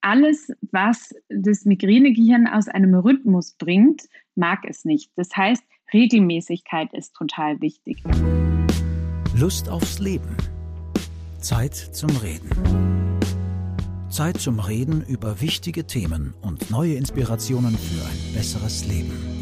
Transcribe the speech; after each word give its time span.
alles, 0.00 0.52
was 0.70 1.14
das 1.28 1.64
Migränegehirn 1.64 2.46
aus 2.46 2.68
einem 2.68 2.94
Rhythmus 2.94 3.52
bringt, 3.52 4.08
mag 4.34 4.60
es 4.68 4.84
nicht. 4.84 5.10
Das 5.16 5.36
heißt, 5.36 5.62
Regelmäßigkeit 5.92 6.92
ist 6.94 7.14
total 7.14 7.60
wichtig. 7.60 8.02
Lust 9.36 9.68
aufs 9.68 9.98
Leben. 9.98 10.36
Zeit 11.40 11.74
zum 11.74 12.10
Reden. 12.18 12.50
Zeit 14.08 14.38
zum 14.38 14.58
Reden 14.58 15.04
über 15.06 15.40
wichtige 15.40 15.86
Themen 15.86 16.34
und 16.42 16.70
neue 16.70 16.94
Inspirationen 16.94 17.76
für 17.76 18.04
ein 18.04 18.34
besseres 18.34 18.86
Leben. 18.86 19.39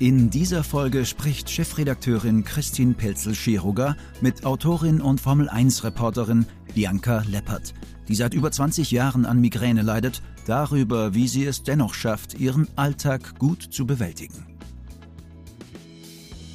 In 0.00 0.30
dieser 0.30 0.64
Folge 0.64 1.04
spricht 1.04 1.50
Chefredakteurin 1.50 2.42
Christine 2.42 2.94
Pelzel-Scheruger 2.94 3.98
mit 4.22 4.46
Autorin 4.46 4.98
und 5.02 5.20
Formel-1-Reporterin 5.20 6.46
Bianca 6.74 7.22
Leppert, 7.28 7.74
die 8.08 8.14
seit 8.14 8.32
über 8.32 8.50
20 8.50 8.92
Jahren 8.92 9.26
an 9.26 9.42
Migräne 9.42 9.82
leidet, 9.82 10.22
darüber, 10.46 11.14
wie 11.14 11.28
sie 11.28 11.44
es 11.44 11.64
dennoch 11.64 11.92
schafft, 11.92 12.40
ihren 12.40 12.66
Alltag 12.76 13.38
gut 13.38 13.62
zu 13.62 13.86
bewältigen. 13.86 14.46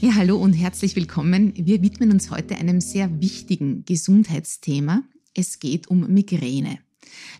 Ja, 0.02 0.16
hallo 0.16 0.38
und 0.38 0.54
herzlich 0.54 0.96
willkommen. 0.96 1.54
Wir 1.56 1.84
widmen 1.84 2.12
uns 2.12 2.32
heute 2.32 2.56
einem 2.56 2.82
sehr 2.82 3.22
wichtigen 3.22 3.86
Gesundheitsthema. 3.86 5.04
Es 5.36 5.60
geht 5.60 5.88
um 5.88 6.12
Migräne. 6.12 6.80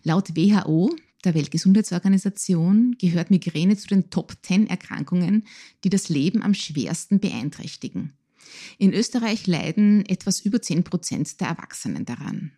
Laut 0.04 0.36
WHO, 0.36 0.94
der 1.26 1.34
Weltgesundheitsorganisation 1.34 2.96
gehört 2.98 3.30
Migräne 3.30 3.76
zu 3.76 3.88
den 3.88 4.08
Top 4.10 4.34
10 4.42 4.68
Erkrankungen, 4.68 5.44
die 5.84 5.90
das 5.90 6.08
Leben 6.08 6.42
am 6.42 6.54
schwersten 6.54 7.20
beeinträchtigen. 7.20 8.12
In 8.78 8.94
Österreich 8.94 9.46
leiden 9.46 10.06
etwas 10.06 10.40
über 10.40 10.62
10 10.62 10.84
Prozent 10.84 11.40
der 11.40 11.48
Erwachsenen 11.48 12.04
daran. 12.04 12.52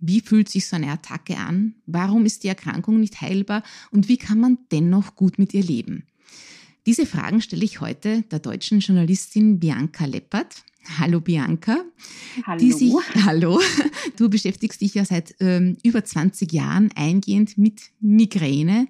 Wie 0.00 0.20
fühlt 0.20 0.48
sich 0.48 0.66
so 0.66 0.76
eine 0.76 0.90
Attacke 0.90 1.36
an? 1.36 1.76
Warum 1.86 2.26
ist 2.26 2.42
die 2.44 2.48
Erkrankung 2.48 2.98
nicht 2.98 3.20
heilbar? 3.20 3.62
Und 3.90 4.08
wie 4.08 4.16
kann 4.16 4.40
man 4.40 4.58
dennoch 4.72 5.14
gut 5.14 5.38
mit 5.38 5.54
ihr 5.54 5.62
leben? 5.62 6.06
Diese 6.86 7.06
Fragen 7.06 7.40
stelle 7.40 7.64
ich 7.64 7.80
heute 7.80 8.22
der 8.22 8.40
deutschen 8.40 8.80
Journalistin 8.80 9.60
Bianca 9.60 10.04
Leppert. 10.04 10.64
Hallo 10.98 11.20
Bianca. 11.20 11.84
Hallo. 12.46 12.76
Sich, 12.76 12.94
hallo. 13.24 13.60
Du 14.16 14.28
beschäftigst 14.28 14.80
dich 14.80 14.94
ja 14.94 15.04
seit 15.04 15.34
ähm, 15.40 15.76
über 15.82 16.04
20 16.04 16.52
Jahren 16.52 16.90
eingehend 16.94 17.58
mit 17.58 17.80
Migräne. 18.00 18.88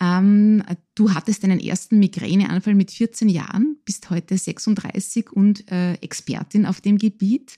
Ähm, 0.00 0.62
du 0.94 1.14
hattest 1.14 1.44
deinen 1.44 1.60
ersten 1.60 1.98
Migräneanfall 1.98 2.74
mit 2.74 2.90
14 2.90 3.28
Jahren, 3.28 3.76
bist 3.84 4.10
heute 4.10 4.36
36 4.36 5.30
und 5.32 5.70
äh, 5.70 5.94
Expertin 5.94 6.66
auf 6.66 6.80
dem 6.80 6.98
Gebiet. 6.98 7.56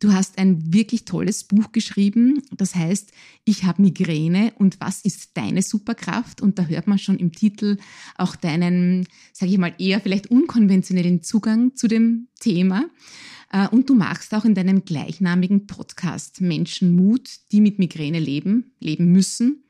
Du 0.00 0.14
hast 0.14 0.38
ein 0.38 0.72
wirklich 0.72 1.04
tolles 1.04 1.44
Buch 1.44 1.72
geschrieben, 1.72 2.42
das 2.56 2.74
heißt 2.74 3.12
Ich 3.44 3.64
habe 3.64 3.82
Migräne 3.82 4.54
und 4.56 4.80
was 4.80 5.02
ist 5.02 5.36
deine 5.36 5.60
Superkraft? 5.60 6.40
Und 6.40 6.58
da 6.58 6.64
hört 6.64 6.86
man 6.86 6.98
schon 6.98 7.18
im 7.18 7.32
Titel 7.32 7.76
auch 8.16 8.34
deinen, 8.34 9.06
sage 9.34 9.52
ich 9.52 9.58
mal, 9.58 9.74
eher 9.76 10.00
vielleicht 10.00 10.28
unkonventionellen 10.30 11.22
Zugang 11.22 11.76
zu 11.76 11.86
dem 11.86 12.28
Thema. 12.40 12.86
Äh, 13.52 13.68
und 13.68 13.90
du 13.90 13.94
machst 13.94 14.32
auch 14.32 14.46
in 14.46 14.54
deinem 14.54 14.86
gleichnamigen 14.86 15.66
Podcast 15.66 16.40
Menschen 16.40 16.96
Mut, 16.96 17.28
die 17.52 17.60
mit 17.60 17.78
Migräne 17.78 18.20
leben, 18.20 18.72
leben 18.80 19.12
müssen. 19.12 19.64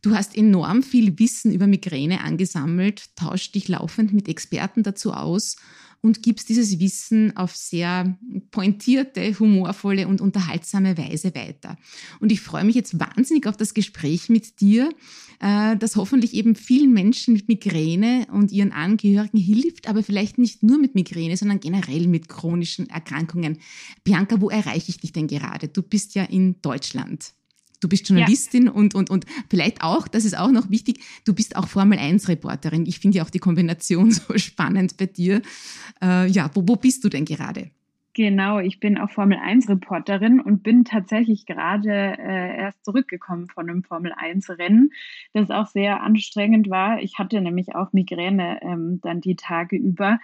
Du 0.00 0.14
hast 0.14 0.34
enorm 0.34 0.82
viel 0.82 1.18
Wissen 1.18 1.52
über 1.52 1.66
Migräne 1.66 2.22
angesammelt, 2.22 3.14
tauscht 3.14 3.54
dich 3.54 3.68
laufend 3.68 4.14
mit 4.14 4.26
Experten 4.26 4.82
dazu 4.82 5.12
aus 5.12 5.56
und 6.02 6.22
gibst 6.22 6.48
dieses 6.48 6.78
Wissen 6.78 7.36
auf 7.36 7.56
sehr 7.56 8.16
pointierte, 8.50 9.38
humorvolle 9.38 10.08
und 10.08 10.20
unterhaltsame 10.20 10.96
Weise 10.96 11.34
weiter. 11.34 11.76
Und 12.20 12.32
ich 12.32 12.40
freue 12.40 12.64
mich 12.64 12.74
jetzt 12.74 12.98
wahnsinnig 12.98 13.46
auf 13.46 13.56
das 13.56 13.74
Gespräch 13.74 14.28
mit 14.28 14.60
dir, 14.60 14.90
äh, 15.40 15.76
das 15.76 15.96
hoffentlich 15.96 16.34
eben 16.34 16.54
vielen 16.54 16.92
Menschen 16.92 17.34
mit 17.34 17.48
Migräne 17.48 18.26
und 18.32 18.52
ihren 18.52 18.72
Angehörigen 18.72 19.38
hilft, 19.38 19.88
aber 19.88 20.02
vielleicht 20.02 20.38
nicht 20.38 20.62
nur 20.62 20.78
mit 20.78 20.94
Migräne, 20.94 21.36
sondern 21.36 21.60
generell 21.60 22.06
mit 22.06 22.28
chronischen 22.28 22.88
Erkrankungen. 22.88 23.58
Bianca, 24.04 24.40
wo 24.40 24.50
erreiche 24.50 24.90
ich 24.90 24.98
dich 24.98 25.12
denn 25.12 25.26
gerade? 25.26 25.68
Du 25.68 25.82
bist 25.82 26.14
ja 26.14 26.24
in 26.24 26.60
Deutschland. 26.62 27.32
Du 27.80 27.88
bist 27.88 28.08
Journalistin 28.08 28.66
ja. 28.66 28.72
und, 28.72 28.94
und, 28.94 29.10
und 29.10 29.26
vielleicht 29.48 29.82
auch, 29.82 30.08
das 30.08 30.24
ist 30.24 30.38
auch 30.38 30.50
noch 30.50 30.70
wichtig, 30.70 31.04
du 31.24 31.34
bist 31.34 31.56
auch 31.56 31.68
Formel-1-Reporterin. 31.68 32.86
Ich 32.86 32.98
finde 32.98 33.18
ja 33.18 33.24
auch 33.24 33.30
die 33.30 33.38
Kombination 33.38 34.10
so 34.12 34.36
spannend 34.38 34.96
bei 34.96 35.06
dir. 35.06 35.42
Äh, 36.02 36.28
ja, 36.28 36.50
wo, 36.54 36.62
wo 36.66 36.76
bist 36.76 37.04
du 37.04 37.08
denn 37.08 37.24
gerade? 37.24 37.70
Genau, 38.16 38.60
ich 38.60 38.80
bin 38.80 38.96
auch 38.96 39.10
Formel 39.10 39.36
1 39.36 39.68
Reporterin 39.68 40.40
und 40.40 40.62
bin 40.62 40.84
tatsächlich 40.84 41.44
gerade 41.44 41.90
äh, 41.90 42.56
erst 42.56 42.82
zurückgekommen 42.82 43.46
von 43.46 43.68
einem 43.68 43.82
Formel 43.82 44.14
1 44.16 44.48
Rennen, 44.58 44.88
das 45.34 45.50
auch 45.50 45.66
sehr 45.66 46.02
anstrengend 46.02 46.70
war. 46.70 47.02
Ich 47.02 47.18
hatte 47.18 47.42
nämlich 47.42 47.74
auch 47.74 47.92
Migräne 47.92 48.58
ähm, 48.62 49.00
dann 49.02 49.20
die 49.20 49.36
Tage 49.36 49.76
über. 49.76 50.18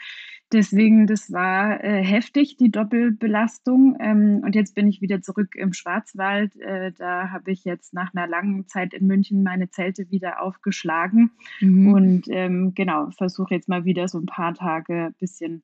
Deswegen, 0.53 1.07
das 1.07 1.33
war 1.33 1.83
äh, 1.83 2.05
heftig, 2.05 2.57
die 2.57 2.71
Doppelbelastung. 2.71 3.97
Ähm, 4.01 4.43
und 4.45 4.55
jetzt 4.55 4.75
bin 4.75 4.87
ich 4.87 5.01
wieder 5.01 5.23
zurück 5.23 5.55
im 5.57 5.73
Schwarzwald. 5.73 6.55
Äh, 6.61 6.93
da 6.93 7.31
habe 7.31 7.51
ich 7.51 7.65
jetzt 7.65 7.95
nach 7.95 8.15
einer 8.15 8.27
langen 8.27 8.67
Zeit 8.69 8.93
in 8.93 9.07
München 9.07 9.43
meine 9.43 9.71
Zelte 9.71 10.11
wieder 10.11 10.43
aufgeschlagen 10.43 11.31
mhm. 11.61 11.93
und 11.93 12.29
ähm, 12.29 12.73
genau, 12.75 13.11
versuche 13.17 13.55
jetzt 13.55 13.69
mal 13.69 13.85
wieder 13.85 14.09
so 14.09 14.19
ein 14.19 14.27
paar 14.27 14.55
Tage 14.55 15.07
ein 15.07 15.15
bisschen 15.19 15.63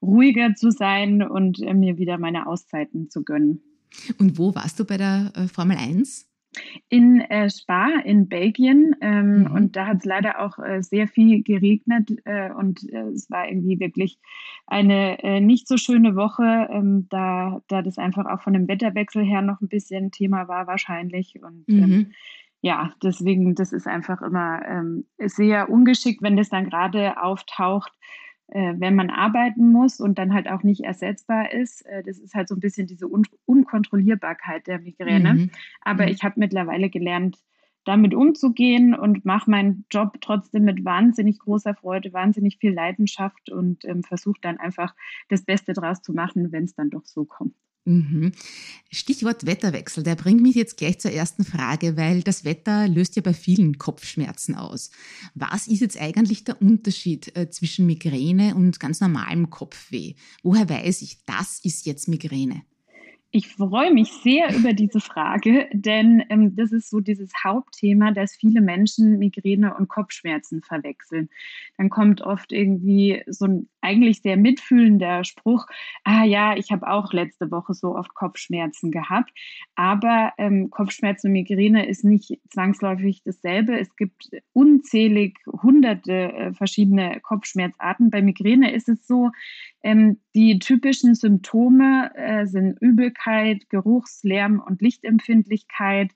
ruhiger 0.00 0.54
zu 0.54 0.70
sein 0.70 1.22
und 1.22 1.60
äh, 1.60 1.74
mir 1.74 1.98
wieder 1.98 2.16
meine 2.16 2.46
Auszeiten 2.46 3.10
zu 3.10 3.22
gönnen. 3.22 3.62
Und 4.18 4.38
wo 4.38 4.54
warst 4.54 4.80
du 4.80 4.84
bei 4.84 4.96
der 4.96 5.32
äh, 5.34 5.48
Formel 5.48 5.76
1? 5.76 6.29
In 6.88 7.20
äh, 7.20 7.48
Spa 7.48 8.00
in 8.04 8.28
Belgien 8.28 8.96
ähm, 9.00 9.42
mhm. 9.42 9.52
und 9.52 9.76
da 9.76 9.86
hat 9.86 9.98
es 9.98 10.04
leider 10.04 10.40
auch 10.40 10.58
äh, 10.58 10.82
sehr 10.82 11.06
viel 11.06 11.42
geregnet 11.42 12.10
äh, 12.24 12.50
und 12.52 12.82
äh, 12.92 13.08
es 13.08 13.30
war 13.30 13.48
irgendwie 13.48 13.78
wirklich 13.78 14.18
eine 14.66 15.22
äh, 15.22 15.40
nicht 15.40 15.68
so 15.68 15.76
schöne 15.76 16.16
Woche, 16.16 16.68
ähm, 16.70 17.06
da, 17.08 17.62
da 17.68 17.82
das 17.82 17.98
einfach 17.98 18.26
auch 18.26 18.42
von 18.42 18.52
dem 18.52 18.66
Wetterwechsel 18.66 19.24
her 19.24 19.42
noch 19.42 19.60
ein 19.60 19.68
bisschen 19.68 20.10
Thema 20.10 20.48
war 20.48 20.66
wahrscheinlich 20.66 21.40
und 21.40 21.64
ähm, 21.68 21.76
mhm. 21.76 21.92
ähm, 21.92 22.12
ja, 22.62 22.92
deswegen, 23.02 23.54
das 23.54 23.72
ist 23.72 23.86
einfach 23.86 24.20
immer 24.20 24.60
ähm, 24.66 25.06
sehr 25.18 25.70
ungeschickt, 25.70 26.20
wenn 26.20 26.36
das 26.36 26.50
dann 26.50 26.68
gerade 26.68 27.22
auftaucht 27.22 27.92
wenn 28.52 28.94
man 28.94 29.10
arbeiten 29.10 29.70
muss 29.70 30.00
und 30.00 30.18
dann 30.18 30.34
halt 30.34 30.50
auch 30.50 30.62
nicht 30.62 30.82
ersetzbar 30.82 31.52
ist. 31.52 31.86
Äh, 31.86 32.02
das 32.02 32.18
ist 32.18 32.34
halt 32.34 32.48
so 32.48 32.54
ein 32.54 32.60
bisschen 32.60 32.86
diese 32.86 33.06
Un 33.06 33.24
Unkontrollierbarkeit 33.46 34.66
der 34.66 34.80
Migräne. 34.80 35.34
Mhm. 35.34 35.50
Aber 35.82 36.04
mhm. 36.04 36.10
ich 36.10 36.24
habe 36.24 36.38
mittlerweile 36.38 36.90
gelernt, 36.90 37.38
damit 37.84 38.14
umzugehen 38.14 38.94
und 38.94 39.24
mache 39.24 39.50
meinen 39.50 39.84
Job 39.90 40.20
trotzdem 40.20 40.64
mit 40.64 40.84
wahnsinnig 40.84 41.38
großer 41.38 41.74
Freude, 41.74 42.12
wahnsinnig 42.12 42.58
viel 42.58 42.72
Leidenschaft 42.72 43.50
und 43.50 43.84
ähm, 43.84 44.02
versuche 44.02 44.40
dann 44.40 44.58
einfach 44.58 44.94
das 45.28 45.42
Beste 45.42 45.72
draus 45.72 46.02
zu 46.02 46.12
machen, 46.12 46.52
wenn 46.52 46.64
es 46.64 46.74
dann 46.74 46.90
doch 46.90 47.04
so 47.04 47.24
kommt. 47.24 47.54
Mhm. 47.86 48.32
Stichwort 48.90 49.46
Wetterwechsel, 49.46 50.04
der 50.04 50.14
bringt 50.14 50.42
mich 50.42 50.54
jetzt 50.54 50.76
gleich 50.76 50.98
zur 51.00 51.12
ersten 51.12 51.44
Frage, 51.44 51.96
weil 51.96 52.22
das 52.22 52.44
Wetter 52.44 52.86
löst 52.86 53.16
ja 53.16 53.22
bei 53.22 53.32
vielen 53.32 53.78
Kopfschmerzen 53.78 54.54
aus. 54.54 54.90
Was 55.34 55.66
ist 55.66 55.80
jetzt 55.80 55.98
eigentlich 55.98 56.44
der 56.44 56.60
Unterschied 56.60 57.34
äh, 57.36 57.48
zwischen 57.50 57.86
Migräne 57.86 58.54
und 58.54 58.80
ganz 58.80 59.00
normalem 59.00 59.48
Kopfweh? 59.48 60.14
Woher 60.42 60.68
weiß 60.68 61.00
ich, 61.02 61.24
das 61.24 61.60
ist 61.62 61.86
jetzt 61.86 62.06
Migräne? 62.06 62.62
Ich 63.32 63.46
freue 63.46 63.92
mich 63.92 64.12
sehr 64.12 64.52
über 64.56 64.72
diese 64.72 64.98
Frage, 64.98 65.68
denn 65.72 66.24
ähm, 66.30 66.56
das 66.56 66.72
ist 66.72 66.90
so 66.90 66.98
dieses 66.98 67.30
Hauptthema, 67.44 68.10
dass 68.10 68.34
viele 68.34 68.60
Menschen 68.60 69.20
Migräne 69.20 69.72
und 69.76 69.86
Kopfschmerzen 69.86 70.62
verwechseln. 70.62 71.28
Dann 71.78 71.90
kommt 71.90 72.22
oft 72.22 72.50
irgendwie 72.50 73.22
so 73.28 73.44
ein 73.44 73.68
eigentlich 73.82 74.20
sehr 74.22 74.36
mitfühlender 74.36 75.22
Spruch, 75.22 75.66
ah 76.02 76.24
ja, 76.24 76.56
ich 76.56 76.72
habe 76.72 76.88
auch 76.88 77.12
letzte 77.12 77.52
Woche 77.52 77.72
so 77.72 77.96
oft 77.96 78.14
Kopfschmerzen 78.14 78.90
gehabt. 78.90 79.30
Aber 79.76 80.32
ähm, 80.36 80.70
Kopfschmerzen 80.70 81.28
und 81.28 81.34
Migräne 81.34 81.86
ist 81.86 82.04
nicht 82.04 82.36
zwangsläufig 82.50 83.22
dasselbe. 83.24 83.78
Es 83.78 83.94
gibt 83.94 84.28
unzählig 84.52 85.38
hunderte 85.46 86.32
äh, 86.32 86.52
verschiedene 86.52 87.20
Kopfschmerzarten. 87.20 88.10
Bei 88.10 88.22
Migräne 88.22 88.72
ist 88.72 88.88
es 88.88 89.06
so, 89.06 89.30
ähm, 89.82 90.18
die 90.34 90.58
typischen 90.58 91.14
Symptome 91.14 92.10
äh, 92.14 92.46
sind 92.46 92.80
Übelkeit, 92.80 93.19
Geruchs-, 93.68 94.22
Lärm- 94.22 94.62
und 94.64 94.82
Lichtempfindlichkeit, 94.82 96.12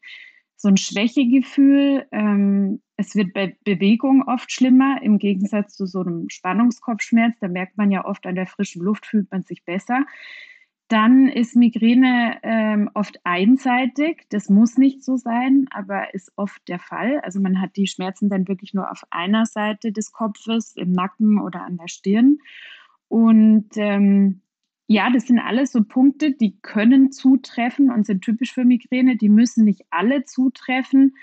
so 0.56 0.69
ein 0.69 0.77
Schwächegefühl. 0.77 2.06
Ähm, 2.12 2.81
es 2.97 3.15
wird 3.15 3.33
bei 3.35 3.56
Bewegung 3.65 4.23
oft 4.23 4.51
schlimmer, 4.53 5.03
im 5.03 5.19
Gegensatz 5.19 5.75
zu 5.75 5.87
so 5.87 6.01
einem 6.01 6.31
Spannungskopfschmerz. 6.31 7.37
Da 7.41 7.49
merkt 7.49 7.77
man 7.77 7.91
ja 7.91 8.05
oft, 8.05 8.27
an 8.27 8.35
der 8.35 8.47
frischen 8.47 8.83
Luft 8.83 9.06
fühlt 9.06 9.31
man 9.31 9.43
sich 9.43 9.65
besser. 9.65 10.05
Dann 10.89 11.29
ist 11.29 11.56
Migräne 11.56 12.39
ähm, 12.43 12.91
oft 12.95 13.19
einseitig. 13.25 14.27
Das 14.29 14.51
muss 14.51 14.77
nicht 14.77 15.03
so 15.03 15.17
sein, 15.17 15.67
aber 15.71 16.15
ist 16.15 16.33
oft 16.37 16.67
der 16.69 16.79
Fall. 16.79 17.21
Also 17.21 17.41
man 17.41 17.61
hat 17.61 17.77
die 17.77 17.87
Schmerzen 17.87 18.29
dann 18.29 18.49
wirklich 18.49 18.75
nur 18.75 18.91
auf 18.91 19.03
einer 19.11 19.47
Seite 19.47 19.93
des 19.93 20.12
Kopfes, 20.12 20.77
im 20.77 20.93
Nacken 20.93 21.41
oder 21.41 21.62
an 21.62 21.79
der 21.79 21.89
Stirn. 21.89 22.39
Und 23.09 23.71
ähm, 23.77 24.43
Ja, 24.86 25.10
das 25.10 25.26
sind 25.26 25.38
alles 25.38 25.72
so 25.72 25.82
Punkte, 25.82 26.32
die 26.32 26.58
können 26.60 27.10
zutreffen 27.10 27.90
und 27.90 28.06
sind 28.06 28.22
typisch 28.22 28.52
für 28.52 28.64
Migräne. 28.64 29.16
Die 29.16 29.31
müssen 29.31 29.64
nicht 29.64 29.82
alle 29.90 30.25
zutreffen. 30.25 31.14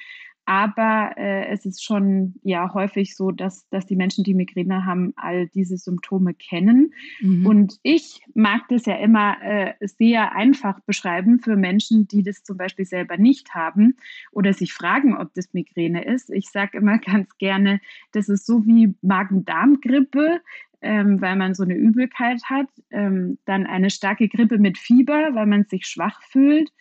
Aber 0.45 1.11
äh, 1.17 1.47
es 1.49 1.65
ist 1.65 1.83
schon 1.83 2.35
ja 2.41 2.73
häufig 2.73 3.15
so, 3.15 3.31
dass, 3.31 3.69
dass 3.69 3.85
die 3.85 3.95
Menschen, 3.95 4.23
die 4.23 4.33
Migräne 4.33 4.85
haben, 4.85 5.13
all 5.15 5.47
diese 5.47 5.77
Symptome 5.77 6.33
kennen. 6.33 6.93
Mhm. 7.21 7.45
Und 7.45 7.79
ich 7.83 8.21
mag 8.33 8.61
das 8.69 8.85
ja 8.85 8.95
immer 8.95 9.37
äh, 9.41 9.73
sehr 9.81 10.35
einfach 10.35 10.79
beschreiben 10.81 11.39
für 11.39 11.55
Menschen, 11.55 12.07
die 12.07 12.23
das 12.23 12.43
zum 12.43 12.57
Beispiel 12.57 12.85
selber 12.85 13.17
nicht 13.17 13.53
haben 13.53 13.95
oder 14.31 14.53
sich 14.53 14.73
fragen, 14.73 15.15
ob 15.15 15.33
das 15.35 15.53
Migräne 15.53 16.03
ist. 16.03 16.31
Ich 16.31 16.49
sage 16.49 16.79
immer 16.79 16.97
ganz 16.97 17.37
gerne, 17.37 17.79
das 18.11 18.27
ist 18.27 18.45
so 18.45 18.65
wie 18.65 18.95
Magen-Darm-Grippe. 19.01 20.41
Ähm, 20.83 21.22
weil 21.22 21.36
man 21.36 21.54
so 21.54 21.63
eine 21.63 21.75
Übelkeit 21.75 22.42
hat, 22.45 22.68
ähm, 22.89 23.38
dann 23.45 23.68
eine 23.68 23.92
starke 23.92 24.28
Grippe 24.28 24.57
mit 24.57 24.80
Fieber, 24.80 25.30
weil 25.33 25.45
man 25.45 25.66
sich 25.66 25.86
schwach 25.86 26.22
fühlt 26.24 26.72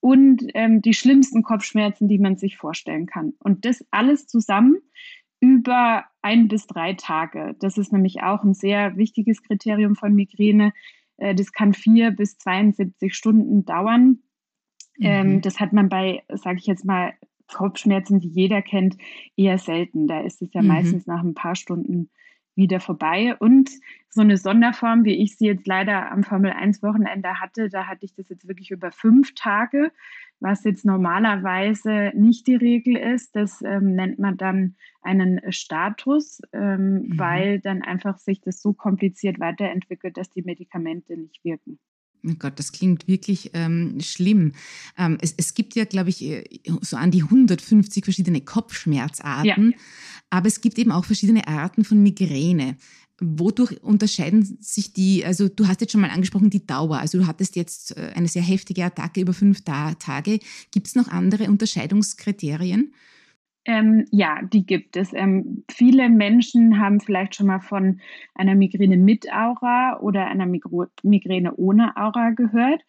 und 0.00 0.42
ähm, 0.54 0.82
die 0.82 0.94
schlimmsten 0.94 1.42
Kopfschmerzen, 1.42 2.06
die 2.06 2.18
man 2.18 2.36
sich 2.36 2.56
vorstellen 2.58 3.06
kann. 3.06 3.32
Und 3.38 3.64
das 3.64 3.84
alles 3.90 4.26
zusammen 4.26 4.76
über 5.40 6.04
ein 6.22 6.48
bis 6.48 6.66
drei 6.66 6.94
Tage. 6.94 7.56
Das 7.60 7.78
ist 7.78 7.92
nämlich 7.92 8.22
auch 8.22 8.44
ein 8.44 8.54
sehr 8.54 8.96
wichtiges 8.96 9.42
Kriterium 9.42 9.94
von 9.94 10.14
Migräne. 10.14 10.72
Äh, 11.16 11.34
das 11.34 11.52
kann 11.52 11.72
vier 11.74 12.10
bis 12.10 12.38
72 12.38 13.14
Stunden 13.14 13.64
dauern. 13.64 14.18
Ähm, 15.00 15.34
mhm. 15.34 15.40
das 15.42 15.60
hat 15.60 15.72
man 15.72 15.88
bei, 15.88 16.22
sage 16.28 16.58
ich 16.58 16.66
jetzt 16.66 16.84
mal, 16.84 17.12
Kopfschmerzen, 17.52 18.18
die 18.18 18.28
jeder 18.28 18.62
kennt, 18.62 18.96
eher 19.36 19.58
selten. 19.58 20.06
Da 20.06 20.20
ist 20.20 20.42
es 20.42 20.52
ja 20.52 20.62
mhm. 20.62 20.68
meistens 20.68 21.06
nach 21.06 21.22
ein 21.22 21.34
paar 21.34 21.54
Stunden 21.54 22.10
wieder 22.56 22.80
vorbei. 22.80 23.36
Und 23.38 23.70
so 24.08 24.22
eine 24.22 24.38
Sonderform, 24.38 25.04
wie 25.04 25.22
ich 25.22 25.36
sie 25.36 25.46
jetzt 25.46 25.66
leider 25.66 26.10
am 26.10 26.24
Formel 26.24 26.50
1 26.50 26.82
Wochenende 26.82 27.38
hatte, 27.38 27.68
da 27.68 27.86
hatte 27.86 28.06
ich 28.06 28.14
das 28.14 28.28
jetzt 28.28 28.48
wirklich 28.48 28.70
über 28.70 28.90
fünf 28.90 29.34
Tage, 29.34 29.92
was 30.40 30.64
jetzt 30.64 30.84
normalerweise 30.84 32.12
nicht 32.14 32.46
die 32.46 32.56
Regel 32.56 32.96
ist. 32.96 33.36
Das 33.36 33.62
ähm, 33.62 33.94
nennt 33.94 34.18
man 34.18 34.36
dann 34.36 34.76
einen 35.02 35.40
Status, 35.52 36.40
ähm, 36.52 36.94
mhm. 36.94 37.18
weil 37.18 37.60
dann 37.60 37.82
einfach 37.82 38.18
sich 38.18 38.40
das 38.40 38.60
so 38.60 38.72
kompliziert 38.72 39.38
weiterentwickelt, 39.38 40.16
dass 40.16 40.30
die 40.30 40.42
Medikamente 40.42 41.16
nicht 41.16 41.44
wirken. 41.44 41.78
Oh 42.26 42.34
Gott, 42.38 42.58
das 42.58 42.72
klingt 42.72 43.06
wirklich 43.06 43.50
ähm, 43.54 44.00
schlimm. 44.00 44.52
Ähm, 44.98 45.18
es, 45.20 45.34
es, 45.36 45.54
gibt 45.54 45.76
ja, 45.76 45.84
glaube 45.84 46.10
ich, 46.10 46.22
äh, 46.22 46.44
so 46.80 46.96
an 46.96 47.10
die 47.10 47.22
150 47.22 48.04
verschiedene 48.04 48.40
Kopfschmerzarten, 48.40 49.70
ja. 49.70 49.78
aber 50.30 50.48
es 50.48 50.60
gibt 50.60 50.78
eben 50.78 50.92
auch 50.92 51.04
verschiedene 51.04 51.46
Arten 51.46 51.84
von 51.84 52.02
Migräne. 52.02 52.76
Wodurch 53.18 53.82
unterscheiden 53.82 54.58
sich 54.60 54.92
die, 54.92 55.24
also 55.24 55.48
du 55.48 55.68
hast 55.68 55.80
jetzt 55.80 55.92
schon 55.92 56.02
mal 56.02 56.10
angesprochen, 56.10 56.50
die 56.50 56.66
Dauer. 56.66 56.98
Also 56.98 57.18
du 57.18 57.26
hattest 57.26 57.56
jetzt 57.56 57.96
äh, 57.96 58.12
eine 58.14 58.28
sehr 58.28 58.42
heftige 58.42 58.84
Attacke 58.84 59.20
über 59.20 59.32
fünf 59.32 59.62
Tage. 59.62 60.40
Gibt 60.70 60.88
es 60.88 60.94
noch 60.94 61.08
andere 61.08 61.44
Unterscheidungskriterien? 61.44 62.92
Ähm, 63.66 64.04
ja, 64.12 64.40
die 64.42 64.64
gibt 64.64 64.96
es. 64.96 65.12
Ähm, 65.12 65.64
viele 65.70 66.08
Menschen 66.08 66.78
haben 66.80 67.00
vielleicht 67.00 67.34
schon 67.34 67.48
mal 67.48 67.58
von 67.60 68.00
einer 68.34 68.54
Migräne 68.54 68.96
mit 68.96 69.32
Aura 69.32 69.98
oder 70.00 70.26
einer 70.26 70.46
Migräne 70.46 71.54
ohne 71.56 71.96
Aura 71.96 72.30
gehört. 72.30 72.82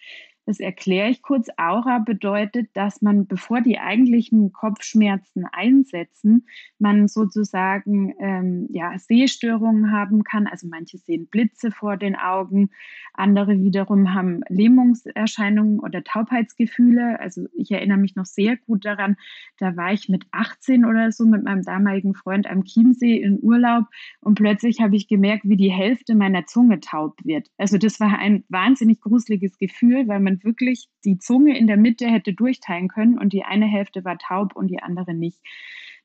Das 0.48 0.62
erkläre 0.62 1.10
ich 1.10 1.22
kurz. 1.22 1.50
Aura 1.58 2.00
bedeutet, 2.00 2.70
dass 2.74 3.02
man, 3.02 3.28
bevor 3.28 3.60
die 3.60 3.80
eigentlichen 3.80 4.54
Kopfschmerzen 4.54 5.46
einsetzen, 5.52 6.48
man 6.80 7.10
sozusagen 7.10 8.16
ähm, 8.18 8.70
ja, 8.72 8.98
Sehstörungen 8.98 9.92
haben 9.92 10.24
kann. 10.24 10.48
Also 10.48 10.66
manche 10.70 11.00
sehen 11.00 11.28
Blitze 11.28 11.70
vor 11.70 11.98
den 11.98 12.16
Augen, 12.16 12.70
andere 13.14 13.60
wiederum 13.60 14.14
haben 14.14 14.40
Lähmungserscheinungen 14.48 15.82
oder 15.82 16.02
Taubheitsgefühle. 16.06 17.20
Also 17.20 17.48
ich 17.54 17.72
erinnere 17.72 17.98
mich 17.98 18.16
noch 18.16 18.26
sehr 18.26 18.56
gut 18.56 18.86
daran, 18.86 19.18
da 19.58 19.76
war 19.76 19.92
ich 19.92 20.08
mit 20.08 20.28
18 20.32 20.86
oder 20.86 21.12
so 21.12 21.26
mit 21.26 21.44
meinem 21.44 21.64
damaligen 21.64 22.14
Freund 22.14 22.48
am 22.50 22.64
Chiemsee 22.64 23.18
in 23.18 23.40
Urlaub 23.42 23.84
und 24.22 24.36
plötzlich 24.36 24.80
habe 24.80 24.96
ich 24.96 25.10
gemerkt, 25.10 25.44
wie 25.44 25.58
die 25.58 25.72
Hälfte 25.72 26.16
meiner 26.16 26.46
Zunge 26.46 26.80
taub 26.80 27.18
wird. 27.26 27.50
Also 27.58 27.78
das 27.78 28.00
war 28.00 28.18
ein 28.18 28.46
wahnsinnig 28.48 29.02
gruseliges 29.02 29.58
Gefühl, 29.58 30.08
weil 30.08 30.22
man 30.22 30.37
wirklich 30.44 30.88
die 31.06 31.18
Zunge 31.18 31.58
in 31.58 31.68
der 31.68 31.78
Mitte 31.78 32.08
hätte 32.08 32.34
durchteilen 32.34 32.88
können 32.88 33.18
und 33.18 33.34
die 33.34 33.44
eine 33.44 33.66
Hälfte 33.66 34.04
war 34.06 34.18
taub 34.18 34.56
und 34.56 34.68
die 34.68 34.82
andere 34.82 35.14
nicht. 35.14 35.40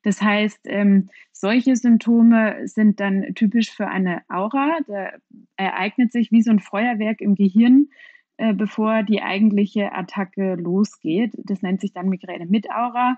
Das 0.02 0.20
heißt, 0.20 0.60
ähm, 0.64 1.10
solche 1.32 1.76
Symptome 1.76 2.66
sind 2.66 3.00
dann 3.00 3.34
typisch 3.34 3.70
für 3.70 3.86
eine 3.86 4.22
Aura. 4.28 4.78
Da 4.86 5.10
ereignet 5.56 6.12
sich 6.12 6.32
wie 6.32 6.42
so 6.42 6.50
ein 6.50 6.58
Feuerwerk 6.58 7.20
im 7.20 7.34
Gehirn, 7.34 7.88
äh, 8.36 8.52
bevor 8.52 9.04
die 9.04 9.22
eigentliche 9.22 9.92
Attacke 9.92 10.56
losgeht. 10.56 11.32
Das 11.44 11.62
nennt 11.62 11.80
sich 11.80 11.92
dann 11.92 12.08
Migräne 12.08 12.46
mit 12.46 12.68
Aura. 12.70 13.16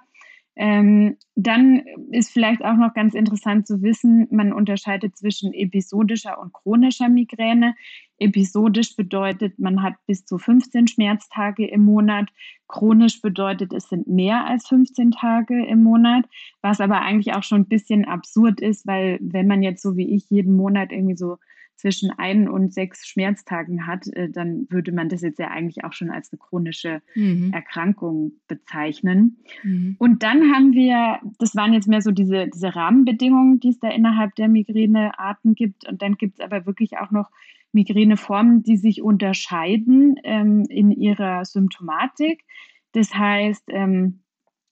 Ähm, 0.57 1.17
dann 1.35 1.83
ist 2.13 2.31
vielleicht 2.31 2.65
auch 2.65 2.77
noch 2.77 2.95
ganz 2.95 3.15
interessant 3.15 3.67
zu 3.67 3.83
wissen, 3.83 4.29
man 4.31 4.53
unterscheidet 4.53 5.17
zwischen 5.17 5.53
episodischer 5.53 6.39
und 6.39 6.53
chronischer 6.53 7.09
Migräne. 7.09 7.75
Episodisch 8.25 8.97
bedeutet, 8.97 9.59
man 9.59 9.83
hat 9.83 9.95
bis 10.07 10.25
zu 10.25 10.39
15 10.39 10.89
Schmerztage 10.89 11.67
im 11.67 11.85
Monat. 11.85 12.31
Chronisch 12.69 13.21
bedeutet, 13.21 13.73
es 13.73 13.89
sind 13.89 14.09
mehr 14.09 14.47
als 14.47 14.67
15 14.69 15.11
Tage 15.11 15.65
im 15.67 15.83
Monat, 15.83 16.25
was 16.63 16.81
aber 16.81 17.03
eigentlich 17.03 17.35
auch 17.35 17.43
schon 17.43 17.63
ein 17.63 17.69
bisschen 17.69 18.05
absurd 18.05 18.61
ist, 18.61 18.87
weil 18.87 19.19
wenn 19.21 19.47
man 19.47 19.63
jetzt 19.63 19.83
so 19.83 19.97
wie 19.97 20.15
ich 20.15 20.31
jeden 20.31 20.57
Monat 20.57 20.91
irgendwie 20.91 21.17
so 21.17 21.37
zwischen 21.77 22.11
ein 22.13 22.49
und 22.49 22.73
sechs 22.73 23.07
Schmerztagen 23.07 23.87
hat, 23.87 24.07
äh, 24.15 24.31
dann 24.31 24.67
würde 24.71 24.93
man 24.93 25.09
das 25.09 25.23
jetzt 25.23 25.39
ja 25.39 25.49
eigentlich 25.49 25.85
auch 25.85 25.93
schon 25.93 26.11
als 26.11 26.33
eine 26.33 26.39
chronische 26.39 27.03
mhm. 27.15 27.53
Erkrankung 27.53 28.33
bezeichnen. 28.49 29.39
Mhm. 29.63 29.97
Und 29.99 30.23
dann 30.23 30.55
haben 30.55 30.73
wir, 30.73 31.19
das 31.39 31.55
waren 31.57 31.75
jetzt 31.75 31.89
mehr 31.89 32.01
so 32.01 32.11
diese, 32.11 32.49
diese 32.49 32.75
Rahmenbedingungen, 32.75 33.61
die 33.61 33.71
es 33.71 33.81
da 33.81 33.91
innerhalb 33.91 34.35
der 34.37 34.49
Migränearten 34.49 35.55
gibt. 35.55 35.87
Und 35.87 36.01
dann 36.01 36.15
gibt 36.15 36.39
es 36.39 36.45
aber 36.45 36.65
wirklich 36.65 36.97
auch 36.99 37.11
noch 37.11 37.29
Migräneformen, 37.75 38.63
die 38.63 38.77
sich 38.77 39.03
unterscheiden 39.03 40.17
ähm, 40.25 40.65
in 40.69 40.91
ihrer 40.91 41.45
Symptomatik. 41.45 42.45
Das 42.93 43.15
heißt, 43.15 43.65
ähm, 43.69 44.21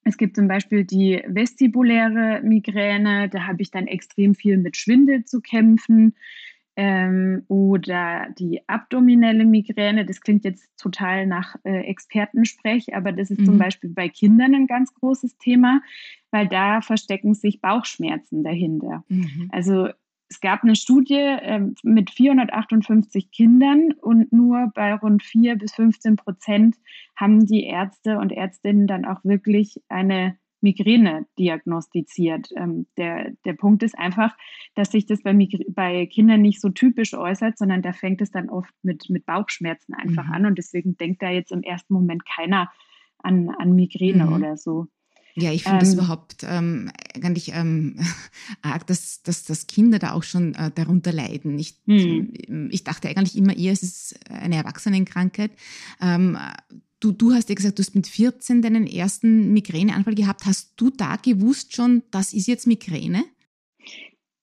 es 0.04 0.16
gibt 0.16 0.37
zum 0.37 0.49
Beispiel 0.49 0.84
die 0.84 1.22
vestibuläre 1.26 2.40
Migräne, 2.43 3.28
da 3.28 3.46
habe 3.46 3.62
ich 3.62 3.70
dann 3.70 3.87
extrem 3.87 4.34
viel 4.34 4.58
mit 4.58 4.76
Schwindel 4.76 5.25
zu 5.25 5.40
kämpfen 5.40 6.14
ähm, 6.75 7.44
oder 7.49 8.28
die 8.38 8.66
abdominelle 8.69 9.44
Migräne. 9.44 10.04
Das 10.04 10.20
klingt 10.20 10.44
jetzt 10.44 10.69
total 10.78 11.26
nach 11.26 11.56
äh, 11.64 11.82
Expertensprech, 11.82 12.94
aber 12.94 13.12
das 13.12 13.31
ist 13.31 13.40
mhm. 13.40 13.44
zum 13.44 13.58
Beispiel 13.58 13.90
bei 13.90 14.08
Kindern 14.08 14.54
ein 14.54 14.66
ganz 14.66 14.93
großes 14.94 15.37
Thema, 15.38 15.82
weil 16.31 16.49
da 16.49 16.80
verstecken 16.80 17.35
sich 17.35 17.61
Bauchschmerzen 17.61 18.42
dahinter. 18.42 19.04
Mhm. 19.09 19.49
Also 19.52 19.88
es 20.33 20.41
gab 20.41 20.62
eine 20.62 20.77
Studie 20.77 21.15
äh, 21.15 21.61
mit 21.83 22.11
458 22.11 23.31
Kindern 23.31 23.93
und 24.01 24.33
nur 24.33 24.73
bei 24.75 24.95
rund 24.95 25.23
4 25.23 25.57
bis 25.57 25.75
15 25.75 26.17
Prozent 26.17 26.77
haben 27.17 27.45
die 27.45 27.65
Ärzte 27.65 28.19
und 28.19 28.33
Ärztinnen 28.33 28.87
dann 28.87 29.05
auch 29.05 29.23
wirklich 29.25 29.83
eine 29.89 30.39
Migräne 30.62 31.27
diagnostiziert. 31.39 32.49
Ähm, 32.57 32.87
der, 32.97 33.33
der 33.45 33.53
Punkt 33.53 33.83
ist 33.83 33.99
einfach, 33.99 34.35
dass 34.75 34.91
sich 34.91 35.05
das 35.05 35.23
bei, 35.23 35.37
bei 35.69 36.07
Kindern 36.07 36.41
nicht 36.41 36.62
so 36.62 36.71
typisch 36.71 37.12
äußert, 37.12 37.59
sondern 37.59 37.83
da 37.83 37.93
fängt 37.93 38.23
es 38.23 38.31
dann 38.31 38.49
oft 38.49 38.73
mit, 38.83 39.11
mit 39.11 39.27
Bauchschmerzen 39.27 39.93
einfach 39.93 40.27
mhm. 40.27 40.33
an 40.33 40.47
und 40.47 40.57
deswegen 40.57 40.97
denkt 40.97 41.21
da 41.21 41.29
jetzt 41.29 41.53
im 41.53 41.62
ersten 41.62 41.93
Moment 41.93 42.25
keiner 42.25 42.73
an, 43.19 43.51
an 43.51 43.75
Migräne 43.75 44.27
mhm. 44.27 44.33
oder 44.33 44.57
so. 44.57 44.87
Ja, 45.35 45.53
ich 45.53 45.62
finde 45.62 45.79
ähm, 45.79 45.85
das 45.85 45.95
überhaupt 45.95 46.37
ähm, 46.43 46.91
eigentlich 47.15 47.53
ähm, 47.55 47.99
arg, 48.62 48.87
dass, 48.87 49.23
dass, 49.23 49.45
dass 49.45 49.67
Kinder 49.67 49.99
da 49.99 50.12
auch 50.12 50.23
schon 50.23 50.55
äh, 50.55 50.71
darunter 50.75 51.12
leiden. 51.12 51.59
Ich, 51.59 51.81
hm. 51.87 52.69
ich 52.71 52.85
dachte 52.85 53.09
eigentlich 53.09 53.37
immer 53.37 53.57
eher, 53.57 53.73
es 53.73 53.83
ist 53.83 54.31
eine 54.31 54.57
Erwachsenenkrankheit. 54.57 55.53
Ähm, 56.01 56.37
Du, 57.03 57.11
du 57.11 57.33
hast 57.33 57.49
ja 57.49 57.57
gesagt, 57.57 57.81
du 57.81 57.83
hast 57.83 57.97
mit 57.97 58.07
14 58.07 58.62
deinen 58.62 58.87
ersten 58.87 59.53
Migräneanfall 59.53 60.15
gehabt. 60.15 60.47
Hast 60.47 60.75
du 60.77 60.89
da 60.89 61.17
gewusst 61.17 61.75
schon, 61.75 62.05
das 62.12 62.33
ist 62.33 62.47
jetzt 62.47 62.69
Migräne? 62.69 63.25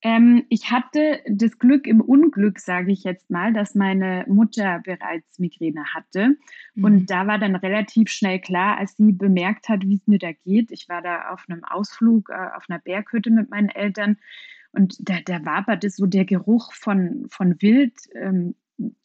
Ähm, 0.01 0.45
ich 0.49 0.71
hatte 0.71 1.19
das 1.27 1.59
Glück 1.59 1.85
im 1.85 1.99
Unglück, 1.99 2.59
sage 2.59 2.91
ich 2.91 3.03
jetzt 3.03 3.29
mal, 3.29 3.51
dass 3.51 3.75
meine 3.75 4.25
Mutter 4.27 4.81
bereits 4.83 5.39
Migräne 5.39 5.83
hatte. 5.93 6.37
Mhm. 6.75 6.83
Und 6.83 7.09
da 7.09 7.27
war 7.27 7.37
dann 7.37 7.55
relativ 7.55 8.09
schnell 8.09 8.39
klar, 8.39 8.77
als 8.77 8.95
sie 8.95 9.11
bemerkt 9.11 9.67
hat, 9.67 9.85
wie 9.85 9.95
es 9.95 10.07
mir 10.07 10.19
da 10.19 10.31
geht. 10.31 10.71
Ich 10.71 10.87
war 10.87 11.01
da 11.01 11.29
auf 11.29 11.43
einem 11.49 11.63
Ausflug 11.65 12.29
äh, 12.29 12.55
auf 12.55 12.65
einer 12.69 12.79
Berghütte 12.79 13.29
mit 13.29 13.49
meinen 13.49 13.69
Eltern 13.69 14.17
und 14.71 14.97
da, 14.99 15.15
da 15.25 15.45
waberte 15.45 15.89
so 15.89 16.05
der 16.05 16.25
Geruch 16.25 16.73
von, 16.73 17.25
von 17.29 17.61
Wild 17.61 17.93
ähm, 18.15 18.55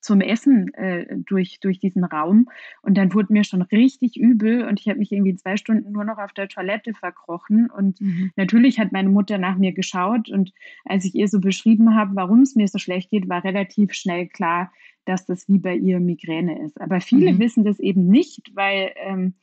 zum 0.01 0.21
Essen 0.21 0.73
äh, 0.75 1.17
durch, 1.17 1.61
durch 1.61 1.81
diesen 1.81 2.05
Raum. 2.05 2.49
Und 2.83 2.97
dann 2.97 3.13
wurde 3.15 3.33
mir 3.33 3.45
schon 3.45 3.63
richtig 3.63 4.17
übel 4.17 4.67
und 4.67 4.81
ich 4.81 4.89
habe 4.89 4.99
mich 4.99 5.13
irgendwie 5.13 5.35
zwei 5.37 5.57
Stunden 5.57 5.93
nur 5.93 6.05
noch 6.05 6.19
auf 6.19 6.33
der 6.33 6.49
Toilette 6.49 6.95
verkrochen. 6.95 7.71
Und 7.71 8.01
mhm. 8.01 8.31
natürlich 8.37 8.79
hat 8.79 8.93
meine 8.93 9.09
Mutter 9.09 9.39
nach 9.39 9.57
mir 9.57 9.73
geschaut. 9.73 10.29
Und 10.31 10.53
als 10.85 11.05
ich 11.05 11.15
ihr 11.15 11.29
so 11.29 11.41
beschrieben 11.41 11.95
habe, 11.95 12.15
warum 12.15 12.41
es 12.43 12.55
mir 12.55 12.69
so 12.69 12.79
schlecht 12.79 13.11
geht, 13.11 13.29
war 13.29 13.45
relativ 13.45 13.93
schnell 13.95 14.29
klar, 14.29 14.73
dass 15.05 15.27
das 15.27 15.49
wie 15.49 15.59
bei 15.59 15.77
ihr 15.77 16.01
Migräne 16.01 16.65
ist. 16.65 16.81
Aber 16.81 17.01
viele 17.01 17.33
mhm. 17.33 17.39
wissen 17.39 17.65
das 17.65 17.79
eben 17.81 18.07
nicht, 18.07 18.55
weil, 18.55 18.93
ähm, 18.97 19.35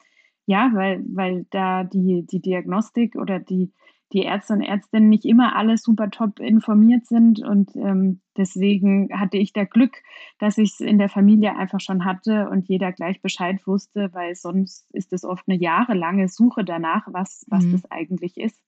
ja, 0.45 0.71
weil, 0.73 1.03
weil 1.07 1.45
da 1.51 1.83
die, 1.83 2.25
die 2.25 2.41
Diagnostik 2.41 3.15
oder 3.15 3.39
die 3.39 3.71
die 4.13 4.23
Ärzte 4.23 4.53
und 4.53 4.61
Ärztinnen 4.61 5.09
nicht 5.09 5.25
immer 5.25 5.55
alle 5.55 5.77
super 5.77 6.09
top 6.09 6.39
informiert 6.39 7.05
sind. 7.05 7.39
Und 7.39 7.75
ähm, 7.75 8.21
deswegen 8.37 9.09
hatte 9.17 9.37
ich 9.37 9.53
da 9.53 9.63
Glück, 9.63 9.97
dass 10.39 10.57
ich 10.57 10.73
es 10.73 10.79
in 10.79 10.97
der 10.97 11.09
Familie 11.09 11.55
einfach 11.55 11.79
schon 11.79 12.05
hatte 12.05 12.49
und 12.49 12.67
jeder 12.67 12.91
gleich 12.91 13.21
Bescheid 13.21 13.65
wusste, 13.65 14.09
weil 14.13 14.35
sonst 14.35 14.87
ist 14.93 15.13
es 15.13 15.23
oft 15.23 15.47
eine 15.47 15.57
jahrelange 15.57 16.27
Suche 16.27 16.63
danach, 16.63 17.07
was, 17.07 17.45
was 17.47 17.63
mhm. 17.63 17.73
das 17.73 17.91
eigentlich 17.91 18.37
ist. 18.37 18.59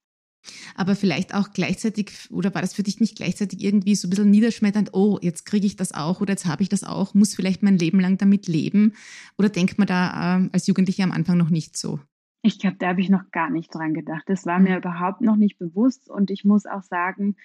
Aber 0.74 0.94
vielleicht 0.94 1.34
auch 1.34 1.52
gleichzeitig, 1.52 2.10
oder 2.30 2.54
war 2.54 2.60
das 2.60 2.74
für 2.74 2.82
dich 2.82 3.00
nicht 3.00 3.16
gleichzeitig 3.16 3.62
irgendwie 3.62 3.94
so 3.94 4.06
ein 4.06 4.10
bisschen 4.10 4.30
niederschmetternd, 4.30 4.90
oh, 4.92 5.18
jetzt 5.22 5.46
kriege 5.46 5.66
ich 5.66 5.76
das 5.76 5.92
auch 5.92 6.20
oder 6.20 6.32
jetzt 6.32 6.46
habe 6.46 6.62
ich 6.62 6.68
das 6.68 6.84
auch, 6.84 7.14
muss 7.14 7.34
vielleicht 7.34 7.62
mein 7.62 7.78
Leben 7.78 8.00
lang 8.00 8.18
damit 8.18 8.46
leben? 8.46 8.92
Oder 9.38 9.48
denkt 9.48 9.78
man 9.78 9.86
da 9.86 10.38
äh, 10.38 10.48
als 10.52 10.66
Jugendliche 10.66 11.02
am 11.02 11.12
Anfang 11.12 11.38
noch 11.38 11.50
nicht 11.50 11.76
so? 11.76 11.98
Ich 12.46 12.58
glaube, 12.58 12.76
da 12.78 12.88
habe 12.88 13.00
ich 13.00 13.08
noch 13.08 13.30
gar 13.30 13.48
nicht 13.48 13.74
dran 13.74 13.94
gedacht. 13.94 14.24
Das 14.26 14.44
war 14.44 14.58
mir 14.60 14.72
mhm. 14.72 14.76
überhaupt 14.76 15.22
noch 15.22 15.36
nicht 15.36 15.58
bewusst. 15.58 16.10
Und 16.10 16.30
ich 16.30 16.44
muss 16.44 16.66
auch 16.66 16.82
sagen, 16.82 17.36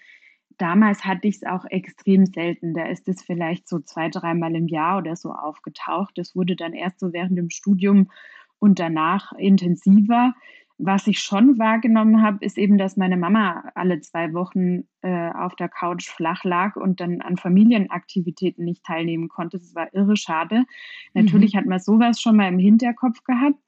damals 0.57 1.05
hatte 1.05 1.29
ich 1.29 1.37
es 1.37 1.43
auch 1.45 1.63
extrem 1.63 2.25
selten. 2.25 2.73
Da 2.73 2.85
ist 2.85 3.07
es 3.07 3.23
vielleicht 3.23 3.69
so 3.69 3.79
zwei, 3.79 4.09
dreimal 4.09 4.53
im 4.57 4.67
Jahr 4.67 4.97
oder 4.97 5.15
so 5.15 5.31
aufgetaucht. 5.31 6.17
Das 6.17 6.35
wurde 6.35 6.57
dann 6.57 6.73
erst 6.73 6.99
so 6.99 7.13
während 7.13 7.37
dem 7.37 7.49
Studium 7.49 8.11
und 8.59 8.79
danach 8.79 9.31
intensiver. 9.37 10.33
Was 10.77 11.07
ich 11.07 11.21
schon 11.21 11.57
wahrgenommen 11.57 12.21
habe, 12.21 12.43
ist 12.43 12.57
eben, 12.57 12.77
dass 12.77 12.97
meine 12.97 13.15
Mama 13.15 13.71
alle 13.75 14.01
zwei 14.01 14.33
Wochen 14.33 14.83
äh, 15.01 15.29
auf 15.31 15.55
der 15.55 15.69
Couch 15.69 16.09
flach 16.09 16.43
lag 16.43 16.75
und 16.75 16.99
dann 16.99 17.21
an 17.21 17.37
Familienaktivitäten 17.37 18.65
nicht 18.65 18.83
teilnehmen 18.83 19.29
konnte. 19.29 19.59
Das 19.59 19.75
war 19.75 19.93
irre 19.93 20.17
schade. 20.17 20.65
Mhm. 21.13 21.23
Natürlich 21.23 21.55
hat 21.55 21.67
man 21.67 21.79
sowas 21.79 22.19
schon 22.19 22.35
mal 22.35 22.49
im 22.49 22.59
Hinterkopf 22.59 23.23
gehabt. 23.23 23.59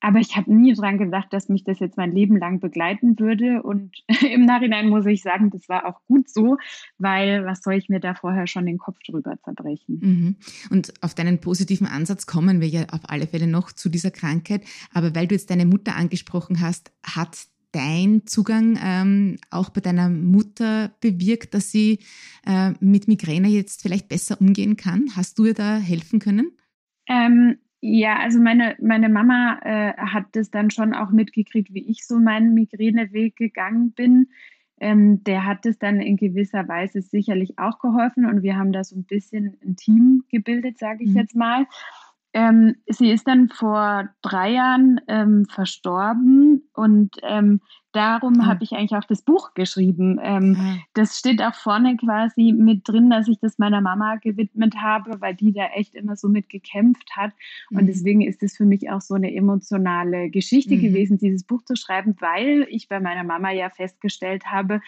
Aber 0.00 0.20
ich 0.20 0.36
habe 0.36 0.54
nie 0.54 0.74
dran 0.74 0.98
gedacht, 0.98 1.32
dass 1.32 1.48
mich 1.48 1.64
das 1.64 1.80
jetzt 1.80 1.96
mein 1.96 2.12
Leben 2.12 2.36
lang 2.36 2.60
begleiten 2.60 3.18
würde. 3.18 3.62
Und 3.62 4.04
im 4.30 4.44
Nachhinein 4.44 4.88
muss 4.88 5.06
ich 5.06 5.22
sagen, 5.22 5.50
das 5.50 5.68
war 5.68 5.86
auch 5.86 6.00
gut 6.06 6.28
so, 6.28 6.56
weil 6.98 7.44
was 7.44 7.62
soll 7.62 7.74
ich 7.74 7.88
mir 7.88 8.00
da 8.00 8.14
vorher 8.14 8.46
schon 8.46 8.66
den 8.66 8.78
Kopf 8.78 8.98
drüber 9.06 9.38
zerbrechen? 9.42 9.98
Mhm. 10.00 10.36
Und 10.70 10.94
auf 11.02 11.14
deinen 11.14 11.40
positiven 11.40 11.86
Ansatz 11.86 12.26
kommen 12.26 12.60
wir 12.60 12.68
ja 12.68 12.86
auf 12.92 13.00
alle 13.08 13.26
Fälle 13.26 13.46
noch 13.46 13.72
zu 13.72 13.88
dieser 13.88 14.10
Krankheit. 14.10 14.62
Aber 14.92 15.14
weil 15.14 15.26
du 15.26 15.34
jetzt 15.34 15.50
deine 15.50 15.66
Mutter 15.66 15.96
angesprochen 15.96 16.60
hast, 16.60 16.92
hat 17.02 17.46
dein 17.72 18.26
Zugang 18.26 18.78
ähm, 18.82 19.36
auch 19.50 19.70
bei 19.70 19.80
deiner 19.80 20.08
Mutter 20.08 20.90
bewirkt, 21.00 21.54
dass 21.54 21.70
sie 21.70 21.98
äh, 22.46 22.72
mit 22.80 23.08
Migräne 23.08 23.48
jetzt 23.48 23.82
vielleicht 23.82 24.08
besser 24.08 24.40
umgehen 24.40 24.76
kann? 24.76 25.10
Hast 25.16 25.38
du 25.38 25.44
ihr 25.44 25.54
da 25.54 25.76
helfen 25.76 26.18
können? 26.18 26.52
Ähm, 27.08 27.58
ja, 27.80 28.18
also 28.18 28.40
meine, 28.40 28.76
meine 28.80 29.08
Mama 29.08 29.60
äh, 29.62 29.92
hat 29.96 30.24
das 30.32 30.50
dann 30.50 30.70
schon 30.70 30.94
auch 30.94 31.10
mitgekriegt, 31.10 31.72
wie 31.72 31.88
ich 31.88 32.06
so 32.06 32.18
meinen 32.18 32.54
Migräneweg 32.54 33.36
gegangen 33.36 33.92
bin. 33.92 34.28
Ähm, 34.80 35.22
der 35.24 35.44
hat 35.44 35.66
es 35.66 35.78
dann 35.78 36.00
in 36.00 36.16
gewisser 36.16 36.66
Weise 36.68 37.02
sicherlich 37.02 37.58
auch 37.58 37.78
geholfen 37.78 38.26
und 38.26 38.42
wir 38.42 38.56
haben 38.56 38.72
da 38.72 38.84
so 38.84 38.96
ein 38.96 39.04
bisschen 39.04 39.56
ein 39.64 39.76
Team 39.76 40.24
gebildet, 40.28 40.78
sage 40.78 41.04
ich 41.04 41.10
mhm. 41.10 41.16
jetzt 41.16 41.36
mal. 41.36 41.66
Ähm, 42.34 42.76
sie 42.86 43.10
ist 43.10 43.26
dann 43.26 43.48
vor 43.48 44.08
drei 44.22 44.52
Jahren 44.52 45.00
ähm, 45.08 45.46
verstorben 45.46 46.68
und 46.74 47.16
ähm, 47.22 47.60
darum 47.92 48.34
mhm. 48.34 48.46
habe 48.46 48.64
ich 48.64 48.72
eigentlich 48.72 48.94
auch 48.94 49.06
das 49.06 49.22
Buch 49.22 49.54
geschrieben. 49.54 50.20
Mhm. 50.22 50.82
Das 50.94 51.18
steht 51.18 51.42
auch 51.42 51.54
vorne 51.54 51.96
quasi 51.96 52.52
mit 52.52 52.86
drin, 52.86 53.10
dass 53.10 53.28
ich 53.28 53.38
das 53.40 53.58
meiner 53.58 53.80
Mama 53.80 54.16
gewidmet 54.16 54.76
habe, 54.76 55.20
weil 55.20 55.34
die 55.34 55.52
da 55.52 55.66
echt 55.74 55.94
immer 55.94 56.16
so 56.16 56.28
mit 56.28 56.48
gekämpft 56.48 57.10
hat. 57.16 57.32
Mhm. 57.70 57.78
Und 57.78 57.86
deswegen 57.86 58.20
ist 58.20 58.42
es 58.42 58.56
für 58.56 58.66
mich 58.66 58.90
auch 58.90 59.00
so 59.00 59.14
eine 59.14 59.34
emotionale 59.34 60.30
Geschichte 60.30 60.76
mhm. 60.76 60.80
gewesen, 60.80 61.18
dieses 61.18 61.44
Buch 61.44 61.62
zu 61.64 61.76
schreiben, 61.76 62.14
weil 62.20 62.66
ich 62.70 62.88
bei 62.88 63.00
meiner 63.00 63.24
Mama 63.24 63.50
ja 63.52 63.70
festgestellt 63.70 64.46
habe, 64.46 64.80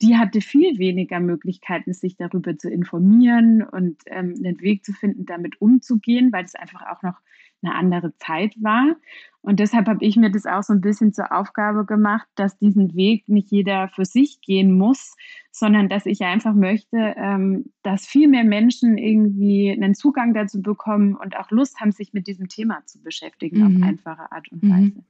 die 0.00 0.16
hatte 0.16 0.40
viel 0.40 0.78
weniger 0.78 1.20
Möglichkeiten, 1.20 1.92
sich 1.92 2.16
darüber 2.16 2.56
zu 2.56 2.70
informieren 2.70 3.62
und 3.62 3.96
ähm, 4.06 4.34
einen 4.38 4.60
Weg 4.60 4.84
zu 4.84 4.92
finden, 4.92 5.26
damit 5.26 5.60
umzugehen, 5.60 6.32
weil 6.32 6.44
es 6.44 6.54
einfach 6.54 6.82
auch 6.90 7.02
noch 7.02 7.20
eine 7.62 7.74
andere 7.74 8.16
Zeit 8.18 8.54
war. 8.62 8.96
Und 9.40 9.60
deshalb 9.60 9.88
habe 9.88 10.04
ich 10.04 10.16
mir 10.16 10.30
das 10.30 10.46
auch 10.46 10.62
so 10.62 10.72
ein 10.72 10.80
bisschen 10.80 11.12
zur 11.12 11.32
Aufgabe 11.32 11.84
gemacht, 11.84 12.28
dass 12.34 12.58
diesen 12.58 12.94
Weg 12.94 13.28
nicht 13.28 13.50
jeder 13.50 13.88
für 13.88 14.04
sich 14.04 14.40
gehen 14.40 14.72
muss, 14.72 15.16
sondern 15.50 15.88
dass 15.88 16.06
ich 16.06 16.22
einfach 16.22 16.54
möchte, 16.54 17.14
ähm, 17.16 17.72
dass 17.82 18.06
viel 18.06 18.28
mehr 18.28 18.44
Menschen 18.44 18.98
irgendwie 18.98 19.72
einen 19.72 19.94
Zugang 19.94 20.34
dazu 20.34 20.62
bekommen 20.62 21.16
und 21.16 21.36
auch 21.36 21.50
Lust 21.50 21.80
haben, 21.80 21.92
sich 21.92 22.12
mit 22.12 22.26
diesem 22.26 22.48
Thema 22.48 22.84
zu 22.86 23.00
beschäftigen 23.00 23.58
mhm. 23.58 23.82
auf 23.82 23.88
einfache 23.88 24.32
Art 24.32 24.52
und 24.52 24.62
mhm. 24.62 25.04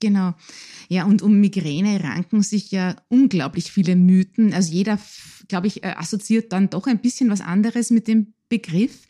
Genau. 0.00 0.34
Ja, 0.88 1.04
und 1.04 1.22
um 1.22 1.40
Migräne 1.40 2.02
ranken 2.02 2.42
sich 2.42 2.70
ja 2.70 2.96
unglaublich 3.08 3.72
viele 3.72 3.96
Mythen. 3.96 4.52
Also 4.52 4.72
jeder, 4.72 4.98
glaube 5.48 5.66
ich, 5.66 5.82
äh, 5.82 5.94
assoziiert 5.96 6.52
dann 6.52 6.70
doch 6.70 6.86
ein 6.86 7.00
bisschen 7.00 7.30
was 7.30 7.40
anderes 7.40 7.90
mit 7.90 8.08
dem 8.08 8.34
Begriff. 8.48 9.06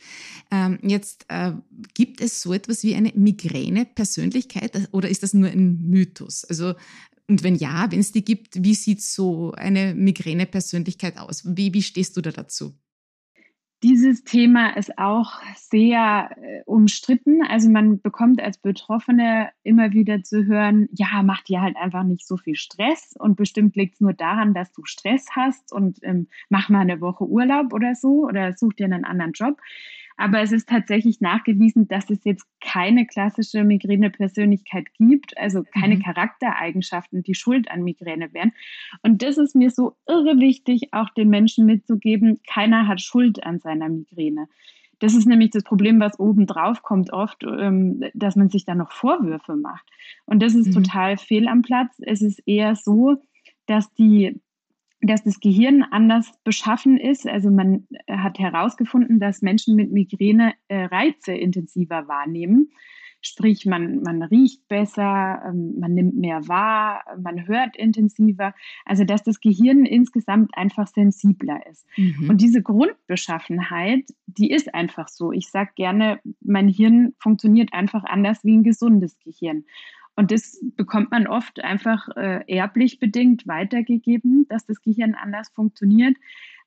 Ähm, 0.51 0.79
jetzt 0.83 1.25
äh, 1.27 1.51
gibt 1.93 2.21
es 2.21 2.41
so 2.41 2.53
etwas 2.53 2.83
wie 2.83 2.95
eine 2.95 3.11
Migräne-Persönlichkeit 3.13 4.89
oder 4.91 5.09
ist 5.09 5.23
das 5.23 5.33
nur 5.33 5.49
ein 5.49 5.81
Mythos? 5.81 6.45
Also 6.45 6.75
und 7.27 7.43
wenn 7.43 7.55
ja, 7.55 7.91
wenn 7.91 7.99
es 7.99 8.11
die 8.11 8.23
gibt, 8.23 8.63
wie 8.63 8.75
sieht 8.75 9.01
so 9.01 9.51
eine 9.53 9.95
Migräne-Persönlichkeit 9.95 11.17
aus? 11.17 11.43
Wie, 11.45 11.73
wie 11.73 11.81
stehst 11.81 12.15
du 12.17 12.21
da 12.21 12.31
dazu? 12.31 12.75
Dieses 13.85 14.23
Thema 14.23 14.75
ist 14.75 14.97
auch 14.97 15.33
sehr 15.53 16.31
äh, 16.41 16.63
umstritten. 16.65 17.43
Also 17.47 17.69
man 17.69 18.01
bekommt 18.01 18.41
als 18.41 18.57
Betroffene 18.57 19.51
immer 19.61 19.91
wieder 19.91 20.23
zu 20.23 20.47
hören, 20.47 20.89
ja, 20.91 21.21
mach 21.21 21.43
dir 21.43 21.61
halt 21.61 21.77
einfach 21.77 22.03
nicht 22.03 22.25
so 22.25 22.35
viel 22.35 22.55
Stress 22.55 23.13
und 23.19 23.35
bestimmt 23.35 23.75
liegt 23.75 23.93
es 23.93 24.01
nur 24.01 24.13
daran, 24.13 24.55
dass 24.55 24.71
du 24.71 24.83
Stress 24.85 25.27
hast 25.35 25.71
und 25.71 25.99
ähm, 26.01 26.29
mach 26.49 26.67
mal 26.69 26.79
eine 26.79 26.99
Woche 26.99 27.25
Urlaub 27.25 27.73
oder 27.73 27.93
so 27.93 28.25
oder 28.25 28.53
such 28.57 28.73
dir 28.73 28.85
einen 28.85 29.05
anderen 29.05 29.33
Job. 29.33 29.61
Aber 30.17 30.41
es 30.41 30.51
ist 30.51 30.69
tatsächlich 30.69 31.19
nachgewiesen, 31.19 31.87
dass 31.87 32.09
es 32.09 32.23
jetzt 32.23 32.45
keine 32.61 33.05
klassische 33.05 33.63
Migräne-Persönlichkeit 33.63 34.85
gibt, 34.97 35.37
also 35.37 35.63
keine 35.63 35.95
mhm. 35.95 36.03
Charaktereigenschaften, 36.03 37.23
die 37.23 37.35
Schuld 37.35 37.69
an 37.69 37.83
Migräne 37.83 38.33
wären. 38.33 38.53
Und 39.01 39.21
das 39.21 39.37
ist 39.37 39.55
mir 39.55 39.71
so 39.71 39.95
irre 40.07 40.39
wichtig, 40.39 40.93
auch 40.93 41.09
den 41.09 41.29
Menschen 41.29 41.65
mitzugeben, 41.65 42.39
keiner 42.47 42.87
hat 42.87 43.01
Schuld 43.01 43.43
an 43.43 43.59
seiner 43.59 43.89
Migräne. 43.89 44.47
Das 44.99 45.13
ist 45.13 45.27
nämlich 45.27 45.51
das 45.51 45.63
Problem, 45.63 45.99
was 45.99 46.17
oben 46.19 46.47
drauf 46.47 46.81
kommt 46.81 47.11
oft, 47.11 47.43
ähm, 47.43 48.03
dass 48.13 48.37
man 48.37 48.49
sich 48.49 48.63
da 48.63 48.75
noch 48.75 48.93
Vorwürfe 48.93 49.55
macht. 49.55 49.85
Und 50.25 50.41
das 50.41 50.55
ist 50.55 50.67
mhm. 50.67 50.83
total 50.83 51.17
fehl 51.17 51.49
am 51.49 51.61
Platz. 51.61 51.93
Es 51.99 52.21
ist 52.21 52.41
eher 52.45 52.75
so, 52.75 53.17
dass 53.65 53.93
die 53.93 54.39
dass 55.07 55.23
das 55.23 55.39
Gehirn 55.39 55.83
anders 55.83 56.31
beschaffen 56.43 56.97
ist. 56.97 57.27
Also 57.27 57.51
man 57.51 57.87
hat 58.09 58.39
herausgefunden, 58.39 59.19
dass 59.19 59.41
Menschen 59.41 59.75
mit 59.75 59.91
Migräne 59.91 60.53
äh, 60.67 60.85
Reize 60.85 61.33
intensiver 61.33 62.07
wahrnehmen. 62.07 62.71
Sprich, 63.21 63.65
man, 63.65 64.03
man 64.03 64.21
riecht 64.21 64.67
besser, 64.67 65.41
ähm, 65.47 65.79
man 65.79 65.95
nimmt 65.95 66.15
mehr 66.15 66.47
wahr, 66.47 67.03
man 67.19 67.47
hört 67.47 67.75
intensiver. 67.75 68.53
Also 68.85 69.03
dass 69.03 69.23
das 69.23 69.39
Gehirn 69.39 69.85
insgesamt 69.85 70.55
einfach 70.55 70.87
sensibler 70.87 71.59
ist. 71.69 71.87
Mhm. 71.97 72.29
Und 72.29 72.41
diese 72.41 72.61
Grundbeschaffenheit, 72.61 74.05
die 74.27 74.51
ist 74.51 74.75
einfach 74.75 75.07
so. 75.07 75.31
Ich 75.31 75.49
sage 75.49 75.71
gerne, 75.75 76.19
mein 76.39 76.67
Hirn 76.67 77.15
funktioniert 77.17 77.73
einfach 77.73 78.03
anders 78.03 78.43
wie 78.43 78.55
ein 78.55 78.63
gesundes 78.63 79.17
Gehirn. 79.19 79.65
Und 80.15 80.31
das 80.31 80.63
bekommt 80.75 81.11
man 81.11 81.27
oft 81.27 81.63
einfach 81.63 82.07
äh, 82.15 82.43
erblich 82.47 82.99
bedingt 82.99 83.47
weitergegeben, 83.47 84.47
dass 84.49 84.65
das 84.65 84.81
Gehirn 84.81 85.13
anders 85.15 85.49
funktioniert. 85.49 86.15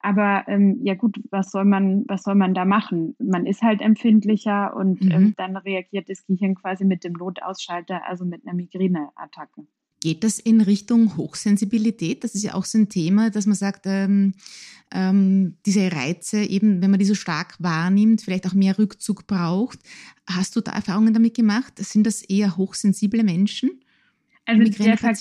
Aber 0.01 0.45
ähm, 0.47 0.79
ja 0.83 0.95
gut, 0.95 1.21
was 1.31 1.51
soll 1.51 1.65
man, 1.65 2.05
was 2.07 2.23
soll 2.23 2.35
man 2.35 2.55
da 2.55 2.65
machen? 2.65 3.17
Man 3.19 3.47
ist 3.47 3.63
halt 3.63 3.81
empfindlicher 3.81 4.77
und 4.77 5.03
mhm. 5.03 5.11
ähm, 5.11 5.35
dann 5.37 5.57
reagiert 5.57 6.09
das 6.09 6.25
Gehirn 6.27 6.55
quasi 6.55 6.85
mit 6.85 7.05
dem 7.05 7.15
Notausschalter, 7.15 8.07
also 8.07 8.25
mit 8.25 8.47
einer 8.47 8.55
Migräneattacke. 8.55 9.67
Geht 10.01 10.23
das 10.25 10.39
in 10.39 10.61
Richtung 10.61 11.17
Hochsensibilität? 11.17 12.23
Das 12.23 12.35
ist 12.35 12.45
ja 12.45 12.55
auch 12.55 12.65
so 12.65 12.79
ein 12.79 12.89
Thema, 12.89 13.31
dass 13.31 13.47
man 13.47 13.57
sagt, 13.57 13.83
ähm, 13.87 14.35
ähm, 14.93 15.57
diese 15.67 15.93
Reize, 15.93 16.43
eben 16.43 16.81
wenn 16.81 16.91
man 16.91 16.99
die 16.99 17.05
so 17.05 17.15
stark 17.15 17.57
wahrnimmt, 17.59 18.23
vielleicht 18.23 18.47
auch 18.47 18.55
mehr 18.55 18.79
Rückzug 18.79 19.27
braucht. 19.27 19.81
Hast 20.29 20.57
du 20.57 20.61
da 20.61 20.73
Erfahrungen 20.73 21.15
damit 21.15 21.35
gemacht? 21.35 21.75
Sind 21.79 22.07
das 22.07 22.23
eher 22.23 22.57
hochsensible 22.57 23.25
Menschen? 23.25 23.71
Also 24.47 24.65
der, 24.65 24.97
Ver 24.97 25.15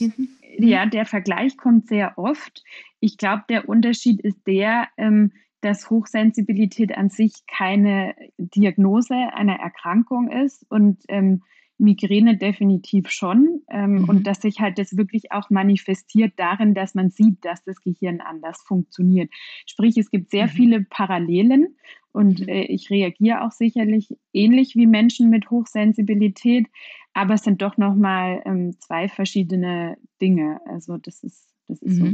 ja, 0.59 0.85
der 0.85 1.05
Vergleich 1.05 1.57
kommt 1.57 1.87
sehr 1.87 2.17
oft. 2.17 2.63
Ich 2.99 3.17
glaube, 3.17 3.43
der 3.49 3.67
Unterschied 3.67 4.21
ist 4.21 4.39
der, 4.47 4.87
ähm, 4.97 5.31
dass 5.61 5.89
Hochsensibilität 5.89 6.95
an 6.95 7.09
sich 7.09 7.33
keine 7.47 8.15
Diagnose 8.37 9.15
einer 9.33 9.55
Erkrankung 9.55 10.31
ist 10.31 10.65
und 10.69 11.03
ähm, 11.09 11.41
Migräne 11.77 12.37
definitiv 12.37 13.09
schon. 13.09 13.61
Ähm, 13.69 14.01
mhm. 14.01 14.09
Und 14.09 14.27
dass 14.27 14.41
sich 14.41 14.59
halt 14.59 14.77
das 14.77 14.97
wirklich 14.97 15.31
auch 15.31 15.49
manifestiert 15.49 16.33
darin, 16.37 16.73
dass 16.73 16.95
man 16.95 17.09
sieht, 17.09 17.43
dass 17.45 17.63
das 17.63 17.81
Gehirn 17.81 18.21
anders 18.21 18.61
funktioniert. 18.65 19.31
Sprich, 19.65 19.97
es 19.97 20.09
gibt 20.09 20.31
sehr 20.31 20.45
mhm. 20.45 20.51
viele 20.51 20.81
Parallelen 20.83 21.75
und 22.11 22.41
mhm. 22.41 22.49
äh, 22.49 22.63
ich 22.63 22.89
reagiere 22.89 23.43
auch 23.43 23.51
sicherlich 23.51 24.17
ähnlich 24.33 24.75
wie 24.75 24.87
Menschen 24.87 25.29
mit 25.29 25.51
Hochsensibilität, 25.51 26.67
aber 27.13 27.35
es 27.35 27.43
sind 27.43 27.61
doch 27.61 27.77
nochmal 27.77 28.41
ähm, 28.45 28.75
zwei 28.79 29.07
verschiedene 29.07 29.97
Dinge. 30.21 30.59
Also 30.65 30.97
das 30.97 31.23
ist, 31.23 31.47
das 31.67 31.81
ist 31.81 31.97
so. 31.97 32.05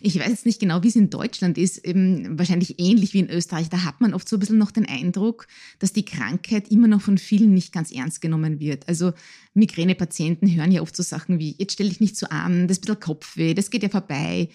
Ich 0.00 0.18
weiß 0.18 0.28
jetzt 0.28 0.46
nicht 0.46 0.60
genau, 0.60 0.82
wie 0.82 0.88
es 0.88 0.96
in 0.96 1.10
Deutschland 1.10 1.58
ist, 1.58 1.84
eben 1.84 2.38
wahrscheinlich 2.38 2.78
ähnlich 2.78 3.14
wie 3.14 3.20
in 3.20 3.30
Österreich. 3.30 3.68
Da 3.68 3.84
hat 3.84 4.00
man 4.00 4.14
oft 4.14 4.28
so 4.28 4.36
ein 4.36 4.40
bisschen 4.40 4.58
noch 4.58 4.70
den 4.70 4.88
Eindruck, 4.88 5.46
dass 5.78 5.92
die 5.92 6.04
Krankheit 6.04 6.70
immer 6.70 6.88
noch 6.88 7.00
von 7.00 7.18
vielen 7.18 7.52
nicht 7.52 7.72
ganz 7.72 7.92
ernst 7.92 8.20
genommen 8.20 8.60
wird. 8.60 8.88
Also 8.88 9.12
Migränepatienten 9.54 10.54
hören 10.54 10.72
ja 10.72 10.82
oft 10.82 10.96
so 10.96 11.02
Sachen 11.02 11.38
wie, 11.38 11.56
jetzt 11.58 11.74
stell 11.74 11.88
dich 11.88 12.00
nicht 12.00 12.16
so 12.16 12.26
an, 12.28 12.68
das 12.68 12.78
ist 12.78 12.84
ein 12.84 12.86
bisschen 12.86 13.00
Kopfweh, 13.00 13.54
das 13.54 13.70
geht 13.70 13.82
ja 13.82 13.88
vorbei. 13.88 14.48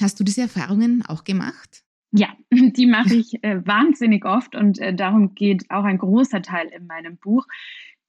Hast 0.00 0.20
du 0.20 0.24
diese 0.24 0.42
Erfahrungen 0.42 1.04
auch 1.06 1.24
gemacht? 1.24 1.82
Ja, 2.12 2.28
die 2.50 2.86
mache 2.86 3.14
ich 3.14 3.42
äh, 3.42 3.66
wahnsinnig 3.66 4.24
oft 4.24 4.54
und 4.54 4.78
äh, 4.78 4.94
darum 4.94 5.34
geht 5.34 5.70
auch 5.70 5.84
ein 5.84 5.98
großer 5.98 6.42
Teil 6.42 6.68
in 6.68 6.86
meinem 6.86 7.16
Buch. 7.16 7.46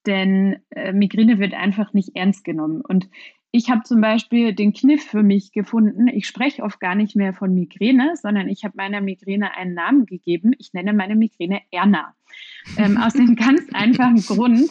Denn 0.05 0.57
äh, 0.69 0.93
Migräne 0.93 1.39
wird 1.39 1.53
einfach 1.53 1.93
nicht 1.93 2.15
ernst 2.15 2.43
genommen. 2.45 2.81
Und 2.81 3.09
ich 3.51 3.69
habe 3.69 3.83
zum 3.83 4.01
Beispiel 4.01 4.53
den 4.53 4.73
Kniff 4.73 5.03
für 5.05 5.23
mich 5.23 5.51
gefunden. 5.51 6.07
Ich 6.07 6.27
spreche 6.27 6.63
oft 6.63 6.79
gar 6.79 6.95
nicht 6.95 7.15
mehr 7.15 7.33
von 7.33 7.53
Migräne, 7.53 8.13
sondern 8.15 8.47
ich 8.47 8.63
habe 8.63 8.75
meiner 8.77 9.01
Migräne 9.01 9.55
einen 9.55 9.73
Namen 9.73 10.05
gegeben. 10.05 10.53
Ich 10.59 10.73
nenne 10.73 10.93
meine 10.93 11.15
Migräne 11.15 11.61
Erna. 11.71 12.15
Ähm, 12.77 12.97
aus 12.97 13.13
dem 13.13 13.35
ganz 13.35 13.61
einfachen 13.73 14.21
Grund, 14.21 14.69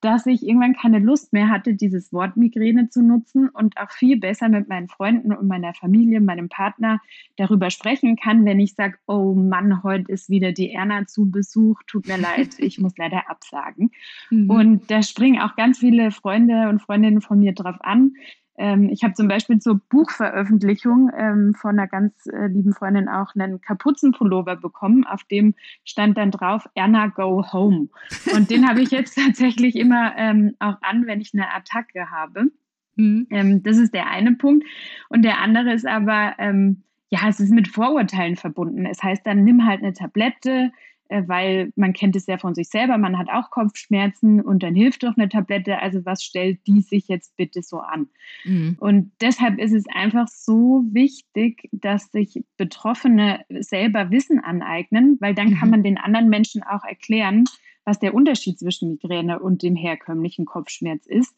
dass 0.00 0.26
ich 0.26 0.46
irgendwann 0.46 0.74
keine 0.74 1.00
Lust 1.00 1.32
mehr 1.32 1.48
hatte, 1.48 1.74
dieses 1.74 2.12
Wort 2.12 2.36
Migräne 2.36 2.88
zu 2.88 3.02
nutzen 3.02 3.48
und 3.48 3.76
auch 3.78 3.90
viel 3.90 4.18
besser 4.18 4.48
mit 4.48 4.68
meinen 4.68 4.88
Freunden 4.88 5.32
und 5.32 5.48
meiner 5.48 5.74
Familie, 5.74 6.20
meinem 6.20 6.48
Partner 6.48 7.00
darüber 7.36 7.70
sprechen 7.70 8.16
kann, 8.16 8.44
wenn 8.44 8.60
ich 8.60 8.74
sage, 8.74 8.96
oh 9.06 9.34
Mann, 9.34 9.82
heute 9.82 10.10
ist 10.12 10.30
wieder 10.30 10.52
die 10.52 10.70
Erna 10.70 11.06
zu 11.06 11.30
Besuch, 11.30 11.82
tut 11.86 12.06
mir 12.06 12.18
leid, 12.18 12.58
ich 12.58 12.78
muss 12.78 12.96
leider 12.96 13.28
absagen. 13.28 13.90
Mhm. 14.30 14.50
Und 14.50 14.90
da 14.90 15.02
springen 15.02 15.40
auch 15.40 15.56
ganz 15.56 15.78
viele 15.78 16.10
Freunde 16.10 16.68
und 16.68 16.80
Freundinnen 16.82 17.20
von 17.20 17.38
mir 17.38 17.52
drauf 17.52 17.76
an. 17.80 18.12
Ähm, 18.58 18.90
ich 18.90 19.04
habe 19.04 19.14
zum 19.14 19.28
Beispiel 19.28 19.60
zur 19.60 19.80
Buchveröffentlichung 19.88 21.10
ähm, 21.16 21.54
von 21.54 21.78
einer 21.78 21.86
ganz 21.86 22.26
äh, 22.26 22.48
lieben 22.48 22.74
Freundin 22.74 23.08
auch 23.08 23.34
einen 23.34 23.60
Kapuzenpullover 23.60 24.56
bekommen, 24.56 25.04
auf 25.04 25.24
dem 25.24 25.54
stand 25.84 26.18
dann 26.18 26.32
drauf 26.32 26.68
Erna 26.74 27.06
Go 27.06 27.44
Home. 27.52 27.88
Und 28.34 28.50
den 28.50 28.68
habe 28.68 28.82
ich 28.82 28.90
jetzt 28.90 29.16
tatsächlich 29.24 29.76
immer 29.76 30.12
ähm, 30.16 30.54
auch 30.58 30.76
an, 30.82 31.06
wenn 31.06 31.20
ich 31.20 31.32
eine 31.32 31.54
Attacke 31.54 32.10
habe. 32.10 32.50
Mhm. 32.96 33.28
Ähm, 33.30 33.62
das 33.62 33.78
ist 33.78 33.94
der 33.94 34.10
eine 34.10 34.34
Punkt. 34.34 34.66
Und 35.08 35.22
der 35.22 35.40
andere 35.40 35.72
ist 35.72 35.86
aber, 35.86 36.34
ähm, 36.38 36.82
ja, 37.10 37.20
es 37.28 37.40
ist 37.40 37.52
mit 37.52 37.68
Vorurteilen 37.68 38.36
verbunden. 38.36 38.84
Es 38.86 39.02
heißt 39.02 39.24
dann, 39.24 39.44
nimm 39.44 39.64
halt 39.64 39.82
eine 39.82 39.92
Tablette, 39.92 40.72
weil 41.08 41.72
man 41.76 41.92
kennt 41.92 42.16
es 42.16 42.26
ja 42.26 42.38
von 42.38 42.54
sich 42.54 42.68
selber, 42.68 42.98
man 42.98 43.18
hat 43.18 43.28
auch 43.30 43.50
Kopfschmerzen 43.50 44.40
und 44.40 44.62
dann 44.62 44.74
hilft 44.74 45.02
doch 45.02 45.16
eine 45.16 45.28
Tablette. 45.28 45.78
Also 45.80 46.04
was 46.04 46.22
stellt 46.22 46.66
die 46.66 46.80
sich 46.80 47.08
jetzt 47.08 47.36
bitte 47.36 47.62
so 47.62 47.80
an? 47.80 48.08
Mhm. 48.44 48.76
Und 48.78 49.12
deshalb 49.20 49.58
ist 49.58 49.72
es 49.72 49.84
einfach 49.92 50.28
so 50.28 50.84
wichtig, 50.90 51.68
dass 51.72 52.10
sich 52.10 52.44
Betroffene 52.56 53.44
selber 53.48 54.10
Wissen 54.10 54.38
aneignen, 54.40 55.16
weil 55.20 55.34
dann 55.34 55.50
mhm. 55.50 55.54
kann 55.54 55.70
man 55.70 55.82
den 55.82 55.98
anderen 55.98 56.28
Menschen 56.28 56.62
auch 56.62 56.84
erklären, 56.84 57.44
was 57.84 57.98
der 57.98 58.14
Unterschied 58.14 58.58
zwischen 58.58 58.90
Migräne 58.90 59.38
und 59.38 59.62
dem 59.62 59.76
herkömmlichen 59.76 60.44
Kopfschmerz 60.44 61.06
ist. 61.06 61.34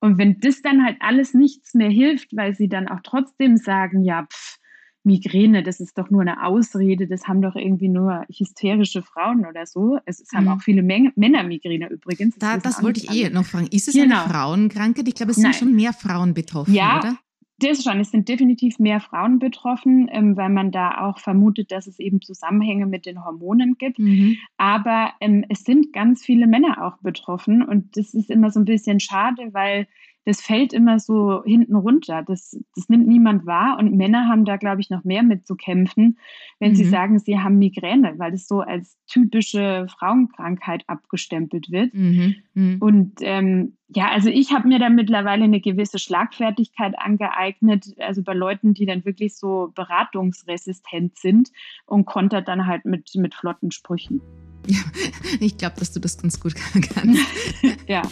Und 0.00 0.16
wenn 0.16 0.38
das 0.38 0.62
dann 0.62 0.84
halt 0.84 0.96
alles 1.00 1.34
nichts 1.34 1.74
mehr 1.74 1.90
hilft, 1.90 2.36
weil 2.36 2.54
sie 2.54 2.68
dann 2.68 2.86
auch 2.86 3.00
trotzdem 3.02 3.56
sagen, 3.56 4.04
ja, 4.04 4.26
pff, 4.26 4.57
Migräne, 5.04 5.62
das 5.62 5.80
ist 5.80 5.96
doch 5.96 6.10
nur 6.10 6.20
eine 6.20 6.44
Ausrede, 6.44 7.06
das 7.06 7.26
haben 7.26 7.40
doch 7.40 7.56
irgendwie 7.56 7.88
nur 7.88 8.24
hysterische 8.28 9.02
Frauen 9.02 9.46
oder 9.46 9.66
so. 9.66 9.98
Es, 10.04 10.20
es 10.20 10.32
haben 10.32 10.44
mhm. 10.44 10.50
auch 10.50 10.60
viele 10.60 10.82
Men 10.82 11.12
Männer 11.16 11.42
Migräne 11.42 11.88
übrigens. 11.88 12.36
Das, 12.38 12.50
da, 12.50 12.58
das 12.58 12.82
wollte 12.82 13.00
ich 13.00 13.10
eh 13.10 13.30
noch 13.30 13.44
fragen. 13.44 13.68
Ist 13.68 13.88
es 13.88 13.94
genau. 13.94 14.22
eine 14.22 14.30
Frauenkrankheit? 14.30 15.08
Ich 15.08 15.14
glaube, 15.14 15.32
es 15.32 15.38
Nein. 15.38 15.52
sind 15.52 15.60
schon 15.60 15.74
mehr 15.74 15.92
Frauen 15.92 16.34
betroffen, 16.34 16.74
ja, 16.74 16.98
oder? 16.98 17.18
Das 17.60 17.82
schon, 17.82 17.98
es 17.98 18.12
sind 18.12 18.28
definitiv 18.28 18.78
mehr 18.78 19.00
Frauen 19.00 19.40
betroffen, 19.40 20.08
ähm, 20.12 20.36
weil 20.36 20.48
man 20.48 20.70
da 20.70 21.00
auch 21.00 21.18
vermutet, 21.18 21.72
dass 21.72 21.88
es 21.88 21.98
eben 21.98 22.20
Zusammenhänge 22.20 22.86
mit 22.86 23.04
den 23.04 23.24
Hormonen 23.24 23.74
gibt. 23.78 23.98
Mhm. 23.98 24.36
Aber 24.58 25.10
ähm, 25.20 25.44
es 25.48 25.64
sind 25.64 25.92
ganz 25.92 26.24
viele 26.24 26.46
Männer 26.46 26.84
auch 26.84 26.98
betroffen 26.98 27.62
und 27.62 27.96
das 27.96 28.14
ist 28.14 28.30
immer 28.30 28.50
so 28.50 28.60
ein 28.60 28.64
bisschen 28.64 29.00
schade, 29.00 29.48
weil 29.52 29.88
das 30.28 30.42
fällt 30.42 30.74
immer 30.74 31.00
so 31.00 31.42
hinten 31.42 31.74
runter. 31.74 32.22
Das, 32.22 32.54
das 32.74 32.90
nimmt 32.90 33.08
niemand 33.08 33.46
wahr. 33.46 33.78
Und 33.78 33.96
Männer 33.96 34.28
haben 34.28 34.44
da, 34.44 34.58
glaube 34.58 34.82
ich, 34.82 34.90
noch 34.90 35.02
mehr 35.02 35.22
mit 35.22 35.46
zu 35.46 35.56
kämpfen, 35.56 36.18
wenn 36.58 36.72
mhm. 36.72 36.76
sie 36.76 36.84
sagen, 36.84 37.18
sie 37.18 37.38
haben 37.38 37.56
Migräne, 37.58 38.12
weil 38.18 38.32
das 38.32 38.46
so 38.46 38.60
als 38.60 38.98
typische 39.06 39.86
Frauenkrankheit 39.88 40.84
abgestempelt 40.86 41.70
wird. 41.70 41.94
Mhm. 41.94 42.34
Mhm. 42.52 42.76
Und 42.78 43.12
ähm, 43.22 43.72
ja, 43.88 44.10
also 44.10 44.28
ich 44.28 44.52
habe 44.52 44.68
mir 44.68 44.78
da 44.78 44.90
mittlerweile 44.90 45.44
eine 45.44 45.62
gewisse 45.62 45.98
Schlagfertigkeit 45.98 46.92
angeeignet, 46.98 47.94
also 47.98 48.22
bei 48.22 48.34
Leuten, 48.34 48.74
die 48.74 48.84
dann 48.84 49.06
wirklich 49.06 49.34
so 49.34 49.72
beratungsresistent 49.74 51.16
sind 51.16 51.48
und 51.86 52.04
kontert 52.04 52.48
dann 52.48 52.66
halt 52.66 52.84
mit, 52.84 53.10
mit 53.14 53.34
flotten 53.34 53.70
Sprüchen. 53.70 54.20
Ja, 54.66 54.80
ich 55.40 55.56
glaube, 55.56 55.76
dass 55.78 55.90
du 55.90 56.00
das 56.00 56.18
ganz 56.20 56.38
gut 56.38 56.54
kannst. 56.94 57.22
ja. 57.88 58.02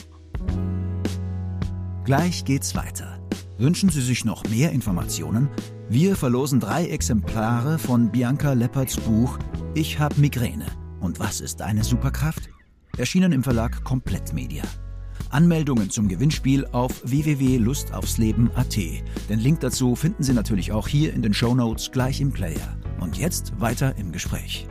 Gleich 2.06 2.44
geht's 2.44 2.76
weiter. 2.76 3.18
Wünschen 3.58 3.90
Sie 3.90 4.00
sich 4.00 4.24
noch 4.24 4.44
mehr 4.48 4.70
Informationen? 4.70 5.48
Wir 5.88 6.14
verlosen 6.14 6.60
drei 6.60 6.86
Exemplare 6.86 7.80
von 7.80 8.12
Bianca 8.12 8.52
Lepperts 8.52 8.96
Buch 8.98 9.36
Ich 9.74 9.98
hab 9.98 10.16
Migräne. 10.16 10.66
Und 11.00 11.18
was 11.18 11.40
ist 11.40 11.62
eine 11.62 11.82
Superkraft? 11.82 12.48
Erschienen 12.96 13.32
im 13.32 13.42
Verlag 13.42 13.82
Komplettmedia. 13.82 14.62
Anmeldungen 15.30 15.90
zum 15.90 16.06
Gewinnspiel 16.06 16.64
auf 16.66 17.02
www.lustaufsleben.at. 17.02 18.76
Den 19.28 19.40
Link 19.40 19.58
dazu 19.58 19.96
finden 19.96 20.22
Sie 20.22 20.32
natürlich 20.32 20.70
auch 20.70 20.86
hier 20.86 21.12
in 21.12 21.22
den 21.22 21.34
Show 21.34 21.56
Notes 21.56 21.90
gleich 21.90 22.20
im 22.20 22.30
Player. 22.30 22.78
Und 23.00 23.18
jetzt 23.18 23.60
weiter 23.60 23.96
im 23.96 24.12
Gespräch. 24.12 24.68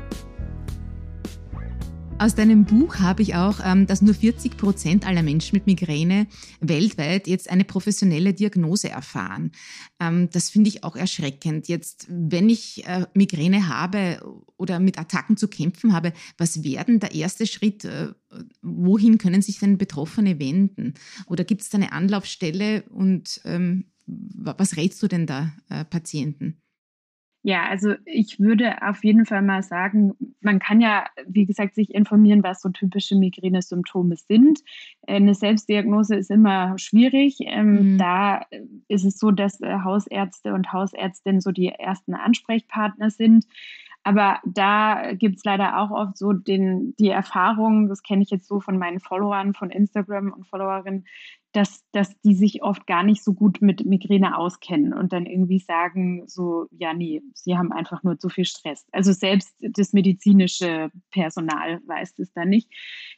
Aus 2.18 2.34
deinem 2.34 2.64
Buch 2.64 3.00
habe 3.00 3.22
ich 3.22 3.36
auch, 3.36 3.60
ähm, 3.62 3.88
dass 3.88 4.02
nur 4.02 4.16
40 4.16 4.56
Prozent 4.56 5.06
aller 5.06 5.22
Menschen 5.22 5.54
mit 5.58 5.68
Migräne 5.68 6.28
weltweit 6.62 7.28
jetzt 7.28 7.50
eine 7.50 7.66
professionelle 7.66 8.34
Diagnose 8.34 8.90
erfahren. 8.90 9.52
Ähm, 10.00 10.30
das 10.32 10.50
finde 10.50 10.70
ich 10.70 10.86
auch 10.86 10.96
erschreckend. 10.96 11.68
Jetzt, 11.68 12.08
wenn 12.10 12.50
ich 12.50 12.88
äh, 12.88 13.06
Migräne 13.14 13.68
habe 13.68 14.22
oder 14.56 14.80
mit 14.80 14.98
Attacken 14.98 15.36
zu 15.36 15.50
kämpfen 15.50 15.92
habe, 15.92 16.14
was 16.38 16.64
wäre 16.64 16.86
denn 16.86 17.02
der 17.02 17.14
erste 17.14 17.46
Schritt? 17.48 17.84
Äh, 17.84 18.14
wohin 18.62 19.18
können 19.18 19.42
sich 19.42 19.60
denn 19.60 19.78
Betroffene 19.78 20.40
wenden? 20.40 20.94
Oder 21.28 21.44
gibt 21.44 21.64
es 21.64 21.70
da 21.70 21.78
eine 21.78 21.92
Anlaufstelle 21.92 22.84
und 22.92 23.42
ähm, 23.44 23.92
was 24.08 24.78
rätst 24.78 25.04
du 25.04 25.10
denn 25.10 25.26
da 25.26 25.52
äh, 25.70 25.84
Patienten? 25.84 26.62
Ja, 27.48 27.68
also 27.68 27.94
ich 28.06 28.40
würde 28.40 28.82
auf 28.82 29.04
jeden 29.04 29.28
Fall 29.28 29.44
mal 29.44 29.62
sagen, 29.62 30.16
man 30.42 30.58
kann 30.58 30.82
ja, 30.82 31.06
wie 31.28 31.46
gesagt, 31.46 31.76
sich 31.76 31.94
informieren, 31.94 32.42
was 32.42 32.60
so 32.60 32.70
typische 32.70 33.16
Migräne-Symptome 33.16 34.16
sind. 34.16 34.62
Eine 35.06 35.36
Selbstdiagnose 35.36 36.16
ist 36.16 36.32
immer 36.32 36.76
schwierig. 36.80 37.38
Ähm, 37.42 37.94
mhm. 37.94 37.98
Da 38.00 38.48
ist 38.88 39.06
es 39.06 39.20
so, 39.20 39.30
dass 39.30 39.62
äh, 39.62 39.78
Hausärzte 39.84 40.56
und 40.56 40.74
Hausärztinnen 40.74 41.40
so 41.40 41.52
die 41.52 41.68
ersten 41.68 42.16
Ansprechpartner 42.16 43.12
sind. 43.12 43.46
Aber 44.08 44.40
da 44.46 45.14
gibt 45.14 45.38
es 45.38 45.44
leider 45.44 45.80
auch 45.80 45.90
oft 45.90 46.16
so 46.16 46.32
den, 46.32 46.96
die 47.00 47.10
Erfahrung, 47.10 47.90
das 47.90 48.04
kenne 48.04 48.22
ich 48.22 48.30
jetzt 48.30 48.48
so 48.48 48.60
von 48.60 48.78
meinen 48.78 49.00
Followern 49.00 49.56
von 49.56 49.72
Instagram 49.72 50.32
und 50.32 50.48
Followerinnen, 50.48 51.06
dass, 51.54 51.84
dass 51.92 52.20
die 52.22 52.36
sich 52.36 52.62
oft 52.62 52.86
gar 52.86 53.02
nicht 53.02 53.24
so 53.24 53.34
gut 53.34 53.64
mit 53.64 53.84
Migräne 53.84 54.38
auskennen 54.38 54.94
und 54.94 55.12
dann 55.12 55.26
irgendwie 55.26 55.58
sagen, 55.58 56.28
so, 56.28 56.68
ja, 56.70 56.94
nee, 56.94 57.24
sie 57.34 57.58
haben 57.58 57.72
einfach 57.72 58.04
nur 58.04 58.20
zu 58.20 58.30
viel 58.30 58.46
Stress. 58.46 58.86
Also 58.92 59.12
selbst 59.12 59.56
das 59.60 59.92
medizinische 59.92 60.92
Personal 61.10 61.80
weiß 61.88 62.20
es 62.20 62.32
da 62.34 62.46
nicht. 62.46 62.70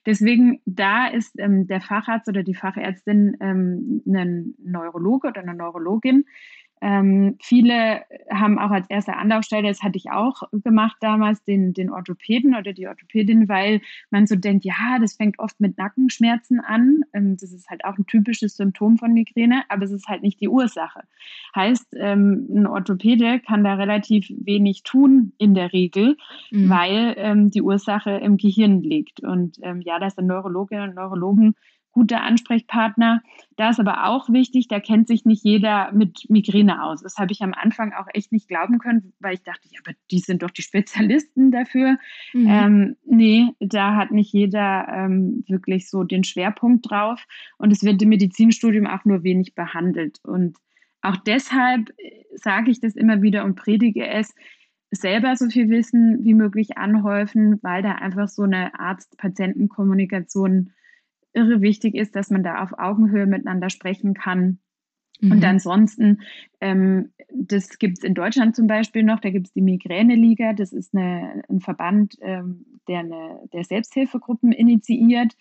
Deswegen, 0.05 0.61
da 0.65 1.07
ist 1.07 1.37
ähm, 1.37 1.67
der 1.67 1.81
Facharzt 1.81 2.29
oder 2.29 2.43
die 2.43 2.55
Fachärztin 2.55 3.35
ähm, 3.41 4.03
ein 4.07 4.55
Neurologe 4.63 5.27
oder 5.27 5.41
eine 5.41 5.53
Neurologin, 5.53 6.23
Ähm, 6.81 7.37
viele 7.41 8.01
haben 8.31 8.59
auch 8.59 8.71
als 8.71 8.89
erste 8.89 9.15
Anlaufstelle, 9.15 9.67
das 9.67 9.81
hatte 9.81 9.97
ich 9.97 10.11
auch 10.11 10.43
gemacht 10.51 10.97
damals, 11.01 11.43
den, 11.43 11.73
den 11.73 11.89
Orthopäden 11.89 12.55
oder 12.55 12.73
die 12.73 12.87
Orthopädin, 12.87 13.49
weil 13.49 13.81
man 14.09 14.27
so 14.27 14.35
denkt, 14.35 14.65
ja, 14.65 14.99
das 14.99 15.15
fängt 15.15 15.39
oft 15.39 15.59
mit 15.59 15.77
Nackenschmerzen 15.77 16.59
an. 16.59 17.01
Ähm, 17.13 17.37
das 17.39 17.51
ist 17.51 17.69
halt 17.69 17.83
auch 17.85 17.97
ein 17.97 18.05
typisches 18.05 18.55
Symptom 18.57 18.97
von 18.97 19.13
Migräne, 19.13 19.63
aber 19.69 19.85
es 19.85 19.91
ist 19.91 20.07
halt 20.07 20.21
nicht 20.21 20.39
die 20.39 20.49
Ursache. 20.49 21.01
Heißt, 21.55 21.95
ähm, 21.97 22.47
ein 22.49 22.67
Orthopäde 22.67 23.39
kann 23.39 23.63
da 23.63 23.75
relativ 23.75 24.31
wenig 24.37 24.83
tun 24.83 25.33
in 25.37 25.55
der 25.55 25.73
Regel, 25.73 26.17
mhm. 26.51 26.69
weil 26.69 27.13
ähm, 27.17 27.49
die 27.49 27.61
Ursache 27.61 28.11
im 28.11 28.37
Gehirn 28.37 28.81
liegt. 28.81 29.21
Und 29.21 29.57
ähm, 29.61 29.81
ja, 29.81 29.99
da 29.99 30.09
sind 30.09 30.27
Neurologinnen 30.27 30.89
und 30.89 30.95
Neurologen 30.95 31.55
guter 31.97 32.21
Ansprechpartner. 32.21 33.23
Da 33.55 33.71
ist 33.71 33.79
aber 33.79 34.05
auch 34.05 34.29
wichtig, 34.29 34.67
da 34.67 34.79
kennt 34.79 35.07
sich 35.07 35.25
nicht 35.25 35.43
jeder 35.43 35.91
mit 35.93 36.29
Migräne 36.29 36.83
aus. 36.83 37.01
Das 37.01 37.17
habe 37.17 37.31
ich 37.31 37.41
am 37.41 37.55
Anfang 37.55 37.91
auch 37.91 38.05
echt 38.13 38.31
nicht 38.31 38.47
glauben 38.47 38.77
können, 38.77 39.13
weil 39.19 39.33
ich 39.33 39.41
dachte, 39.41 39.67
ja, 39.71 39.79
aber 39.83 39.97
die 40.11 40.19
sind 40.19 40.43
doch 40.43 40.51
die 40.51 40.61
Spezialisten 40.61 41.49
dafür. 41.49 41.97
Mhm. 42.33 42.47
Ähm, 42.47 42.95
nee, 43.03 43.47
da 43.59 43.95
hat 43.95 44.11
nicht 44.11 44.31
jeder 44.31 44.87
ähm, 44.89 45.43
wirklich 45.47 45.89
so 45.89 46.03
den 46.03 46.23
Schwerpunkt 46.23 46.87
drauf. 46.87 47.25
Und 47.57 47.73
es 47.73 47.81
wird 47.81 47.99
im 48.03 48.09
Medizinstudium 48.09 48.85
auch 48.85 49.03
nur 49.03 49.23
wenig 49.23 49.55
behandelt. 49.55 50.19
Und 50.21 50.55
auch 51.01 51.17
deshalb 51.17 51.89
äh, 51.97 52.25
sage 52.35 52.69
ich 52.69 52.79
das 52.79 52.95
immer 52.95 53.23
wieder 53.23 53.43
und 53.43 53.55
predige 53.55 54.07
es, 54.07 54.35
selber 54.91 55.35
so 55.35 55.49
viel 55.49 55.69
Wissen 55.69 56.23
wie 56.23 56.35
möglich 56.35 56.77
anhäufen, 56.77 57.57
weil 57.63 57.81
da 57.81 57.93
einfach 57.93 58.27
so 58.29 58.43
eine 58.43 58.79
Arzt-Patienten-Kommunikation 58.79 60.73
irre 61.33 61.61
wichtig 61.61 61.95
ist, 61.95 62.15
dass 62.15 62.29
man 62.29 62.43
da 62.43 62.61
auf 62.63 62.77
Augenhöhe 62.77 63.25
miteinander 63.25 63.69
sprechen 63.69 64.13
kann. 64.13 64.59
Mhm. 65.21 65.31
Und 65.31 65.43
ansonsten, 65.45 66.21
ähm, 66.61 67.11
das 67.33 67.79
gibt 67.79 67.99
es 67.99 68.03
in 68.03 68.13
Deutschland 68.13 68.55
zum 68.55 68.67
Beispiel 68.67 69.03
noch, 69.03 69.19
da 69.19 69.29
gibt 69.29 69.47
es 69.47 69.53
die 69.53 69.61
Migräne-Liga, 69.61 70.53
das 70.53 70.73
ist 70.73 70.95
eine, 70.95 71.43
ein 71.49 71.59
Verband, 71.59 72.15
ähm, 72.21 72.65
der, 72.87 72.99
eine, 72.99 73.39
der 73.53 73.63
Selbsthilfegruppen 73.63 74.51
initiiert. 74.51 75.35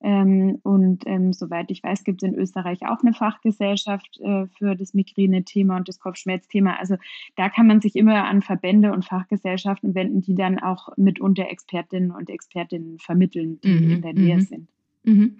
Ähm, 0.00 0.60
und 0.62 1.04
ähm, 1.06 1.32
soweit 1.32 1.72
ich 1.72 1.82
weiß, 1.82 2.04
gibt 2.04 2.22
es 2.22 2.28
in 2.28 2.36
Österreich 2.36 2.86
auch 2.86 3.02
eine 3.02 3.12
Fachgesellschaft 3.12 4.20
äh, 4.20 4.46
für 4.46 4.76
das 4.76 4.94
Migräne-Thema 4.94 5.76
und 5.76 5.88
das 5.88 5.98
Kopfschmerzthema. 5.98 6.76
Also 6.76 6.96
da 7.34 7.48
kann 7.48 7.66
man 7.66 7.80
sich 7.80 7.96
immer 7.96 8.24
an 8.24 8.42
Verbände 8.42 8.92
und 8.92 9.04
Fachgesellschaften 9.04 9.96
wenden, 9.96 10.20
die 10.20 10.36
dann 10.36 10.60
auch 10.60 10.96
mitunter 10.96 11.48
Expertinnen 11.48 12.12
und 12.12 12.30
Expertinnen 12.30 12.98
vermitteln, 12.98 13.60
die 13.62 13.70
mhm. 13.70 13.90
in 13.90 14.02
der 14.02 14.12
Nähe 14.14 14.36
mhm. 14.36 14.42
sind. 14.42 14.68
Mhm. 15.08 15.38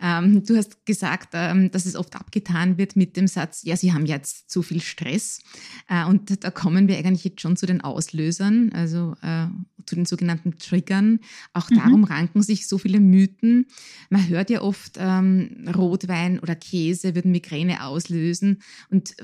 Ähm, 0.00 0.44
du 0.44 0.56
hast 0.56 0.86
gesagt, 0.86 1.30
ähm, 1.34 1.70
dass 1.70 1.84
es 1.84 1.94
oft 1.94 2.16
abgetan 2.16 2.78
wird 2.78 2.96
mit 2.96 3.16
dem 3.16 3.26
Satz, 3.26 3.62
ja, 3.64 3.76
Sie 3.76 3.92
haben 3.92 4.06
jetzt 4.06 4.50
zu 4.50 4.62
viel 4.62 4.80
Stress. 4.80 5.42
Äh, 5.88 6.06
und 6.06 6.42
da 6.42 6.50
kommen 6.50 6.88
wir 6.88 6.96
eigentlich 6.96 7.24
jetzt 7.24 7.40
schon 7.40 7.56
zu 7.56 7.66
den 7.66 7.82
Auslösern, 7.82 8.72
also 8.72 9.14
äh, 9.22 9.46
zu 9.84 9.94
den 9.94 10.06
sogenannten 10.06 10.58
Triggern. 10.58 11.20
Auch 11.52 11.68
mhm. 11.70 11.76
darum 11.76 12.04
ranken 12.04 12.42
sich 12.42 12.66
so 12.66 12.78
viele 12.78 13.00
Mythen. 13.00 13.66
Man 14.08 14.26
hört 14.28 14.48
ja 14.48 14.62
oft, 14.62 14.96
ähm, 14.98 15.68
Rotwein 15.74 16.38
oder 16.38 16.54
Käse 16.54 17.14
würden 17.14 17.30
Migräne 17.30 17.84
auslösen. 17.84 18.62
Und 18.88 19.14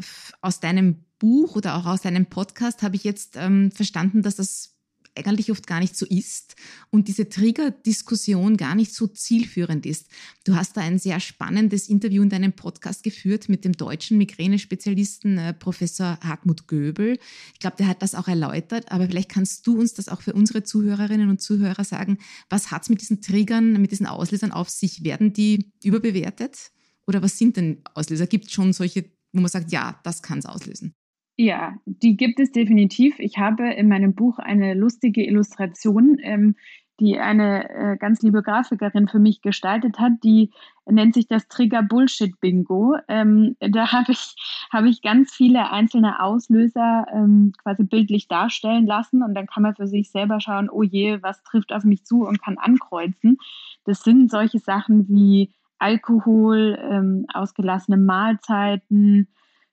aus 0.42 0.60
deinem 0.60 1.04
Buch 1.18 1.56
oder 1.56 1.76
auch 1.76 1.86
aus 1.86 2.02
deinem 2.02 2.26
Podcast 2.26 2.82
habe 2.82 2.96
ich 2.96 3.04
jetzt 3.04 3.36
ähm, 3.36 3.70
verstanden, 3.70 4.20
dass 4.20 4.36
das 4.36 4.75
eigentlich 5.16 5.50
oft 5.50 5.66
gar 5.66 5.80
nicht 5.80 5.96
so 5.96 6.06
ist 6.06 6.56
und 6.90 7.08
diese 7.08 7.28
Trigger-Diskussion 7.28 8.56
gar 8.56 8.74
nicht 8.74 8.94
so 8.94 9.06
zielführend 9.06 9.86
ist. 9.86 10.08
Du 10.44 10.54
hast 10.54 10.76
da 10.76 10.80
ein 10.80 10.98
sehr 10.98 11.20
spannendes 11.20 11.88
Interview 11.88 12.22
in 12.22 12.28
deinem 12.28 12.52
Podcast 12.52 13.02
geführt 13.02 13.48
mit 13.48 13.64
dem 13.64 13.72
deutschen 13.72 14.18
Migräne-Spezialisten 14.18 15.38
äh, 15.38 15.54
Professor 15.54 16.18
Hartmut 16.20 16.66
Göbel. 16.66 17.18
Ich 17.54 17.60
glaube, 17.60 17.76
der 17.76 17.88
hat 17.88 18.02
das 18.02 18.14
auch 18.14 18.28
erläutert, 18.28 18.90
aber 18.90 19.06
vielleicht 19.06 19.30
kannst 19.30 19.66
du 19.66 19.78
uns 19.78 19.94
das 19.94 20.08
auch 20.08 20.22
für 20.22 20.32
unsere 20.32 20.62
Zuhörerinnen 20.62 21.30
und 21.30 21.40
Zuhörer 21.40 21.84
sagen. 21.84 22.18
Was 22.48 22.70
hat 22.70 22.82
es 22.82 22.88
mit 22.88 23.00
diesen 23.00 23.22
Triggern, 23.22 23.80
mit 23.80 23.92
diesen 23.92 24.06
Auslösern 24.06 24.52
auf 24.52 24.68
sich? 24.68 25.04
Werden 25.04 25.32
die 25.32 25.72
überbewertet? 25.82 26.72
Oder 27.06 27.22
was 27.22 27.38
sind 27.38 27.56
denn 27.56 27.82
Auslöser? 27.94 28.26
Gibt 28.26 28.46
es 28.46 28.52
schon 28.52 28.72
solche, 28.72 29.04
wo 29.32 29.40
man 29.40 29.50
sagt, 29.50 29.70
ja, 29.70 30.00
das 30.02 30.22
kann 30.22 30.38
es 30.38 30.46
auslösen? 30.46 30.95
Ja, 31.36 31.74
die 31.84 32.16
gibt 32.16 32.40
es 32.40 32.50
definitiv. 32.50 33.18
Ich 33.18 33.36
habe 33.36 33.70
in 33.74 33.88
meinem 33.88 34.14
Buch 34.14 34.38
eine 34.38 34.72
lustige 34.72 35.24
Illustration, 35.26 36.18
ähm, 36.22 36.56
die 36.98 37.18
eine 37.18 37.68
äh, 37.68 37.96
ganz 37.98 38.22
liebe 38.22 38.42
Grafikerin 38.42 39.06
für 39.06 39.18
mich 39.18 39.42
gestaltet 39.42 39.98
hat. 39.98 40.12
Die 40.24 40.50
nennt 40.86 41.12
sich 41.12 41.28
das 41.28 41.46
Trigger 41.48 41.82
Bullshit 41.82 42.40
Bingo. 42.40 42.96
Ähm, 43.08 43.54
da 43.60 43.92
habe 43.92 44.12
ich, 44.12 44.34
hab 44.72 44.84
ich 44.86 45.02
ganz 45.02 45.34
viele 45.34 45.70
einzelne 45.70 46.20
Auslöser 46.22 47.06
ähm, 47.12 47.52
quasi 47.62 47.84
bildlich 47.84 48.28
darstellen 48.28 48.86
lassen 48.86 49.22
und 49.22 49.34
dann 49.34 49.46
kann 49.46 49.62
man 49.62 49.76
für 49.76 49.86
sich 49.86 50.10
selber 50.10 50.40
schauen, 50.40 50.70
oh 50.70 50.82
je, 50.82 51.22
was 51.22 51.42
trifft 51.42 51.70
auf 51.72 51.84
mich 51.84 52.04
zu 52.06 52.26
und 52.26 52.42
kann 52.42 52.56
ankreuzen. 52.56 53.36
Das 53.84 54.02
sind 54.02 54.30
solche 54.30 54.58
Sachen 54.58 55.06
wie 55.08 55.52
Alkohol, 55.78 56.78
ähm, 56.90 57.26
ausgelassene 57.34 57.98
Mahlzeiten, 57.98 59.28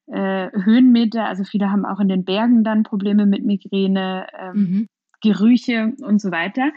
äh, 0.07 0.49
Höhenmeter. 0.51 1.25
Also 1.25 1.43
viele 1.43 1.71
haben 1.71 1.85
auch 1.85 1.99
in 1.99 2.07
den 2.09 2.25
Bergen 2.25 2.63
dann 2.63 2.83
Probleme 2.83 3.25
mit 3.25 3.45
Migräne, 3.45 4.27
ähm, 4.39 4.55
mhm. 4.55 4.87
Gerüche 5.21 5.93
und 6.01 6.19
so 6.19 6.31
weiter. 6.31 6.71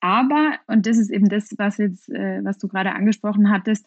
Aber, 0.00 0.54
und 0.66 0.86
das 0.86 0.98
ist 0.98 1.10
eben 1.10 1.28
das, 1.28 1.54
was 1.56 1.78
jetzt, 1.78 2.08
äh, 2.10 2.40
was 2.42 2.58
du 2.58 2.68
gerade 2.68 2.92
angesprochen 2.94 3.50
hattest, 3.50 3.86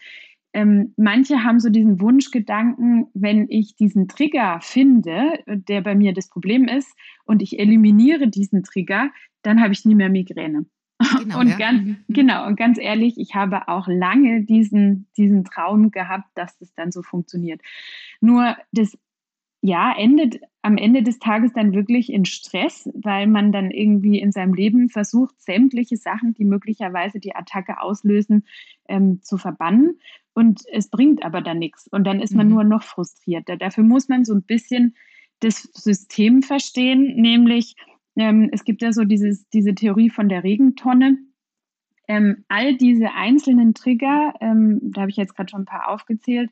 ähm, 0.53 0.93
manche 0.95 1.43
haben 1.43 1.59
so 1.59 1.69
diesen 1.69 1.99
Wunschgedanken, 1.99 3.07
wenn 3.13 3.49
ich 3.49 3.75
diesen 3.75 4.07
Trigger 4.07 4.59
finde, 4.61 5.39
der 5.45 5.81
bei 5.81 5.95
mir 5.95 6.13
das 6.13 6.29
Problem 6.29 6.69
ist, 6.69 6.95
und 7.25 7.41
ich 7.41 7.59
eliminiere 7.59 8.29
diesen 8.29 8.63
Trigger, 8.63 9.09
dann 9.41 9.61
habe 9.61 9.73
ich 9.73 9.83
nie 9.83 9.95
mehr 9.95 10.09
Migräne. 10.09 10.65
Genau, 11.19 11.39
und 11.39 11.49
ja. 11.49 11.57
ganz, 11.57 11.81
mhm. 11.81 11.97
genau, 12.09 12.45
und 12.45 12.55
ganz 12.55 12.77
ehrlich, 12.77 13.15
ich 13.17 13.35
habe 13.35 13.67
auch 13.67 13.87
lange 13.87 14.43
diesen, 14.43 15.07
diesen 15.17 15.43
Traum 15.43 15.91
gehabt, 15.91 16.29
dass 16.35 16.57
das 16.57 16.73
dann 16.75 16.91
so 16.91 17.01
funktioniert. 17.01 17.61
Nur 18.21 18.55
das 18.71 18.97
ja, 19.65 19.93
endet 19.97 20.39
am 20.61 20.77
Ende 20.77 21.01
des 21.01 21.17
Tages 21.17 21.51
dann 21.53 21.73
wirklich 21.73 22.11
in 22.11 22.25
Stress, 22.25 22.87
weil 22.93 23.25
man 23.25 23.51
dann 23.51 23.71
irgendwie 23.71 24.19
in 24.19 24.31
seinem 24.31 24.53
Leben 24.53 24.89
versucht, 24.89 25.41
sämtliche 25.41 25.97
Sachen, 25.97 26.35
die 26.35 26.45
möglicherweise 26.45 27.19
die 27.19 27.35
Attacke 27.35 27.81
auslösen, 27.81 28.45
ähm, 28.87 29.21
zu 29.23 29.37
verbannen. 29.37 29.99
Und 30.35 30.61
es 30.71 30.89
bringt 30.89 31.25
aber 31.25 31.41
dann 31.41 31.57
nichts. 31.57 31.87
Und 31.87 32.03
dann 32.03 32.19
ist 32.19 32.35
man 32.35 32.47
mhm. 32.47 32.53
nur 32.53 32.63
noch 32.63 32.83
frustrierter. 32.83 33.57
Dafür 33.57 33.83
muss 33.83 34.07
man 34.07 34.23
so 34.23 34.35
ein 34.35 34.43
bisschen 34.43 34.95
das 35.39 35.63
System 35.73 36.43
verstehen, 36.43 37.15
nämlich 37.19 37.75
ähm, 38.15 38.49
es 38.51 38.63
gibt 38.63 38.81
ja 38.81 38.91
so 38.91 39.03
dieses, 39.03 39.47
diese 39.49 39.75
Theorie 39.75 40.09
von 40.09 40.29
der 40.29 40.43
Regentonne. 40.43 41.17
Ähm, 42.07 42.45
all 42.47 42.75
diese 42.77 43.11
einzelnen 43.13 43.73
Trigger, 43.73 44.33
ähm, 44.39 44.79
da 44.83 45.01
habe 45.01 45.11
ich 45.11 45.17
jetzt 45.17 45.35
gerade 45.35 45.49
schon 45.49 45.61
ein 45.61 45.65
paar 45.65 45.89
aufgezählt, 45.89 46.51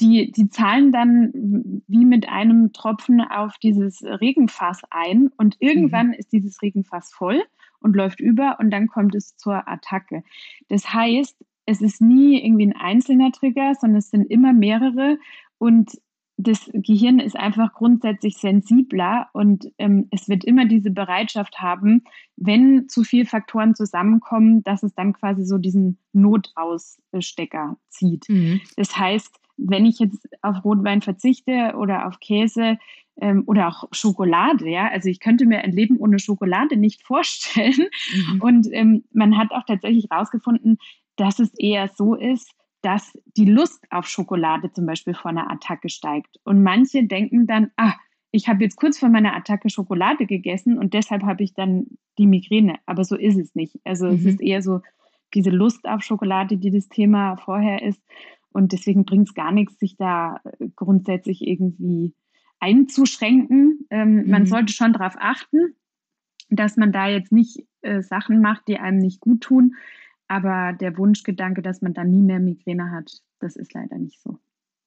die, 0.00 0.30
die 0.30 0.48
zahlen 0.50 0.92
dann 0.92 1.82
wie 1.86 2.04
mit 2.04 2.28
einem 2.28 2.72
Tropfen 2.72 3.22
auf 3.22 3.56
dieses 3.58 4.02
Regenfass 4.02 4.82
ein 4.90 5.30
und 5.38 5.56
irgendwann 5.60 6.08
mhm. 6.08 6.14
ist 6.14 6.32
dieses 6.32 6.60
Regenfass 6.60 7.12
voll 7.12 7.42
und 7.80 7.96
läuft 7.96 8.20
über 8.20 8.58
und 8.60 8.70
dann 8.70 8.88
kommt 8.88 9.14
es 9.14 9.36
zur 9.36 9.66
Attacke. 9.66 10.22
Das 10.68 10.92
heißt, 10.92 11.42
es 11.64 11.80
ist 11.80 12.00
nie 12.00 12.44
irgendwie 12.44 12.66
ein 12.66 12.76
einzelner 12.76 13.32
Trigger, 13.32 13.74
sondern 13.74 13.98
es 13.98 14.10
sind 14.10 14.30
immer 14.30 14.52
mehrere 14.52 15.18
und 15.58 15.98
das 16.38 16.70
Gehirn 16.72 17.18
ist 17.18 17.36
einfach 17.36 17.72
grundsätzlich 17.72 18.36
sensibler 18.36 19.28
und 19.32 19.72
ähm, 19.78 20.08
es 20.10 20.28
wird 20.28 20.44
immer 20.44 20.66
diese 20.66 20.90
Bereitschaft 20.90 21.60
haben, 21.60 22.04
wenn 22.36 22.88
zu 22.88 23.04
viele 23.04 23.24
Faktoren 23.24 23.74
zusammenkommen, 23.74 24.62
dass 24.62 24.82
es 24.82 24.94
dann 24.94 25.14
quasi 25.14 25.44
so 25.44 25.56
diesen 25.56 25.98
Notausstecker 26.12 27.78
zieht. 27.88 28.28
Mhm. 28.28 28.60
Das 28.76 28.98
heißt, 28.98 29.40
wenn 29.56 29.86
ich 29.86 29.98
jetzt 29.98 30.28
auf 30.42 30.62
Rotwein 30.62 31.00
verzichte 31.00 31.74
oder 31.78 32.06
auf 32.06 32.20
Käse 32.20 32.76
ähm, 33.18 33.44
oder 33.46 33.68
auch 33.68 33.84
Schokolade, 33.92 34.68
ja, 34.68 34.88
also 34.88 35.08
ich 35.08 35.20
könnte 35.20 35.46
mir 35.46 35.60
ein 35.60 35.72
Leben 35.72 35.96
ohne 35.96 36.18
Schokolade 36.18 36.76
nicht 36.76 37.02
vorstellen. 37.02 37.88
Mhm. 38.14 38.42
Und 38.42 38.68
ähm, 38.72 39.04
man 39.12 39.38
hat 39.38 39.52
auch 39.52 39.64
tatsächlich 39.64 40.08
herausgefunden, 40.10 40.76
dass 41.16 41.38
es 41.38 41.54
eher 41.58 41.88
so 41.88 42.14
ist, 42.14 42.52
dass 42.82 43.18
die 43.36 43.46
Lust 43.46 43.84
auf 43.90 44.06
Schokolade 44.06 44.72
zum 44.72 44.86
Beispiel 44.86 45.14
vor 45.14 45.30
einer 45.30 45.50
Attacke 45.50 45.88
steigt. 45.88 46.38
Und 46.44 46.62
manche 46.62 47.04
denken 47.04 47.46
dann, 47.46 47.70
ah, 47.76 47.94
ich 48.30 48.48
habe 48.48 48.64
jetzt 48.64 48.76
kurz 48.76 48.98
vor 48.98 49.08
meiner 49.08 49.34
Attacke 49.34 49.70
Schokolade 49.70 50.26
gegessen 50.26 50.78
und 50.78 50.94
deshalb 50.94 51.22
habe 51.22 51.42
ich 51.42 51.54
dann 51.54 51.86
die 52.18 52.26
Migräne. 52.26 52.76
Aber 52.86 53.04
so 53.04 53.16
ist 53.16 53.38
es 53.38 53.54
nicht. 53.54 53.78
Also 53.84 54.06
mhm. 54.06 54.14
es 54.14 54.24
ist 54.24 54.40
eher 54.40 54.62
so 54.62 54.82
diese 55.34 55.50
Lust 55.50 55.86
auf 55.88 56.02
Schokolade, 56.02 56.56
die 56.56 56.70
das 56.70 56.88
Thema 56.88 57.36
vorher 57.36 57.82
ist. 57.82 58.02
Und 58.50 58.72
deswegen 58.72 59.04
bringt 59.04 59.28
es 59.28 59.34
gar 59.34 59.52
nichts, 59.52 59.78
sich 59.78 59.96
da 59.96 60.40
äh, 60.44 60.68
grundsätzlich 60.76 61.46
irgendwie 61.46 62.14
einzuschränken. 62.58 63.86
Ähm, 63.90 64.22
mhm. 64.22 64.30
Man 64.30 64.46
sollte 64.46 64.72
schon 64.72 64.92
darauf 64.92 65.14
achten, 65.18 65.74
dass 66.48 66.76
man 66.76 66.92
da 66.92 67.08
jetzt 67.08 67.32
nicht 67.32 67.66
äh, 67.82 68.02
Sachen 68.02 68.40
macht, 68.40 68.68
die 68.68 68.78
einem 68.78 68.98
nicht 68.98 69.20
gut 69.20 69.42
tun. 69.42 69.74
Aber 70.28 70.72
der 70.72 70.96
Wunschgedanke, 70.98 71.62
dass 71.62 71.82
man 71.82 71.94
dann 71.94 72.10
nie 72.10 72.22
mehr 72.22 72.40
Migräne 72.40 72.90
hat, 72.90 73.22
das 73.38 73.56
ist 73.56 73.74
leider 73.74 73.96
nicht 73.98 74.20
so. 74.20 74.38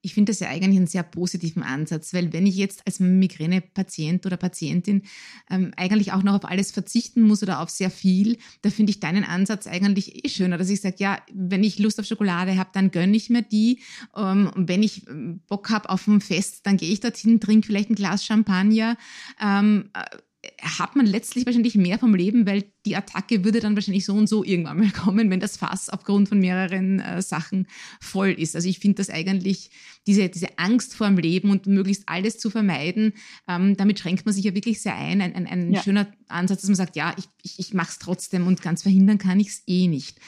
Ich 0.01 0.13
finde 0.13 0.31
das 0.31 0.39
ja 0.39 0.47
eigentlich 0.47 0.77
einen 0.77 0.87
sehr 0.87 1.03
positiven 1.03 1.61
Ansatz, 1.61 2.13
weil 2.13 2.31
wenn 2.31 2.47
ich 2.47 2.55
jetzt 2.55 2.87
als 2.87 3.01
Migräne-Patient 3.01 4.25
oder 4.25 4.37
Patientin 4.37 5.03
ähm, 5.49 5.71
eigentlich 5.75 6.13
auch 6.13 6.23
noch 6.23 6.35
auf 6.35 6.45
alles 6.45 6.71
verzichten 6.71 7.21
muss 7.21 7.43
oder 7.43 7.59
auf 7.59 7.69
sehr 7.69 7.89
viel, 7.89 8.37
da 8.61 8.69
finde 8.69 8.91
ich 8.91 9.01
deinen 9.01 9.25
Ansatz 9.25 9.67
eigentlich 9.67 10.23
eh 10.23 10.29
schöner, 10.29 10.57
dass 10.57 10.69
ich 10.69 10.79
sage, 10.79 10.95
ja, 10.99 11.19
wenn 11.33 11.65
ich 11.65 11.79
Lust 11.79 11.99
auf 11.99 12.05
Schokolade 12.05 12.57
habe, 12.57 12.69
dann 12.71 12.91
gönne 12.91 13.17
ich 13.17 13.29
mir 13.29 13.41
die. 13.41 13.81
Ähm, 14.15 14.49
und 14.55 14.69
wenn 14.69 14.83
ich 14.83 15.05
ähm, 15.09 15.41
Bock 15.47 15.69
habe 15.69 15.89
auf 15.89 16.07
ein 16.07 16.21
Fest, 16.21 16.65
dann 16.65 16.77
gehe 16.77 16.93
ich 16.93 17.01
dorthin, 17.01 17.41
trinke 17.41 17.67
vielleicht 17.67 17.89
ein 17.89 17.95
Glas 17.95 18.23
Champagner. 18.23 18.95
Ähm, 19.41 19.89
äh, 19.93 20.17
hat 20.61 20.95
man 20.95 21.05
letztlich 21.05 21.45
wahrscheinlich 21.45 21.75
mehr 21.75 21.99
vom 21.99 22.15
Leben, 22.15 22.47
weil 22.47 22.63
die 22.85 22.95
Attacke 22.95 23.43
würde 23.43 23.59
dann 23.59 23.75
wahrscheinlich 23.75 24.05
so 24.05 24.13
und 24.13 24.27
so 24.27 24.43
irgendwann 24.43 24.77
mal 24.77 24.91
kommen, 25.03 25.29
wenn 25.29 25.41
das 25.41 25.57
Fass 25.57 25.89
aufgrund 25.89 26.29
von 26.29 26.39
mehreren 26.39 26.99
äh, 26.99 27.21
Sachen 27.21 27.67
voll 27.99 28.29
ist. 28.29 28.55
Also 28.55 28.69
ich 28.69 28.79
finde 28.79 28.95
das 28.95 29.09
eigentlich, 29.09 29.69
diese, 30.07 30.29
diese 30.29 30.57
Angst 30.57 30.95
vor 30.95 31.07
dem 31.07 31.17
Leben 31.17 31.49
und 31.49 31.67
möglichst 31.67 32.03
alles 32.07 32.39
zu 32.39 32.49
vermeiden, 32.49 33.13
ähm, 33.49 33.75
damit 33.75 33.99
schränkt 33.99 34.25
man 34.25 34.33
sich 34.33 34.45
ja 34.45 34.55
wirklich 34.55 34.81
sehr 34.81 34.95
ein. 34.95 35.19
Ein, 35.21 35.35
ein, 35.35 35.45
ein 35.45 35.73
ja. 35.73 35.83
schöner 35.83 36.07
Ansatz, 36.29 36.61
dass 36.61 36.69
man 36.69 36.75
sagt, 36.75 36.95
ja, 36.95 37.13
ich, 37.17 37.25
ich, 37.43 37.59
ich 37.59 37.73
mache 37.73 37.89
es 37.91 37.99
trotzdem 37.99 38.47
und 38.47 38.61
ganz 38.61 38.83
verhindern 38.83 39.17
kann 39.17 39.41
ich 39.41 39.49
es 39.49 39.63
eh 39.67 39.87
nicht. 39.87 40.19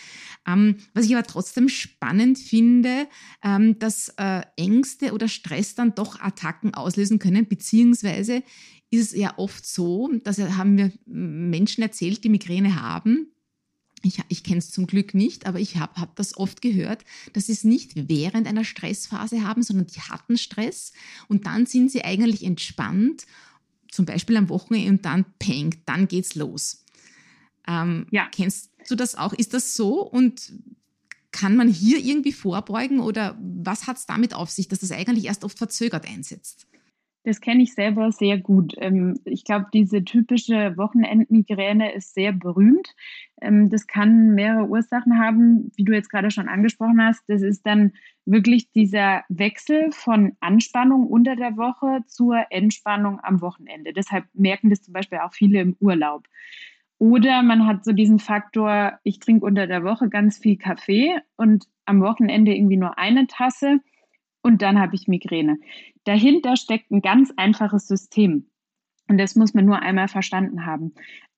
Ähm, 0.45 0.77
was 0.93 1.05
ich 1.05 1.15
aber 1.15 1.25
trotzdem 1.25 1.69
spannend 1.69 2.37
finde, 2.37 3.07
ähm, 3.43 3.77
dass 3.79 4.09
äh, 4.17 4.41
Ängste 4.57 5.13
oder 5.13 5.27
Stress 5.27 5.75
dann 5.75 5.95
doch 5.95 6.19
Attacken 6.19 6.73
auslösen 6.73 7.19
können, 7.19 7.47
beziehungsweise 7.47 8.43
ist 8.91 9.13
es 9.13 9.17
ja 9.17 9.37
oft 9.37 9.65
so, 9.65 10.11
dass 10.23 10.37
haben 10.37 10.77
wir 10.77 10.91
Menschen 11.05 11.81
erzählt, 11.81 12.23
die 12.23 12.29
Migräne 12.29 12.79
haben. 12.79 13.31
Ich, 14.03 14.19
ich 14.29 14.43
kenne 14.43 14.57
es 14.57 14.71
zum 14.71 14.85
Glück 14.85 15.13
nicht, 15.13 15.45
aber 15.45 15.59
ich 15.59 15.77
habe 15.77 15.99
hab 15.99 16.15
das 16.15 16.35
oft 16.35 16.61
gehört, 16.61 17.05
dass 17.33 17.45
sie 17.45 17.53
es 17.53 17.63
nicht 17.63 18.09
während 18.09 18.47
einer 18.47 18.65
Stressphase 18.65 19.43
haben, 19.43 19.63
sondern 19.63 19.87
die 19.87 20.01
hatten 20.01 20.37
Stress 20.37 20.91
und 21.27 21.45
dann 21.45 21.65
sind 21.65 21.91
sie 21.91 22.03
eigentlich 22.03 22.43
entspannt, 22.43 23.25
zum 23.89 24.05
Beispiel 24.05 24.37
am 24.37 24.49
Wochenende 24.49 24.89
und 24.89 25.05
dann 25.05 25.25
peng, 25.39 25.75
dann 25.85 26.07
geht's 26.07 26.35
los. 26.35 26.83
Ähm, 27.67 28.07
ja. 28.11 28.27
Kennst 28.31 28.71
du 28.89 28.95
das 28.95 29.15
auch? 29.15 29.33
Ist 29.33 29.53
das 29.53 29.75
so 29.75 30.01
und 30.01 30.51
kann 31.31 31.55
man 31.55 31.69
hier 31.69 31.99
irgendwie 31.99 32.33
vorbeugen 32.33 32.99
oder 32.99 33.37
was 33.39 33.87
hat 33.87 33.97
es 33.97 34.05
damit 34.05 34.33
auf 34.33 34.49
sich, 34.49 34.67
dass 34.67 34.79
das 34.79 34.91
eigentlich 34.91 35.25
erst 35.25 35.45
oft 35.45 35.57
verzögert 35.57 36.05
einsetzt? 36.05 36.67
Das 37.23 37.39
kenne 37.39 37.61
ich 37.61 37.75
selber 37.75 38.11
sehr 38.11 38.39
gut. 38.39 38.73
Ähm, 38.77 39.19
ich 39.25 39.43
glaube, 39.43 39.67
diese 39.71 40.03
typische 40.03 40.75
Wochenendmigräne 40.75 41.93
ist 41.93 42.15
sehr 42.15 42.31
berühmt. 42.31 42.95
Ähm, 43.41 43.69
das 43.69 43.85
kann 43.85 44.33
mehrere 44.33 44.67
Ursachen 44.67 45.19
haben, 45.19 45.71
wie 45.75 45.83
du 45.83 45.93
jetzt 45.93 46.09
gerade 46.09 46.31
schon 46.31 46.49
angesprochen 46.49 47.01
hast. 47.03 47.21
Das 47.27 47.43
ist 47.43 47.65
dann 47.65 47.93
wirklich 48.25 48.71
dieser 48.71 49.23
Wechsel 49.29 49.91
von 49.91 50.35
Anspannung 50.39 51.05
unter 51.05 51.35
der 51.35 51.57
Woche 51.57 51.99
zur 52.07 52.45
Entspannung 52.49 53.19
am 53.21 53.41
Wochenende. 53.41 53.93
Deshalb 53.93 54.25
merken 54.33 54.71
das 54.71 54.81
zum 54.81 54.93
Beispiel 54.93 55.19
auch 55.19 55.33
viele 55.33 55.61
im 55.61 55.75
Urlaub. 55.79 56.27
Oder 56.97 57.43
man 57.43 57.67
hat 57.67 57.83
so 57.83 57.93
diesen 57.93 58.19
Faktor, 58.19 58.99
ich 59.03 59.19
trinke 59.19 59.45
unter 59.45 59.67
der 59.67 59.83
Woche 59.83 60.09
ganz 60.09 60.37
viel 60.37 60.57
Kaffee 60.57 61.19
und 61.35 61.65
am 61.85 62.01
Wochenende 62.01 62.55
irgendwie 62.55 62.77
nur 62.77 62.97
eine 62.97 63.27
Tasse 63.27 63.79
und 64.43 64.61
dann 64.61 64.79
habe 64.79 64.95
ich 64.95 65.07
Migräne. 65.07 65.57
Dahinter 66.05 66.55
steckt 66.55 66.91
ein 66.91 67.01
ganz 67.01 67.31
einfaches 67.37 67.87
System. 67.87 68.49
Und 69.07 69.17
das 69.17 69.35
muss 69.35 69.53
man 69.53 69.65
nur 69.65 69.79
einmal 69.79 70.07
verstanden 70.07 70.65
haben. 70.65 70.93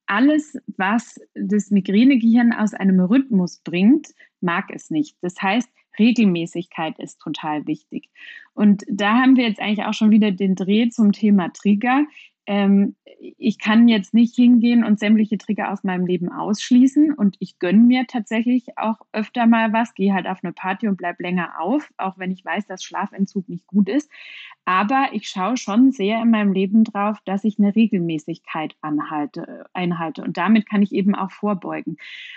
Alles, 0.06 0.58
was 0.76 1.18
das 1.34 1.70
Migränegehirn 1.70 2.52
aus 2.52 2.74
einem 2.74 3.00
Rhythmus 3.00 3.60
bringt, 3.60 4.08
mag 4.40 4.70
es 4.70 4.90
nicht. 4.90 5.16
Das 5.22 5.40
heißt, 5.40 5.68
Regelmäßigkeit 5.98 6.98
ist 6.98 7.20
total 7.20 7.66
wichtig. 7.66 8.10
Und 8.52 8.84
da 8.88 9.14
haben 9.20 9.36
wir 9.36 9.46
jetzt 9.48 9.60
eigentlich 9.60 9.86
auch 9.86 9.94
schon 9.94 10.10
wieder 10.10 10.30
den 10.30 10.54
Dreh 10.54 10.88
zum 10.88 11.12
Thema 11.12 11.52
Trigger 11.52 12.04
ähm, 12.46 12.94
ich 13.38 13.58
kann 13.58 13.88
jetzt 13.88 14.12
nicht 14.12 14.34
hingehen 14.34 14.84
und 14.84 14.98
sämtliche 14.98 15.38
Trigger 15.38 15.72
aus 15.72 15.82
meinem 15.82 16.06
Leben 16.06 16.30
ausschließen 16.30 17.12
und 17.14 17.36
ich 17.38 17.58
gönne 17.58 17.80
mir 17.80 18.06
tatsächlich 18.06 18.76
auch 18.76 18.96
öfter 19.12 19.46
mal 19.46 19.72
was, 19.72 19.94
gehe 19.94 20.12
halt 20.12 20.26
auf 20.26 20.42
eine 20.42 20.52
Party 20.52 20.88
und 20.88 20.96
bleib 20.96 21.20
länger 21.20 21.60
auf, 21.60 21.90
auch 21.96 22.18
wenn 22.18 22.30
ich 22.30 22.44
weiß, 22.44 22.66
dass 22.66 22.84
Schlafentzug 22.84 23.48
nicht 23.48 23.66
gut 23.66 23.88
ist. 23.88 24.10
Aber 24.66 25.08
ich 25.12 25.28
schaue 25.28 25.56
schon 25.56 25.90
sehr 25.92 26.20
in 26.20 26.30
meinem 26.30 26.52
Leben 26.52 26.84
drauf, 26.84 27.18
dass 27.24 27.44
ich 27.44 27.58
eine 27.58 27.74
Regelmäßigkeit 27.74 28.76
anhalte, 28.82 29.66
einhalte 29.72 30.22
und 30.22 30.36
damit 30.36 30.68
kann 30.68 30.82
ich 30.82 30.92
eben 30.92 31.14
auch 31.14 31.30
vorbeugen. 31.30 31.96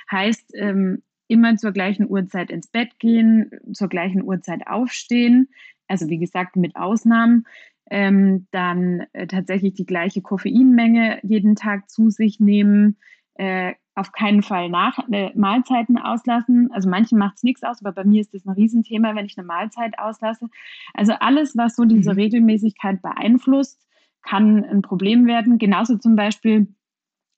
Heißt, 0.09 0.53
ähm, 0.55 1.03
immer 1.27 1.57
zur 1.57 1.71
gleichen 1.71 2.09
Uhrzeit 2.09 2.49
ins 2.49 2.67
Bett 2.67 2.99
gehen, 2.99 3.51
zur 3.73 3.89
gleichen 3.89 4.23
Uhrzeit 4.23 4.65
aufstehen. 4.67 5.49
Also 5.87 6.07
wie 6.09 6.17
gesagt, 6.17 6.55
mit 6.55 6.75
Ausnahmen 6.75 7.45
ähm, 7.89 8.47
dann 8.51 9.05
äh, 9.13 9.27
tatsächlich 9.27 9.73
die 9.73 9.85
gleiche 9.85 10.21
Koffeinmenge 10.21 11.19
jeden 11.23 11.55
Tag 11.55 11.89
zu 11.89 12.09
sich 12.09 12.39
nehmen, 12.39 12.97
äh, 13.35 13.73
auf 13.95 14.11
keinen 14.11 14.43
Fall 14.43 14.69
nach 14.69 14.99
äh, 15.11 15.31
Mahlzeiten 15.35 15.97
auslassen. 15.97 16.69
Also 16.71 16.87
manchen 16.89 17.17
macht 17.17 17.37
es 17.37 17.43
nichts 17.43 17.63
aus, 17.63 17.83
aber 17.83 17.93
bei 17.93 18.03
mir 18.03 18.21
ist 18.21 18.33
das 18.33 18.45
ein 18.45 18.53
Riesenthema, 18.53 19.15
wenn 19.15 19.25
ich 19.25 19.37
eine 19.37 19.47
Mahlzeit 19.47 19.97
auslasse. 19.97 20.47
Also 20.93 21.13
alles, 21.13 21.57
was 21.57 21.75
so 21.75 21.85
diese 21.85 22.11
mhm. 22.11 22.19
Regelmäßigkeit 22.19 23.01
beeinflusst, 23.01 23.87
kann 24.21 24.63
ein 24.63 24.81
Problem 24.83 25.25
werden. 25.25 25.57
Genauso 25.57 25.97
zum 25.97 26.15
Beispiel 26.15 26.67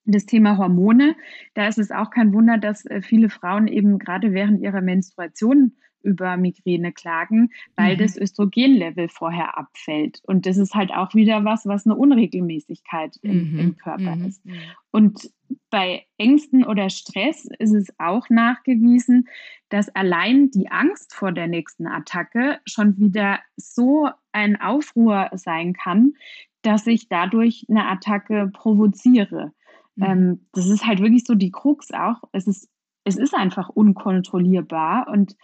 das 0.04 0.26
Thema 0.26 0.58
Hormone. 0.58 1.16
Da 1.54 1.66
ist 1.66 1.78
es 1.78 1.90
auch 1.90 2.10
kein 2.10 2.32
Wunder, 2.32 2.58
dass 2.58 2.84
äh, 2.86 3.00
viele 3.00 3.30
Frauen 3.30 3.66
eben 3.66 3.98
gerade 3.98 4.32
während 4.32 4.60
ihrer 4.60 4.80
Menstruation 4.82 5.76
über 6.02 6.36
Migräne 6.36 6.92
klagen, 6.92 7.50
weil 7.76 7.94
mhm. 7.94 8.00
das 8.00 8.16
Östrogenlevel 8.16 9.08
vorher 9.08 9.56
abfällt. 9.58 10.20
Und 10.26 10.46
das 10.46 10.56
ist 10.56 10.74
halt 10.74 10.92
auch 10.92 11.14
wieder 11.14 11.44
was, 11.44 11.66
was 11.66 11.86
eine 11.86 11.96
Unregelmäßigkeit 11.96 13.16
im, 13.22 13.52
mhm. 13.52 13.58
im 13.58 13.76
Körper 13.76 14.16
mhm. 14.16 14.26
ist. 14.26 14.42
Und 14.90 15.30
bei 15.70 16.04
Ängsten 16.18 16.64
oder 16.64 16.90
Stress 16.90 17.48
ist 17.58 17.74
es 17.74 17.88
auch 17.98 18.28
nachgewiesen, 18.28 19.28
dass 19.68 19.88
allein 19.94 20.50
die 20.50 20.70
Angst 20.70 21.14
vor 21.14 21.32
der 21.32 21.46
nächsten 21.46 21.86
Attacke 21.86 22.58
schon 22.66 22.96
wieder 22.98 23.38
so 23.56 24.08
ein 24.32 24.60
Aufruhr 24.60 25.30
sein 25.32 25.72
kann, 25.72 26.14
dass 26.62 26.86
ich 26.86 27.08
dadurch 27.08 27.66
eine 27.68 27.88
Attacke 27.88 28.50
provoziere. 28.52 29.52
Mhm. 29.96 30.04
Ähm, 30.04 30.46
das 30.52 30.68
ist 30.68 30.86
halt 30.86 31.00
wirklich 31.00 31.24
so 31.24 31.34
die 31.34 31.50
Krux 31.50 31.90
auch. 31.92 32.22
Es 32.32 32.46
ist, 32.46 32.68
es 33.04 33.16
ist 33.16 33.34
einfach 33.34 33.68
unkontrollierbar 33.68 35.08
und 35.08 35.36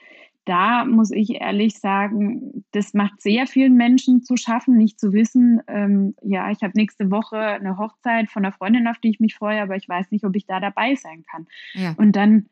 da 0.47 0.85
muss 0.85 1.11
ich 1.11 1.41
ehrlich 1.41 1.79
sagen, 1.79 2.65
das 2.71 2.95
macht 2.95 3.21
sehr 3.21 3.47
vielen 3.47 3.75
Menschen 3.75 4.23
zu 4.23 4.37
schaffen, 4.37 4.77
nicht 4.77 4.99
zu 4.99 5.13
wissen, 5.13 5.61
ähm, 5.67 6.15
ja, 6.23 6.51
ich 6.51 6.63
habe 6.63 6.73
nächste 6.77 7.11
Woche 7.11 7.37
eine 7.37 7.77
Hochzeit 7.77 8.31
von 8.31 8.45
einer 8.45 8.53
Freundin, 8.53 8.87
auf 8.87 8.99
die 8.99 9.11
ich 9.11 9.21
mich 9.21 9.35
freue, 9.35 9.61
aber 9.61 9.77
ich 9.77 9.89
weiß 9.89 10.11
nicht, 10.13 10.25
ob 10.25 10.35
ich 10.37 10.47
da 10.47 10.61
dabei 10.61 10.95
sein 10.95 11.25
kann. 11.29 11.47
Ja. 11.75 11.95
Und 11.99 12.15
dann 12.15 12.47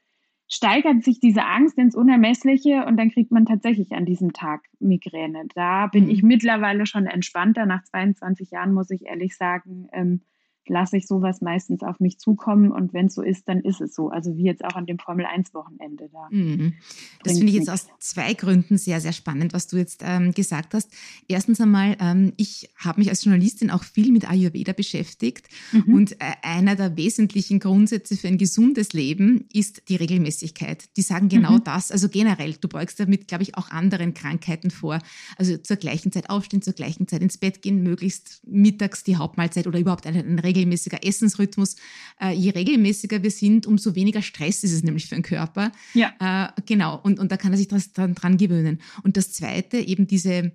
steigert 0.48 1.04
sich 1.04 1.20
diese 1.20 1.44
Angst 1.44 1.78
ins 1.78 1.94
Unermessliche 1.94 2.84
und 2.84 2.96
dann 2.96 3.10
kriegt 3.10 3.30
man 3.30 3.46
tatsächlich 3.46 3.92
an 3.92 4.04
diesem 4.04 4.32
Tag 4.32 4.62
Migräne. 4.80 5.44
Da 5.54 5.86
bin 5.86 6.04
mhm. 6.04 6.10
ich 6.10 6.22
mittlerweile 6.22 6.86
schon 6.86 7.06
entspannter. 7.06 7.64
Nach 7.64 7.84
22 7.84 8.50
Jahren 8.50 8.74
muss 8.74 8.90
ich 8.90 9.06
ehrlich 9.06 9.36
sagen, 9.36 9.88
ähm, 9.92 10.20
lasse 10.68 10.96
ich 10.96 11.06
sowas 11.06 11.40
meistens 11.40 11.82
auf 11.82 12.00
mich 12.00 12.18
zukommen 12.18 12.72
und 12.72 12.92
wenn 12.92 13.06
es 13.06 13.14
so 13.14 13.22
ist, 13.22 13.48
dann 13.48 13.60
ist 13.60 13.80
es 13.80 13.94
so. 13.94 14.10
Also 14.10 14.36
wie 14.36 14.44
jetzt 14.44 14.64
auch 14.64 14.74
an 14.74 14.86
dem 14.86 14.98
Formel 14.98 15.26
1 15.26 15.54
Wochenende 15.54 16.08
da. 16.12 16.28
Mhm. 16.30 16.74
Das 17.22 17.34
finde 17.34 17.52
ich 17.52 17.58
jetzt 17.58 17.70
aus 17.70 17.86
zwei 17.98 18.34
Gründen 18.34 18.78
sehr, 18.78 19.00
sehr 19.00 19.12
spannend, 19.12 19.52
was 19.52 19.66
du 19.66 19.76
jetzt 19.76 20.02
ähm, 20.04 20.32
gesagt 20.32 20.74
hast. 20.74 20.90
Erstens 21.28 21.60
einmal, 21.60 21.96
ähm, 22.00 22.32
ich 22.36 22.70
habe 22.76 23.00
mich 23.00 23.10
als 23.10 23.24
Journalistin 23.24 23.70
auch 23.70 23.84
viel 23.84 24.12
mit 24.12 24.28
Ayurveda 24.28 24.72
beschäftigt 24.72 25.48
mhm. 25.72 25.94
und 25.94 26.12
äh, 26.20 26.32
einer 26.42 26.76
der 26.76 26.96
wesentlichen 26.96 27.60
Grundsätze 27.60 28.16
für 28.16 28.28
ein 28.28 28.38
gesundes 28.38 28.92
Leben 28.92 29.46
ist 29.52 29.82
die 29.88 29.96
Regelmäßigkeit. 29.96 30.96
Die 30.96 31.02
sagen 31.02 31.28
genau 31.28 31.52
mhm. 31.52 31.64
das. 31.64 31.90
Also 31.90 32.08
generell, 32.08 32.54
du 32.54 32.68
beugst 32.68 33.00
damit, 33.00 33.28
glaube 33.28 33.42
ich, 33.42 33.56
auch 33.56 33.70
anderen 33.70 34.14
Krankheiten 34.14 34.70
vor. 34.70 35.00
Also 35.36 35.56
zur 35.56 35.76
gleichen 35.76 36.12
Zeit 36.12 36.30
aufstehen, 36.30 36.62
zur 36.62 36.72
gleichen 36.74 37.08
Zeit 37.08 37.22
ins 37.22 37.38
Bett 37.38 37.62
gehen, 37.62 37.82
möglichst 37.82 38.42
mittags 38.46 39.04
die 39.04 39.16
Hauptmahlzeit 39.16 39.66
oder 39.66 39.78
überhaupt 39.78 40.06
einen, 40.06 40.24
einen 40.24 40.38
regelmäßiger 40.54 41.04
Essensrhythmus. 41.04 41.76
Äh, 42.20 42.32
je 42.32 42.50
regelmäßiger 42.50 43.22
wir 43.22 43.30
sind, 43.30 43.66
umso 43.66 43.94
weniger 43.94 44.22
Stress 44.22 44.64
ist 44.64 44.72
es 44.72 44.82
nämlich 44.82 45.06
für 45.06 45.14
den 45.14 45.22
Körper. 45.22 45.72
Ja. 45.94 46.12
Äh, 46.20 46.62
genau, 46.66 47.00
und, 47.02 47.18
und 47.18 47.32
da 47.32 47.36
kann 47.36 47.52
er 47.52 47.58
sich 47.58 47.68
das, 47.68 47.92
dran, 47.92 48.14
dran 48.14 48.36
gewöhnen. 48.36 48.80
Und 49.02 49.16
das 49.16 49.32
Zweite, 49.32 49.78
eben 49.78 50.06
diese, 50.06 50.52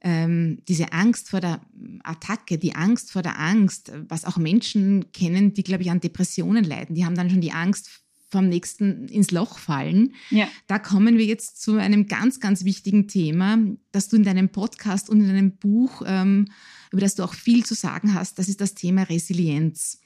ähm, 0.00 0.58
diese 0.68 0.92
Angst 0.92 1.30
vor 1.30 1.40
der 1.40 1.60
Attacke, 2.02 2.58
die 2.58 2.74
Angst 2.74 3.10
vor 3.12 3.22
der 3.22 3.38
Angst, 3.38 3.92
was 4.08 4.24
auch 4.24 4.36
Menschen 4.36 5.12
kennen, 5.12 5.54
die, 5.54 5.64
glaube 5.64 5.82
ich, 5.82 5.90
an 5.90 6.00
Depressionen 6.00 6.64
leiden. 6.64 6.94
Die 6.94 7.04
haben 7.04 7.16
dann 7.16 7.30
schon 7.30 7.40
die 7.40 7.52
Angst 7.52 8.03
vom 8.34 8.48
nächsten 8.48 9.06
ins 9.08 9.30
Loch 9.30 9.58
fallen. 9.58 10.14
Ja. 10.30 10.48
Da 10.66 10.78
kommen 10.78 11.18
wir 11.18 11.24
jetzt 11.24 11.62
zu 11.62 11.76
einem 11.76 12.08
ganz, 12.08 12.40
ganz 12.40 12.64
wichtigen 12.64 13.08
Thema, 13.08 13.58
das 13.92 14.08
du 14.08 14.16
in 14.16 14.24
deinem 14.24 14.48
Podcast 14.48 15.08
und 15.08 15.20
in 15.20 15.28
deinem 15.28 15.56
Buch 15.56 16.02
ähm, 16.04 16.46
über 16.94 17.00
das 17.00 17.16
du 17.16 17.24
auch 17.24 17.34
viel 17.34 17.64
zu 17.64 17.74
sagen 17.74 18.14
hast, 18.14 18.38
das 18.38 18.48
ist 18.48 18.60
das 18.60 18.74
Thema 18.74 19.02
Resilienz. 19.02 20.00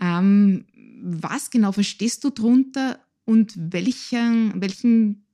Ähm, 0.00 0.66
was 1.02 1.50
genau 1.50 1.72
verstehst 1.72 2.24
du 2.24 2.30
darunter 2.30 3.00
und 3.24 3.54
welchen, 3.56 4.60
welchen 4.60 5.24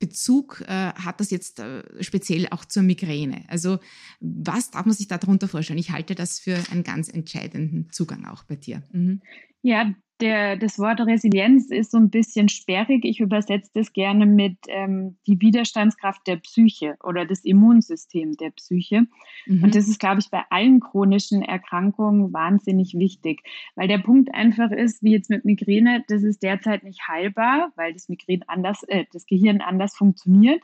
Bezug 0.00 0.62
äh, 0.62 0.92
hat 0.94 1.20
das 1.20 1.30
jetzt 1.30 1.60
äh, 1.60 1.82
speziell 2.02 2.48
auch 2.50 2.64
zur 2.64 2.82
Migräne? 2.82 3.44
Also 3.46 3.78
was 4.18 4.72
darf 4.72 4.84
man 4.84 4.96
sich 4.96 5.06
darunter 5.06 5.46
vorstellen? 5.46 5.78
Ich 5.78 5.92
halte 5.92 6.16
das 6.16 6.40
für 6.40 6.58
einen 6.72 6.82
ganz 6.82 7.08
entscheidenden 7.08 7.88
Zugang 7.92 8.24
auch 8.24 8.42
bei 8.42 8.56
dir. 8.56 8.82
Mhm. 8.92 9.22
Ja, 9.62 9.94
der, 10.20 10.56
das 10.56 10.78
Wort 10.78 11.00
Resilienz 11.00 11.70
ist 11.70 11.90
so 11.90 11.98
ein 11.98 12.10
bisschen 12.10 12.48
sperrig. 12.48 13.04
Ich 13.04 13.20
übersetze 13.20 13.70
das 13.74 13.92
gerne 13.92 14.26
mit 14.26 14.56
ähm, 14.68 15.16
die 15.26 15.40
Widerstandskraft 15.40 16.26
der 16.26 16.36
Psyche 16.36 16.96
oder 17.02 17.24
das 17.24 17.44
Immunsystem 17.44 18.36
der 18.36 18.50
Psyche. 18.50 19.06
Mhm. 19.46 19.64
Und 19.64 19.74
das 19.74 19.88
ist, 19.88 19.98
glaube 19.98 20.20
ich, 20.20 20.30
bei 20.30 20.42
allen 20.50 20.80
chronischen 20.80 21.42
Erkrankungen 21.42 22.32
wahnsinnig 22.32 22.94
wichtig, 22.94 23.42
weil 23.74 23.88
der 23.88 23.98
Punkt 23.98 24.34
einfach 24.34 24.70
ist, 24.70 25.02
wie 25.02 25.12
jetzt 25.12 25.30
mit 25.30 25.44
Migräne, 25.44 26.04
das 26.08 26.22
ist 26.22 26.42
derzeit 26.42 26.84
nicht 26.84 27.08
heilbar, 27.08 27.72
weil 27.76 27.92
das 27.92 28.08
Migräne 28.08 28.48
anders, 28.48 28.82
äh, 28.84 29.04
das 29.12 29.26
Gehirn 29.26 29.60
anders 29.60 29.96
funktioniert 29.96 30.62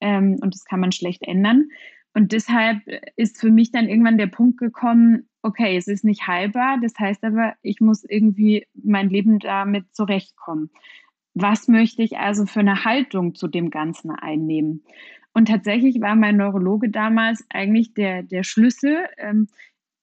ähm, 0.00 0.38
und 0.40 0.54
das 0.54 0.64
kann 0.64 0.80
man 0.80 0.92
schlecht 0.92 1.22
ändern. 1.22 1.68
Und 2.12 2.32
deshalb 2.32 2.80
ist 3.16 3.38
für 3.38 3.50
mich 3.50 3.70
dann 3.70 3.88
irgendwann 3.88 4.18
der 4.18 4.26
Punkt 4.26 4.58
gekommen, 4.58 5.29
okay, 5.42 5.76
es 5.76 5.88
ist 5.88 6.04
nicht 6.04 6.26
heilbar, 6.26 6.78
das 6.82 6.92
heißt 6.98 7.24
aber, 7.24 7.54
ich 7.62 7.80
muss 7.80 8.04
irgendwie 8.04 8.66
mein 8.74 9.08
Leben 9.08 9.38
damit 9.38 9.94
zurechtkommen. 9.94 10.70
Was 11.34 11.68
möchte 11.68 12.02
ich 12.02 12.18
also 12.18 12.46
für 12.46 12.60
eine 12.60 12.84
Haltung 12.84 13.34
zu 13.34 13.48
dem 13.48 13.70
Ganzen 13.70 14.10
einnehmen? 14.10 14.84
Und 15.32 15.48
tatsächlich 15.48 16.00
war 16.00 16.16
mein 16.16 16.36
Neurologe 16.36 16.90
damals 16.90 17.44
eigentlich 17.50 17.94
der, 17.94 18.22
der 18.22 18.42
Schlüssel. 18.42 19.06
Ähm, 19.16 19.48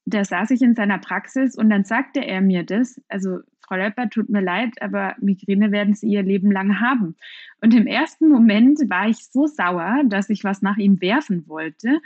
da 0.05 0.23
saß 0.23 0.51
ich 0.51 0.61
in 0.61 0.73
seiner 0.73 0.99
Praxis 0.99 1.55
und 1.55 1.69
dann 1.69 1.83
sagte 1.83 2.25
er 2.25 2.41
mir 2.41 2.63
das, 2.63 3.01
also 3.09 3.39
Frau 3.67 3.75
Lepper, 3.75 4.09
tut 4.09 4.29
mir 4.29 4.41
leid, 4.41 4.81
aber 4.81 5.15
Migräne 5.19 5.73
werden 5.73 5.93
Sie 5.93 6.07
Ihr 6.07 6.23
Leben 6.23 6.49
lang 6.49 6.79
haben. 6.79 7.17
Und 7.61 7.73
im 7.73 7.85
ersten 7.85 8.29
Moment 8.29 8.79
war 8.89 9.09
ich 9.09 9.17
so 9.29 9.47
sauer, 9.47 10.03
dass 10.05 10.29
ich 10.29 10.45
was 10.45 10.61
nach 10.61 10.77
ihm 10.77 11.01
werfen 11.01 11.45
wollte. 11.49 11.99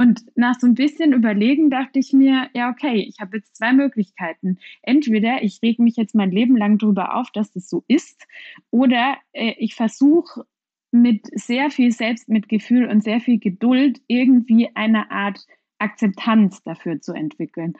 Und 0.00 0.24
nach 0.34 0.58
so 0.58 0.66
ein 0.66 0.72
bisschen 0.72 1.12
Überlegen 1.12 1.68
dachte 1.68 1.98
ich 1.98 2.14
mir, 2.14 2.48
ja, 2.54 2.70
okay, 2.70 3.04
ich 3.06 3.20
habe 3.20 3.36
jetzt 3.36 3.54
zwei 3.54 3.74
Möglichkeiten. 3.74 4.56
Entweder 4.80 5.42
ich 5.42 5.60
reg 5.62 5.78
mich 5.78 5.96
jetzt 5.96 6.14
mein 6.14 6.30
Leben 6.30 6.56
lang 6.56 6.78
darüber 6.78 7.16
auf, 7.16 7.30
dass 7.32 7.52
das 7.52 7.68
so 7.68 7.84
ist, 7.86 8.26
oder 8.70 9.18
äh, 9.34 9.52
ich 9.58 9.74
versuche 9.74 10.46
mit 10.90 11.26
sehr 11.38 11.68
viel 11.68 11.92
Selbstmitgefühl 11.92 12.88
und 12.88 13.04
sehr 13.04 13.20
viel 13.20 13.38
Geduld 13.38 14.00
irgendwie 14.06 14.70
eine 14.74 15.10
Art 15.10 15.44
Akzeptanz 15.78 16.62
dafür 16.62 17.02
zu 17.02 17.12
entwickeln. 17.12 17.74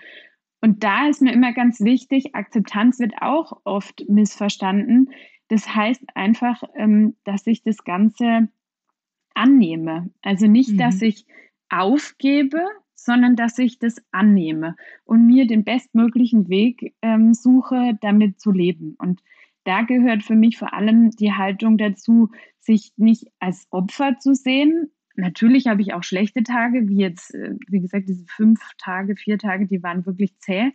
Und 0.61 0.85
da 0.85 1.09
ist 1.09 1.23
mir 1.23 1.33
immer 1.33 1.55
ganz 1.55 1.81
wichtig, 1.81 2.35
Akzeptanz 2.35 2.99
wird 2.99 3.15
auch 3.23 3.63
oft 3.65 4.05
missverstanden. 4.11 5.09
Das 5.49 5.75
heißt 5.75 6.05
einfach, 6.15 6.65
ähm, 6.75 7.17
dass 7.25 7.47
ich 7.47 7.63
das 7.63 7.83
Ganze 7.83 8.51
annehme. 9.33 10.11
Also 10.21 10.49
nicht, 10.49 10.73
mhm. 10.73 10.77
dass 10.77 11.01
ich 11.01 11.25
aufgebe, 11.71 12.61
sondern 12.95 13.37
dass 13.37 13.59
ich 13.59 13.79
das 13.79 13.97
annehme 14.13 14.77
und 15.05 15.27
mir 15.27 15.47
den 15.47 15.65
bestmöglichen 15.65 16.49
Weg 16.49 16.95
ähm, 17.01 17.33
suche, 17.33 17.99
damit 18.01 18.41
zu 18.41 18.53
leben. 18.53 18.95
Und 18.99 19.23
da 19.65 19.83
gehört 19.83 20.23
für 20.23 20.37
mich 20.37 20.59
vor 20.59 20.75
allem 20.75 21.11
die 21.11 21.33
Haltung 21.33 21.79
dazu, 21.79 22.31
sich 22.59 22.93
nicht 22.97 23.27
als 23.39 23.67
Opfer 23.71 24.19
zu 24.19 24.35
sehen. 24.35 24.91
Natürlich 25.17 25.67
habe 25.67 25.83
ich 25.83 25.95
auch 25.95 26.03
schlechte 26.03 26.43
Tage, 26.43 26.89
wie 26.89 26.99
jetzt, 26.99 27.35
äh, 27.35 27.55
wie 27.69 27.81
gesagt, 27.81 28.09
diese 28.09 28.25
fünf 28.27 28.61
Tage, 28.79 29.17
vier 29.17 29.39
Tage, 29.39 29.67
die 29.67 29.83
waren 29.83 30.07
wirklich 30.07 30.39
zäh. 30.39 30.73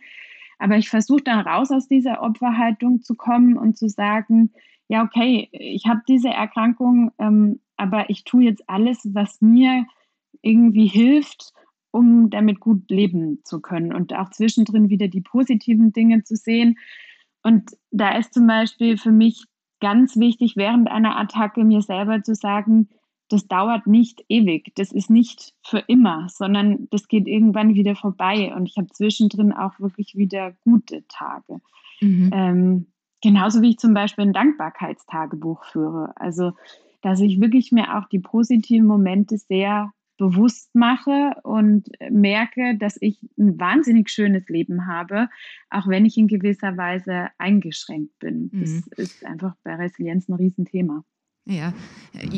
Aber 0.58 0.76
ich 0.76 0.88
versuche 0.88 1.22
dann 1.22 1.40
raus 1.40 1.70
aus 1.70 1.86
dieser 1.86 2.22
Opferhaltung 2.22 3.02
zu 3.02 3.14
kommen 3.14 3.56
und 3.56 3.76
zu 3.76 3.88
sagen, 3.88 4.52
ja, 4.88 5.02
okay, 5.02 5.48
ich 5.52 5.86
habe 5.86 6.00
diese 6.08 6.28
Erkrankung, 6.28 7.10
ähm, 7.18 7.60
aber 7.76 8.08
ich 8.08 8.24
tue 8.24 8.44
jetzt 8.44 8.68
alles, 8.68 9.00
was 9.12 9.40
mir 9.40 9.84
irgendwie 10.46 10.86
hilft, 10.86 11.52
um 11.90 12.30
damit 12.30 12.60
gut 12.60 12.90
leben 12.90 13.40
zu 13.44 13.60
können 13.60 13.92
und 13.92 14.14
auch 14.14 14.30
zwischendrin 14.30 14.88
wieder 14.90 15.08
die 15.08 15.20
positiven 15.20 15.92
Dinge 15.92 16.24
zu 16.24 16.36
sehen. 16.36 16.78
Und 17.42 17.70
da 17.90 18.16
ist 18.16 18.34
zum 18.34 18.46
Beispiel 18.46 18.98
für 18.98 19.12
mich 19.12 19.44
ganz 19.80 20.16
wichtig, 20.16 20.56
während 20.56 20.90
einer 20.90 21.18
Attacke 21.18 21.64
mir 21.64 21.82
selber 21.82 22.22
zu 22.22 22.34
sagen, 22.34 22.88
das 23.28 23.48
dauert 23.48 23.86
nicht 23.86 24.24
ewig, 24.28 24.72
das 24.76 24.92
ist 24.92 25.10
nicht 25.10 25.54
für 25.62 25.78
immer, 25.78 26.28
sondern 26.28 26.86
das 26.90 27.08
geht 27.08 27.26
irgendwann 27.26 27.74
wieder 27.74 27.96
vorbei. 27.96 28.54
Und 28.54 28.66
ich 28.66 28.76
habe 28.76 28.88
zwischendrin 28.88 29.52
auch 29.52 29.80
wirklich 29.80 30.14
wieder 30.14 30.54
gute 30.64 31.04
Tage. 31.08 31.60
Mhm. 32.00 32.30
Ähm, 32.32 32.86
genauso 33.22 33.62
wie 33.62 33.70
ich 33.70 33.78
zum 33.78 33.94
Beispiel 33.94 34.26
ein 34.26 34.32
Dankbarkeitstagebuch 34.32 35.64
führe. 35.64 36.12
Also, 36.16 36.52
dass 37.02 37.20
ich 37.20 37.40
wirklich 37.40 37.72
mir 37.72 37.96
auch 37.96 38.08
die 38.08 38.20
positiven 38.20 38.86
Momente 38.86 39.38
sehr 39.38 39.92
bewusst 40.16 40.74
mache 40.74 41.32
und 41.42 41.88
merke, 42.10 42.76
dass 42.78 42.96
ich 43.00 43.20
ein 43.38 43.58
wahnsinnig 43.58 44.10
schönes 44.10 44.48
Leben 44.48 44.86
habe, 44.86 45.28
auch 45.70 45.88
wenn 45.88 46.04
ich 46.04 46.16
in 46.16 46.28
gewisser 46.28 46.76
Weise 46.76 47.28
eingeschränkt 47.38 48.18
bin. 48.18 48.50
Mhm. 48.52 48.60
Das 48.60 48.86
ist 48.98 49.24
einfach 49.24 49.54
bei 49.62 49.74
Resilienz 49.74 50.28
ein 50.28 50.34
Riesenthema. 50.34 51.04
Ja, 51.48 51.72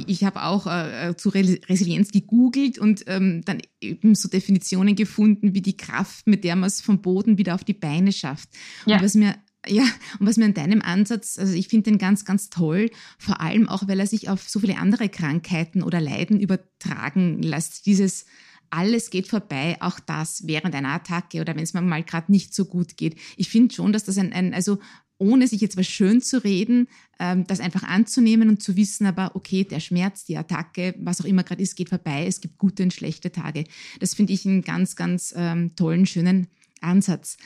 ich 0.07 0.23
habe 0.25 0.43
auch 0.43 0.67
äh, 0.67 1.15
zu 1.17 1.31
Resilienz 1.31 2.11
gegoogelt 2.11 2.79
und 2.79 3.05
ähm, 3.07 3.41
dann 3.47 3.63
eben 3.81 4.15
so 4.15 4.29
Definitionen 4.29 4.97
gefunden 4.97 5.55
wie 5.55 5.63
die 5.63 5.79
Kraft, 5.79 6.27
mit 6.27 6.45
der 6.45 6.57
man 6.57 6.67
es 6.67 6.83
vom 6.83 7.01
Boden 7.01 7.39
wieder 7.39 7.55
auf 7.55 7.65
die 7.65 7.73
Beine 7.73 8.13
schafft. 8.13 8.51
Ja. 8.85 8.97
Und 8.97 9.05
was 9.05 9.15
mir 9.15 9.37
ja, 9.67 9.83
und 10.19 10.27
was 10.27 10.37
mir 10.37 10.47
an 10.47 10.55
deinem 10.55 10.83
Ansatz, 10.83 11.39
also 11.39 11.53
ich 11.53 11.69
finde 11.69 11.91
den 11.91 11.99
ganz, 11.99 12.25
ganz 12.25 12.49
toll, 12.49 12.91
vor 13.19 13.41
allem 13.41 13.69
auch, 13.69 13.89
weil 13.89 14.01
er 14.01 14.07
sich 14.07 14.29
auf 14.29 14.49
so 14.49 14.61
viele 14.61 14.79
andere 14.79 15.09
Krankheiten 15.09 15.83
oder 15.83 16.01
Leiden 16.01 16.41
übertragen 16.41 17.43
lässt. 17.43 17.87
Dieses 17.87 18.27
alles 18.71 19.11
geht 19.11 19.29
vorbei, 19.29 19.77
auch 19.81 19.99
das 19.99 20.47
während 20.47 20.75
einer 20.75 20.91
Attacke 20.91 21.41
oder 21.41 21.57
wenn 21.57 21.63
es 21.63 21.75
mir 21.75 21.81
mal 21.81 22.05
gerade 22.05 22.31
nicht 22.31 22.55
so 22.55 22.67
gut 22.67 22.97
geht. 22.97 23.17
Ich 23.37 23.49
finde 23.49 23.75
schon, 23.75 23.93
dass 23.93 24.05
das 24.05 24.19
ein, 24.19 24.33
ein, 24.33 24.55
also 24.55 24.79
ohne 25.19 25.49
sich 25.49 25.61
jetzt 25.61 25.77
was 25.77 25.87
schön 25.87 26.21
zu 26.21 26.45
reden, 26.45 26.89
ähm, 27.19 27.47
das 27.47 27.61
einfach 27.61 27.83
anzunehmen 27.83 28.49
und 28.49 28.63
zu 28.63 28.77
wissen, 28.77 29.07
aber 29.07 29.35
okay, 29.35 29.65
der 29.65 29.81
Schmerz, 29.81 30.25
die 30.25 30.37
Attacke, 30.37 30.95
was 30.99 31.21
auch 31.21 31.25
immer 31.25 31.43
gerade 31.43 31.63
ist, 31.63 31.75
geht 31.75 31.89
vorbei. 31.89 32.27
Es 32.27 32.41
gibt 32.41 32.59
gute 32.59 32.85
und 32.85 32.95
schlechte 32.95 33.33
Tage. 33.33 33.65
Das 33.99 34.15
finde 34.15 34.33
ich 34.33 34.47
einen 34.47 34.63
ganz, 34.63 34.95
ganz 34.95 35.35
ähm, 35.37 35.75
tollen, 35.75 36.07
schönen 36.07 36.47
Ansatz. 36.81 37.37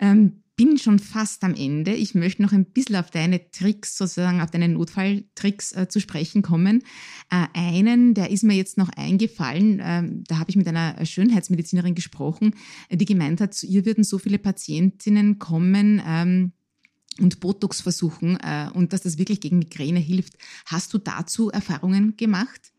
Ähm, 0.00 0.42
bin 0.56 0.76
schon 0.76 0.98
fast 0.98 1.42
am 1.42 1.54
Ende. 1.54 1.94
Ich 1.94 2.14
möchte 2.14 2.42
noch 2.42 2.52
ein 2.52 2.66
bisschen 2.66 2.96
auf 2.96 3.10
deine 3.10 3.50
Tricks, 3.50 3.96
sozusagen 3.96 4.42
auf 4.42 4.50
deine 4.50 4.68
Notfalltricks 4.68 5.72
äh, 5.72 5.88
zu 5.88 6.00
sprechen 6.00 6.42
kommen. 6.42 6.82
Äh, 7.30 7.46
einen, 7.54 8.12
der 8.12 8.30
ist 8.30 8.44
mir 8.44 8.54
jetzt 8.54 8.76
noch 8.76 8.90
eingefallen, 8.90 9.80
äh, 9.80 10.02
da 10.28 10.38
habe 10.38 10.50
ich 10.50 10.56
mit 10.56 10.68
einer 10.68 11.06
Schönheitsmedizinerin 11.06 11.94
gesprochen, 11.94 12.54
die 12.90 13.06
gemeint 13.06 13.40
hat, 13.40 13.54
zu 13.54 13.66
ihr 13.66 13.86
würden 13.86 14.04
so 14.04 14.18
viele 14.18 14.38
Patientinnen 14.38 15.38
kommen, 15.38 16.02
ähm, 16.06 16.52
und 17.18 17.40
Botox 17.40 17.80
versuchen 17.80 18.38
äh, 18.40 18.68
und 18.72 18.92
dass 18.92 19.02
das 19.02 19.18
wirklich 19.18 19.40
gegen 19.40 19.58
Migräne 19.58 20.00
hilft. 20.00 20.34
Hast 20.66 20.92
du 20.94 20.98
dazu 20.98 21.50
Erfahrungen 21.50 22.16
gemacht? 22.16 22.69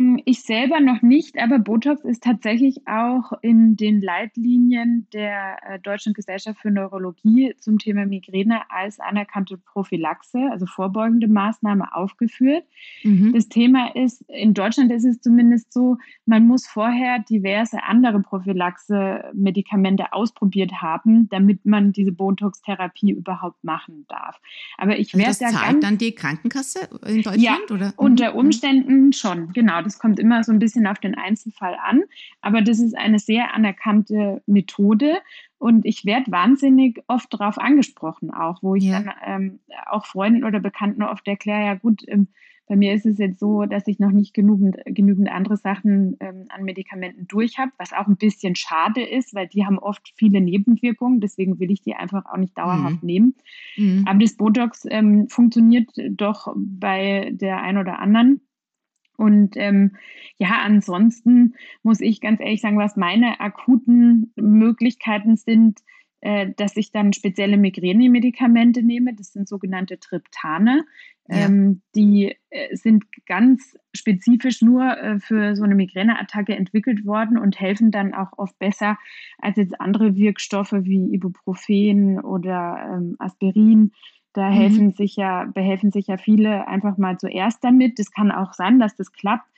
Hm, 0.00 0.18
ich 0.24 0.40
selber 0.40 0.80
noch 0.80 1.02
nicht, 1.02 1.38
aber 1.38 1.58
Botox 1.58 2.06
ist 2.06 2.22
tatsächlich 2.22 2.86
auch 2.86 3.34
in 3.42 3.76
den 3.76 4.00
Leitlinien 4.00 5.06
der 5.12 5.58
äh, 5.62 5.78
Deutschen 5.78 6.14
Gesellschaft 6.14 6.58
für 6.58 6.70
Neurologie 6.70 7.54
zum 7.58 7.78
Thema 7.78 8.06
Migräne 8.06 8.62
als 8.70 8.98
anerkannte 8.98 9.58
Prophylaxe, 9.58 10.38
also 10.50 10.64
vorbeugende 10.64 11.28
Maßnahme 11.28 11.94
aufgeführt. 11.94 12.64
Mhm. 13.02 13.34
Das 13.34 13.50
Thema 13.50 13.94
ist, 13.94 14.24
in 14.28 14.54
Deutschland 14.54 14.90
ist 14.90 15.04
es 15.04 15.20
zumindest 15.20 15.70
so, 15.70 15.98
man 16.24 16.46
muss 16.46 16.66
vorher 16.66 17.18
diverse 17.18 17.82
andere 17.82 18.20
Prophylaxe-Medikamente 18.20 20.14
ausprobiert 20.14 20.80
haben, 20.80 21.28
damit 21.28 21.66
man 21.66 21.92
diese 21.92 22.12
Botox-Therapie 22.12 23.10
überhaupt 23.10 23.62
machen 23.62 24.06
darf. 24.08 24.40
Aber 24.78 24.98
ich 24.98 25.12
werde 25.12 25.26
also 25.26 25.44
das 25.44 25.52
da 25.52 25.58
zahlt 25.58 25.82
dann 25.82 25.98
die 25.98 26.12
Krankenkasse 26.12 26.88
in 27.06 27.20
Deutschland? 27.20 27.42
Ja, 27.42 27.58
oder? 27.70 27.92
unter 27.98 28.32
mhm. 28.32 28.38
Umständen 28.38 29.12
schon, 29.12 29.52
genau 29.52 29.82
das 29.90 29.98
kommt 29.98 30.20
immer 30.20 30.44
so 30.44 30.52
ein 30.52 30.60
bisschen 30.60 30.86
auf 30.86 30.98
den 31.00 31.16
Einzelfall 31.16 31.76
an, 31.82 32.04
aber 32.40 32.62
das 32.62 32.78
ist 32.78 32.96
eine 32.96 33.18
sehr 33.18 33.54
anerkannte 33.54 34.40
Methode 34.46 35.18
und 35.58 35.84
ich 35.84 36.04
werde 36.04 36.30
wahnsinnig 36.30 37.02
oft 37.08 37.32
darauf 37.34 37.58
angesprochen, 37.58 38.30
auch 38.30 38.62
wo 38.62 38.76
ich 38.76 38.84
ja. 38.84 39.00
dann 39.00 39.12
ähm, 39.24 39.60
auch 39.86 40.06
Freunden 40.06 40.44
oder 40.44 40.60
Bekannten 40.60 41.02
oft 41.02 41.26
erkläre, 41.26 41.64
ja 41.64 41.74
gut, 41.74 42.04
ähm, 42.06 42.28
bei 42.70 42.76
mir 42.76 42.94
ist 42.94 43.04
es 43.04 43.18
jetzt 43.18 43.40
so, 43.40 43.64
dass 43.64 43.88
ich 43.88 43.98
noch 43.98 44.12
nicht 44.12 44.32
genügend, 44.32 44.76
genügend 44.84 45.28
andere 45.28 45.56
Sachen 45.56 46.16
ähm, 46.20 46.44
an 46.50 46.62
Medikamenten 46.62 47.26
durch 47.26 47.58
habe, 47.58 47.72
was 47.78 47.92
auch 47.92 48.06
ein 48.06 48.16
bisschen 48.16 48.54
schade 48.54 49.02
ist, 49.02 49.34
weil 49.34 49.48
die 49.48 49.66
haben 49.66 49.80
oft 49.80 50.12
viele 50.14 50.40
Nebenwirkungen. 50.40 51.18
Deswegen 51.20 51.58
will 51.58 51.72
ich 51.72 51.82
die 51.82 51.96
einfach 51.96 52.26
auch 52.26 52.36
nicht 52.36 52.56
dauerhaft 52.56 53.02
mhm. 53.02 53.06
nehmen. 53.06 53.34
Mhm. 53.76 54.04
Aber 54.06 54.20
das 54.20 54.36
Botox 54.36 54.86
ähm, 54.88 55.26
funktioniert 55.28 55.90
doch 56.10 56.54
bei 56.56 57.32
der 57.32 57.60
einen 57.60 57.78
oder 57.78 57.98
anderen. 57.98 58.40
Und 59.20 59.54
ähm, 59.56 59.96
ja, 60.38 60.62
ansonsten 60.64 61.54
muss 61.82 62.00
ich 62.00 62.22
ganz 62.22 62.40
ehrlich 62.40 62.62
sagen, 62.62 62.78
was 62.78 62.96
meine 62.96 63.38
akuten 63.38 64.32
Möglichkeiten 64.34 65.36
sind, 65.36 65.80
äh, 66.22 66.52
dass 66.56 66.74
ich 66.78 66.90
dann 66.90 67.12
spezielle 67.12 67.58
Migräne-Medikamente 67.58 68.82
nehme. 68.82 69.14
Das 69.14 69.34
sind 69.34 69.46
sogenannte 69.46 70.00
Triptane. 70.00 70.86
Ja. 71.28 71.36
Ähm, 71.46 71.82
die 71.94 72.34
äh, 72.48 72.74
sind 72.74 73.04
ganz 73.26 73.76
spezifisch 73.94 74.62
nur 74.62 74.96
äh, 74.96 75.20
für 75.20 75.54
so 75.54 75.64
eine 75.64 75.74
Migräneattacke 75.74 76.56
entwickelt 76.56 77.04
worden 77.04 77.36
und 77.36 77.60
helfen 77.60 77.90
dann 77.90 78.14
auch 78.14 78.38
oft 78.38 78.58
besser 78.58 78.96
als 79.38 79.58
jetzt 79.58 79.78
andere 79.82 80.16
Wirkstoffe 80.16 80.72
wie 80.72 81.12
Ibuprofen 81.12 82.20
oder 82.20 82.90
ähm, 82.94 83.16
Aspirin. 83.18 83.92
Da 84.32 84.50
mhm. 84.50 84.54
helfen 84.54 84.92
sich 84.92 85.16
ja, 85.16 85.44
behelfen 85.44 85.90
sich 85.90 86.06
ja 86.06 86.16
viele 86.16 86.68
einfach 86.68 86.96
mal 86.98 87.18
zuerst 87.18 87.62
damit. 87.64 87.98
Es 87.98 88.10
kann 88.12 88.30
auch 88.30 88.52
sein, 88.52 88.78
dass 88.78 88.94
das 88.96 89.12
klappt, 89.12 89.48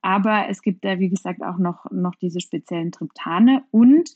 aber 0.00 0.48
es 0.48 0.62
gibt 0.62 0.84
da, 0.84 0.98
wie 0.98 1.08
gesagt, 1.08 1.42
auch 1.42 1.58
noch, 1.58 1.90
noch 1.90 2.14
diese 2.16 2.40
speziellen 2.40 2.92
Triptane. 2.92 3.64
Und 3.70 4.10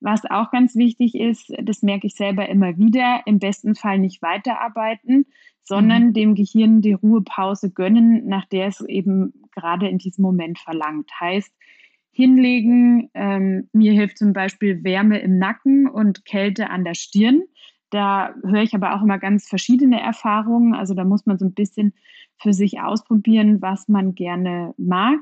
was 0.00 0.24
auch 0.30 0.50
ganz 0.50 0.76
wichtig 0.76 1.14
ist, 1.14 1.52
das 1.62 1.82
merke 1.82 2.06
ich 2.06 2.14
selber 2.14 2.48
immer 2.48 2.78
wieder, 2.78 3.22
im 3.26 3.38
besten 3.38 3.74
Fall 3.74 3.98
nicht 3.98 4.22
weiterarbeiten, 4.22 5.26
sondern 5.62 6.08
mhm. 6.08 6.12
dem 6.14 6.34
Gehirn 6.34 6.80
die 6.80 6.94
Ruhepause 6.94 7.70
gönnen, 7.70 8.26
nach 8.26 8.46
der 8.46 8.68
es 8.68 8.80
eben 8.80 9.32
gerade 9.54 9.88
in 9.88 9.98
diesem 9.98 10.22
Moment 10.22 10.58
verlangt. 10.58 11.10
Heißt, 11.20 11.52
hinlegen, 12.12 13.10
ähm, 13.14 13.68
mir 13.72 13.92
hilft 13.92 14.18
zum 14.18 14.32
Beispiel 14.32 14.82
Wärme 14.82 15.20
im 15.20 15.38
Nacken 15.38 15.88
und 15.88 16.24
Kälte 16.24 16.70
an 16.70 16.84
der 16.84 16.94
Stirn. 16.94 17.42
Da 17.90 18.34
höre 18.42 18.62
ich 18.62 18.74
aber 18.74 18.94
auch 18.94 19.02
immer 19.02 19.18
ganz 19.18 19.48
verschiedene 19.48 20.00
Erfahrungen. 20.00 20.74
Also 20.74 20.94
da 20.94 21.04
muss 21.04 21.26
man 21.26 21.38
so 21.38 21.44
ein 21.44 21.54
bisschen 21.54 21.92
für 22.38 22.52
sich 22.52 22.80
ausprobieren, 22.80 23.60
was 23.60 23.88
man 23.88 24.14
gerne 24.14 24.74
mag. 24.78 25.20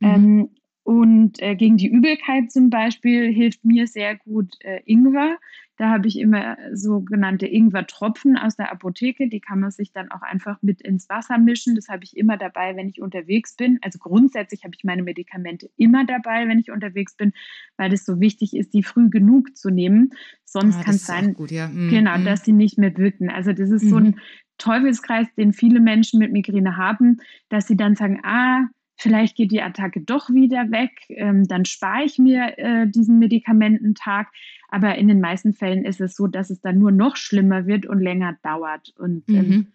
Mhm. 0.00 0.08
Ähm, 0.08 0.48
und 0.82 1.40
äh, 1.42 1.54
gegen 1.54 1.76
die 1.76 1.88
Übelkeit 1.88 2.50
zum 2.50 2.70
Beispiel 2.70 3.32
hilft 3.32 3.64
mir 3.64 3.86
sehr 3.86 4.16
gut 4.16 4.54
äh, 4.60 4.80
Ingwer. 4.86 5.38
Da 5.76 5.88
habe 5.88 6.08
ich 6.08 6.18
immer 6.18 6.58
sogenannte 6.74 7.46
Ingwer-Tropfen 7.46 8.36
aus 8.36 8.56
der 8.56 8.70
Apotheke. 8.70 9.28
Die 9.28 9.40
kann 9.40 9.60
man 9.60 9.70
sich 9.70 9.92
dann 9.92 10.10
auch 10.10 10.20
einfach 10.20 10.58
mit 10.60 10.82
ins 10.82 11.08
Wasser 11.08 11.38
mischen. 11.38 11.74
Das 11.74 11.88
habe 11.88 12.04
ich 12.04 12.16
immer 12.18 12.36
dabei, 12.36 12.76
wenn 12.76 12.90
ich 12.90 13.00
unterwegs 13.00 13.56
bin. 13.56 13.78
Also 13.80 13.98
grundsätzlich 13.98 14.64
habe 14.64 14.74
ich 14.76 14.84
meine 14.84 15.02
Medikamente 15.02 15.70
immer 15.76 16.04
dabei, 16.04 16.46
wenn 16.48 16.58
ich 16.58 16.70
unterwegs 16.70 17.14
bin, 17.14 17.32
weil 17.78 17.94
es 17.94 18.04
so 18.04 18.20
wichtig 18.20 18.54
ist, 18.54 18.74
die 18.74 18.82
früh 18.82 19.08
genug 19.08 19.56
zu 19.56 19.70
nehmen. 19.70 20.10
Sonst 20.44 20.76
ah, 20.80 20.82
kann 20.82 20.96
es 20.96 21.06
sein, 21.06 21.32
gut, 21.32 21.50
ja. 21.50 21.68
mm, 21.68 21.88
genau, 21.88 22.18
mm. 22.18 22.24
dass 22.26 22.44
sie 22.44 22.52
nicht 22.52 22.76
mehr 22.76 22.94
wirken. 22.98 23.30
Also 23.30 23.54
das 23.54 23.70
ist 23.70 23.84
mm. 23.84 23.88
so 23.88 23.96
ein 23.96 24.04
mhm. 24.04 24.18
Teufelskreis, 24.58 25.32
den 25.36 25.54
viele 25.54 25.80
Menschen 25.80 26.18
mit 26.18 26.30
Migräne 26.30 26.76
haben, 26.76 27.22
dass 27.48 27.66
sie 27.66 27.76
dann 27.76 27.96
sagen, 27.96 28.20
ah, 28.22 28.68
vielleicht 29.00 29.36
geht 29.36 29.50
die 29.50 29.62
Attacke 29.62 30.00
doch 30.00 30.28
wieder 30.30 30.70
weg, 30.70 30.90
ähm, 31.08 31.48
dann 31.48 31.64
spare 31.64 32.04
ich 32.04 32.18
mir 32.18 32.58
äh, 32.58 32.86
diesen 32.86 33.18
Medikamententag. 33.18 34.28
Aber 34.68 34.96
in 34.96 35.08
den 35.08 35.20
meisten 35.20 35.54
Fällen 35.54 35.84
ist 35.84 36.00
es 36.00 36.14
so, 36.14 36.26
dass 36.26 36.50
es 36.50 36.60
dann 36.60 36.78
nur 36.78 36.92
noch 36.92 37.16
schlimmer 37.16 37.66
wird 37.66 37.86
und 37.86 38.00
länger 38.00 38.36
dauert. 38.42 38.92
Und 38.98 39.24
ähm, 39.28 39.48
mhm. 39.48 39.66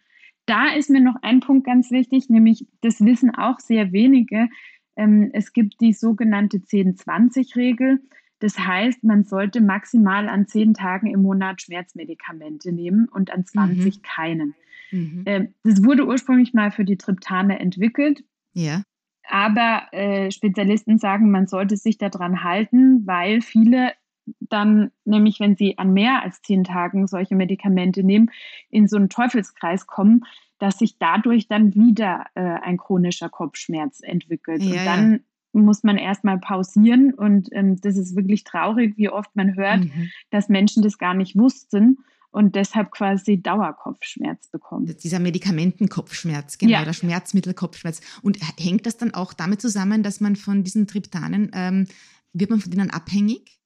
da 0.46 0.70
ist 0.70 0.90
mir 0.90 1.02
noch 1.02 1.16
ein 1.22 1.40
Punkt 1.40 1.66
ganz 1.66 1.92
wichtig, 1.92 2.30
nämlich 2.30 2.68
das 2.82 3.04
wissen 3.04 3.34
auch 3.34 3.60
sehr 3.60 3.92
wenige. 3.92 4.48
Ähm, 4.96 5.32
es 5.34 5.54
gibt 5.54 5.82
die 5.82 5.94
sogenannte 5.94 6.58
10-20-Regel. 6.58 8.02
Das 8.40 8.60
heißt, 8.60 9.04
man 9.04 9.24
sollte 9.24 9.60
maximal 9.60 10.30
an 10.30 10.48
zehn 10.48 10.76
Tagen 10.76 11.08
im 11.08 11.24
Monat 11.24 11.64
Schmerzmedikamente 11.64 12.72
nehmen 12.72 13.08
und 13.10 13.32
an 13.32 13.46
20 13.46 13.98
mhm. 13.98 14.02
keinen. 14.04 14.56
Mhm. 14.92 15.24
Ähm, 15.26 15.54
das 15.64 15.84
wurde 15.84 16.06
ursprünglich 16.06 16.54
mal 16.54 16.70
für 16.70 16.86
die 16.86 16.98
Triptane 16.98 17.60
entwickelt. 17.60 18.24
Ja. 18.54 18.84
Aber 19.30 19.84
äh, 19.92 20.32
Spezialisten 20.32 20.98
sagen, 20.98 21.32
man 21.32 21.48
sollte 21.48 21.78
sich 21.78 21.98
daran 21.98 22.44
halten, 22.44 23.06
weil 23.06 23.42
viele 23.42 23.94
dann, 24.40 24.92
nämlich 25.04 25.40
wenn 25.40 25.56
sie 25.56 25.78
an 25.78 25.94
mehr 25.94 26.24
als 26.24 26.42
zehn 26.42 26.64
Tagen 26.64 27.08
solche 27.08 27.36
Medikamente 27.36 28.04
nehmen, 28.04 28.32
in 28.70 28.88
so 28.88 28.98
einen 28.98 29.10
Teufelskreis 29.10 29.88
kommen, 29.88 30.24
dass 30.58 30.80
sich 30.80 30.98
dadurch 30.98 31.48
dann 31.48 31.76
wieder 31.76 32.26
äh, 32.36 32.42
ein 32.42 32.78
chronischer 32.78 33.30
Kopfschmerz 33.30 34.00
entwickelt. 34.02 34.64
Ja, 34.64 34.80
und 34.80 34.86
dann 34.86 35.12
ja. 35.14 35.62
muss 35.62 35.84
man 35.84 35.98
erstmal 35.98 36.40
pausieren. 36.40 37.14
Und 37.14 37.50
ähm, 37.52 37.80
das 37.82 37.98
ist 37.98 38.16
wirklich 38.16 38.44
traurig, 38.44 38.98
wie 38.98 39.10
oft 39.10 39.36
man 39.36 39.56
hört, 39.56 39.82
mhm. 39.82 40.10
dass 40.32 40.50
Menschen 40.50 40.82
das 40.82 40.98
gar 40.98 41.14
nicht 41.14 41.38
wussten 41.38 42.00
und 42.36 42.56
deshalb 42.56 42.92
quasi 42.92 43.42
Dauerkopfschmerz 43.42 44.50
bekommt. 44.50 45.02
Dieser 45.06 45.20
Medikamentenkopfschmerz, 45.20 46.58
genau, 46.58 46.74
ja. 46.74 46.82
oder 46.82 46.92
Schmerzmittelkopfschmerz. 46.92 48.02
Und 48.24 48.40
hängt 48.60 48.86
das 48.86 48.98
dann 48.98 49.14
auch 49.14 49.32
damit 49.32 49.62
zusammen, 49.62 50.04
dass 50.04 50.20
man 50.20 50.36
von 50.36 50.66
diesen 50.66 50.86
Triptanen, 50.86 51.50
ähm, 51.54 51.88
wird 52.34 52.50
man 52.50 52.60
von 52.60 52.72
denen 52.72 52.90
abhängig? 52.90 53.62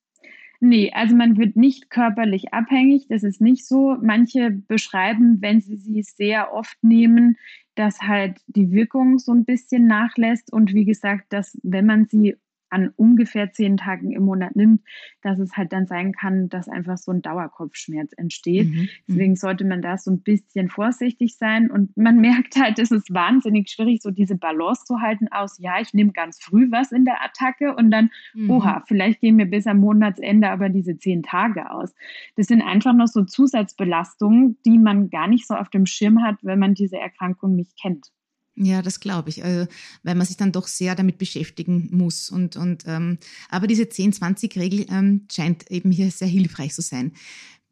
Nee, 0.60 0.92
also 0.94 1.16
man 1.16 1.38
wird 1.38 1.56
nicht 1.56 1.90
körperlich 1.90 2.54
abhängig, 2.54 3.08
das 3.10 3.24
ist 3.24 3.42
nicht 3.42 3.66
so. 3.66 3.98
Manche 4.04 4.52
beschreiben, 4.52 5.42
wenn 5.42 5.62
sie 5.62 5.78
sie 5.78 6.04
sehr 6.04 6.54
oft 6.54 6.78
nehmen, 6.84 7.38
dass 7.74 8.02
halt 8.02 8.40
die 8.46 8.70
Wirkung 8.70 9.18
so 9.18 9.32
ein 9.32 9.46
bisschen 9.46 9.88
nachlässt 9.88 10.54
und 10.54 10.76
wie 10.76 10.86
gesagt, 10.86 11.34
dass 11.34 11.58
wenn 11.64 11.88
man 11.88 12.06
sie 12.06 12.36
an 12.70 12.90
ungefähr 12.96 13.52
zehn 13.52 13.78
Tagen 13.78 14.12
im 14.12 14.24
Monat 14.24 14.56
nimmt, 14.56 14.82
dass 15.22 15.40
es 15.40 15.56
halt 15.58 15.74
dann 15.74 15.88
sein 15.88 16.14
kann, 16.14 16.50
dass 16.50 16.68
einfach 16.68 16.98
so 16.98 17.12
ein 17.12 17.22
Dauerkopfschmerz 17.22 18.14
entsteht. 18.18 18.68
Mhm, 18.68 18.74
mhm. 18.74 18.90
Deswegen 19.08 19.36
sollte 19.36 19.66
man 19.66 19.82
da 19.82 19.98
so 19.98 20.12
ein 20.12 20.22
bisschen 20.22 20.70
vorsichtig 20.70 21.36
sein. 21.38 21.70
Und 21.72 21.96
man 21.98 22.18
merkt 22.22 22.56
halt, 22.56 22.80
es 22.80 22.92
ist 22.92 23.14
wahnsinnig 23.14 23.70
schwierig, 23.70 24.02
so 24.02 24.12
diese 24.12 24.36
Balance 24.36 24.86
zu 24.86 25.02
halten 25.02 25.28
aus, 25.32 25.58
ja, 25.60 25.80
ich 25.80 25.94
nehme 25.94 26.12
ganz 26.12 26.40
früh 26.42 26.72
was 26.72 26.92
in 26.92 27.06
der 27.06 27.24
Attacke 27.24 27.76
und 27.76 27.92
dann, 27.92 28.12
mhm. 28.34 28.52
oha, 28.52 28.84
vielleicht 28.88 29.22
gehen 29.22 29.36
mir 29.36 29.46
bis 29.46 29.68
am 29.68 29.80
Monatsende 29.80 30.50
aber 30.50 30.70
diese 30.70 30.98
zehn 30.98 31.24
Tage 31.24 31.72
aus. 31.72 31.94
Das 32.36 32.48
sind 32.48 32.62
einfach 32.62 32.94
noch 32.94 33.08
so 33.08 33.24
Zusatzbelastungen, 33.24 34.58
die 34.66 34.78
man 34.78 35.10
gar 35.10 35.28
nicht 35.28 35.48
so 35.48 35.56
auf 35.56 35.70
dem 35.70 35.86
Schirm 35.86 36.22
hat, 36.22 36.38
wenn 36.42 36.60
man 36.60 36.74
diese 36.74 36.98
Erkrankung 36.98 37.56
nicht 37.56 37.80
kennt. 37.80 38.12
Ja, 38.56 38.82
das 38.82 39.00
glaube 39.00 39.30
ich, 39.30 39.42
äh, 39.42 39.68
weil 40.04 40.16
man 40.16 40.28
sich 40.28 40.36
dann 40.36 40.52
doch 40.52 40.68
sehr 40.68 40.96
damit 40.96 41.18
beschäftigen 41.18 41.90
muss. 41.92 42.30
Und, 42.30 42.58
und, 42.58 42.84
ähm, 42.88 43.18
aber 43.50 43.68
diese 43.68 43.84
10-20-Regel 43.84 44.88
ähm, 44.90 45.28
scheint 45.32 45.72
eben 45.72 45.92
hier 45.92 46.12
sehr 46.12 46.28
hilfreich 46.28 46.74
zu 46.74 46.82
sein. 46.82 47.14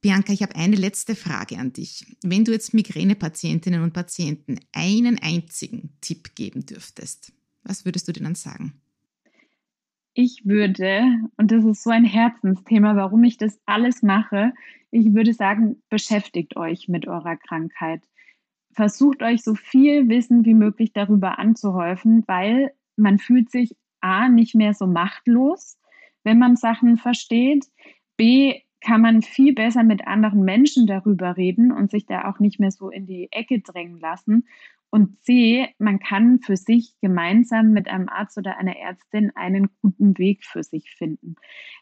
Bianca, 0.02 0.32
ich 0.32 0.44
habe 0.44 0.56
eine 0.56 0.76
letzte 0.76 1.16
Frage 1.16 1.58
an 1.58 1.74
dich. 1.74 2.06
Wenn 2.24 2.46
du 2.46 2.52
jetzt 2.52 2.74
Migränepatientinnen 2.74 3.82
und 3.82 3.94
Patienten 3.94 4.60
einen 4.72 5.20
einzigen 5.20 5.90
Tipp 6.02 6.36
geben 6.36 6.66
dürftest, 6.66 7.34
was 7.64 7.84
würdest 7.84 8.08
du 8.08 8.14
denen 8.14 8.36
sagen? 8.36 8.80
Ich 10.14 10.46
würde, 10.46 11.04
und 11.36 11.52
das 11.52 11.64
ist 11.66 11.84
so 11.84 11.90
ein 11.90 12.06
Herzensthema, 12.06 12.96
warum 12.96 13.24
ich 13.24 13.38
das 13.38 13.60
alles 13.66 14.02
mache, 14.02 14.54
ich 14.90 15.14
würde 15.14 15.34
sagen, 15.34 15.82
beschäftigt 15.90 16.56
euch 16.56 16.88
mit 16.88 17.08
eurer 17.08 17.36
Krankheit 17.36 18.02
versucht 18.78 19.24
euch 19.24 19.44
so 19.44 19.56
viel 19.56 20.08
Wissen 20.08 20.46
wie 20.46 20.54
möglich 20.54 20.94
darüber 20.94 21.40
anzuhäufen, 21.40 22.24
weil 22.28 22.72
man 22.96 23.18
fühlt 23.18 23.50
sich 23.50 23.76
A 24.02 24.30
nicht 24.30 24.54
mehr 24.54 24.76
so 24.76 24.86
machtlos, 24.86 25.80
wenn 26.24 26.38
man 26.38 26.56
Sachen 26.56 26.98
versteht. 26.98 27.66
B 28.18 28.62
kann 28.80 29.02
man 29.02 29.24
viel 29.24 29.56
besser 29.56 29.84
mit 29.84 30.06
anderen 30.06 30.44
Menschen 30.44 30.86
darüber 30.86 31.38
reden 31.38 31.72
und 31.72 31.90
sich 31.90 32.06
da 32.06 32.30
auch 32.30 32.40
nicht 32.40 32.60
mehr 32.60 32.70
so 32.70 32.92
in 32.92 33.08
die 33.08 33.32
Ecke 33.32 33.62
drängen 33.62 34.00
lassen. 34.00 34.48
Und 34.92 35.24
C, 35.24 35.68
man 35.80 35.98
kann 35.98 36.40
für 36.40 36.56
sich 36.56 36.94
gemeinsam 37.02 37.72
mit 37.72 37.88
einem 37.88 38.08
Arzt 38.08 38.38
oder 38.38 38.60
einer 38.60 38.78
Ärztin 38.78 39.32
einen 39.36 39.72
guten 39.82 40.20
Weg 40.20 40.46
für 40.46 40.62
sich 40.62 40.92
finden. 40.92 41.36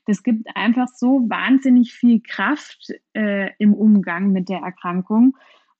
Das 0.05 0.23
gibt 0.23 0.47
einfach 0.55 0.87
so 0.87 1.29
wahnsinnig 1.29 1.93
viel 1.93 2.21
Kraft 2.21 2.93
äh, 3.13 3.51
im 3.59 3.73
Umgang 3.73 4.31
mit 4.31 4.47
der 4.47 4.59
Erkrankung. 4.59 5.35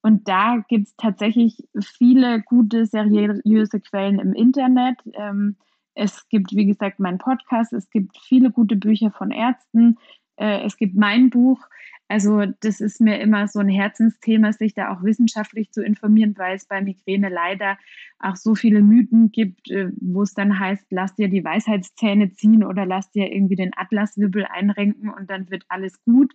Und 0.05 0.27
da 0.27 0.63
gibt 0.67 0.85
es 0.85 0.95
tatsächlich 0.97 1.67
viele 1.81 2.39
gute, 2.43 2.85
seriöse 2.85 3.79
Quellen 3.79 4.19
im 4.19 4.33
Internet. 4.33 4.97
Ähm, 5.13 5.55
es 5.95 6.29
gibt, 6.29 6.55
wie 6.55 6.67
gesagt, 6.67 6.99
meinen 6.99 7.17
Podcast, 7.17 7.73
es 7.73 7.89
gibt 7.89 8.15
viele 8.19 8.51
gute 8.51 8.75
Bücher 8.75 9.09
von 9.09 9.31
Ärzten, 9.31 9.97
äh, 10.35 10.63
es 10.63 10.77
gibt 10.77 10.95
mein 10.95 11.31
Buch. 11.31 11.59
Also 12.07 12.45
das 12.59 12.81
ist 12.81 13.01
mir 13.01 13.19
immer 13.19 13.47
so 13.47 13.59
ein 13.59 13.67
Herzensthema, 13.67 14.53
sich 14.53 14.75
da 14.75 14.93
auch 14.93 15.03
wissenschaftlich 15.03 15.71
zu 15.71 15.83
informieren, 15.83 16.35
weil 16.37 16.55
es 16.55 16.65
bei 16.65 16.79
Migräne 16.81 17.29
leider 17.29 17.79
auch 18.19 18.35
so 18.35 18.53
viele 18.53 18.81
Mythen 18.81 19.31
gibt, 19.31 19.71
äh, 19.71 19.91
wo 19.99 20.21
es 20.21 20.35
dann 20.35 20.59
heißt, 20.59 20.85
lass 20.91 21.15
dir 21.15 21.29
die 21.29 21.43
Weisheitszähne 21.43 22.31
ziehen 22.31 22.63
oder 22.63 22.85
lass 22.85 23.09
dir 23.09 23.31
irgendwie 23.31 23.55
den 23.55 23.71
Atlaswibbel 23.75 24.45
einrenken 24.45 25.09
und 25.09 25.31
dann 25.31 25.49
wird 25.49 25.65
alles 25.67 26.03
gut. 26.03 26.33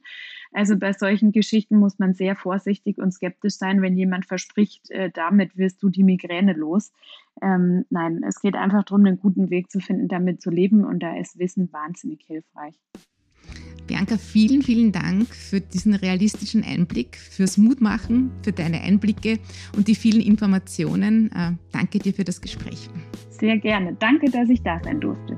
Also 0.52 0.76
bei 0.76 0.92
solchen 0.92 1.30
Geschichten 1.30 1.78
muss 1.78 2.00
man 2.00 2.14
sehr 2.14 2.34
vorsichtig 2.34 2.98
und 2.98 3.12
skeptisch 3.12 3.54
sein, 3.54 3.80
wenn 3.80 3.96
jemand 3.96 4.26
verspricht, 4.26 4.90
äh, 4.90 5.10
damit 5.10 5.56
wirst 5.56 5.82
du 5.82 5.88
die 5.88 6.04
Migräne 6.04 6.52
los. 6.52 6.92
Ähm, 7.42 7.84
nein, 7.90 8.24
es 8.26 8.40
geht 8.40 8.56
einfach 8.56 8.84
darum, 8.84 9.06
einen 9.06 9.20
guten 9.20 9.50
Weg 9.50 9.70
zu 9.70 9.78
finden, 9.78 10.08
damit 10.08 10.42
zu 10.42 10.50
leben 10.50 10.84
und 10.84 11.00
da 11.00 11.16
ist 11.16 11.38
Wissen 11.38 11.72
wahnsinnig 11.72 12.22
hilfreich. 12.26 12.74
Bianca, 13.90 14.18
vielen, 14.18 14.62
vielen 14.62 14.92
Dank 14.92 15.34
für 15.34 15.60
diesen 15.60 15.94
realistischen 15.94 16.62
Einblick, 16.62 17.16
fürs 17.16 17.58
Mutmachen, 17.58 18.30
für 18.44 18.52
deine 18.52 18.82
Einblicke 18.82 19.40
und 19.76 19.88
die 19.88 19.96
vielen 19.96 20.20
Informationen. 20.20 21.32
Äh, 21.32 21.54
danke 21.72 21.98
dir 21.98 22.14
für 22.14 22.22
das 22.22 22.40
Gespräch. 22.40 22.88
Sehr 23.30 23.58
gerne. 23.58 23.96
Danke, 23.98 24.30
dass 24.30 24.48
ich 24.48 24.62
da 24.62 24.80
sein 24.84 25.00
durfte. 25.00 25.36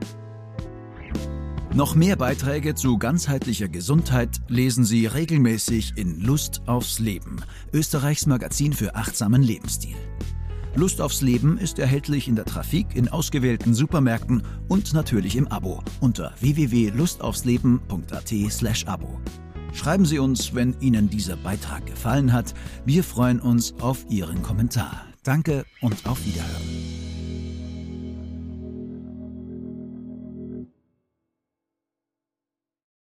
Noch 1.74 1.94
mehr 1.94 2.16
Beiträge 2.16 2.74
zu 2.74 2.98
ganzheitlicher 2.98 3.68
Gesundheit 3.68 4.42
lesen 4.48 4.84
Sie 4.84 5.06
regelmäßig 5.06 5.94
in 5.96 6.20
Lust 6.20 6.60
aufs 6.66 6.98
Leben, 6.98 7.36
Österreichs 7.72 8.26
Magazin 8.26 8.74
für 8.74 8.96
achtsamen 8.96 9.42
Lebensstil. 9.42 9.96
Lust 10.74 11.00
aufs 11.00 11.20
Leben 11.20 11.58
ist 11.58 11.78
erhältlich 11.78 12.26
in 12.28 12.36
der 12.36 12.46
Trafik, 12.46 12.86
in 12.94 13.08
ausgewählten 13.08 13.74
Supermärkten 13.74 14.42
und 14.68 14.94
natürlich 14.94 15.36
im 15.36 15.48
Abo 15.48 15.82
unter 16.00 16.32
www.lustaufsleben.at/abo. 16.40 19.20
Schreiben 19.74 20.04
Sie 20.04 20.18
uns, 20.18 20.54
wenn 20.54 20.76
Ihnen 20.80 21.08
dieser 21.08 21.36
Beitrag 21.36 21.86
gefallen 21.86 22.32
hat. 22.32 22.52
Wir 22.84 23.04
freuen 23.04 23.40
uns 23.40 23.74
auf 23.80 24.04
Ihren 24.08 24.42
Kommentar. 24.42 25.06
Danke 25.22 25.64
und 25.80 26.04
auf 26.06 26.26
Wiederhören. 26.26 27.01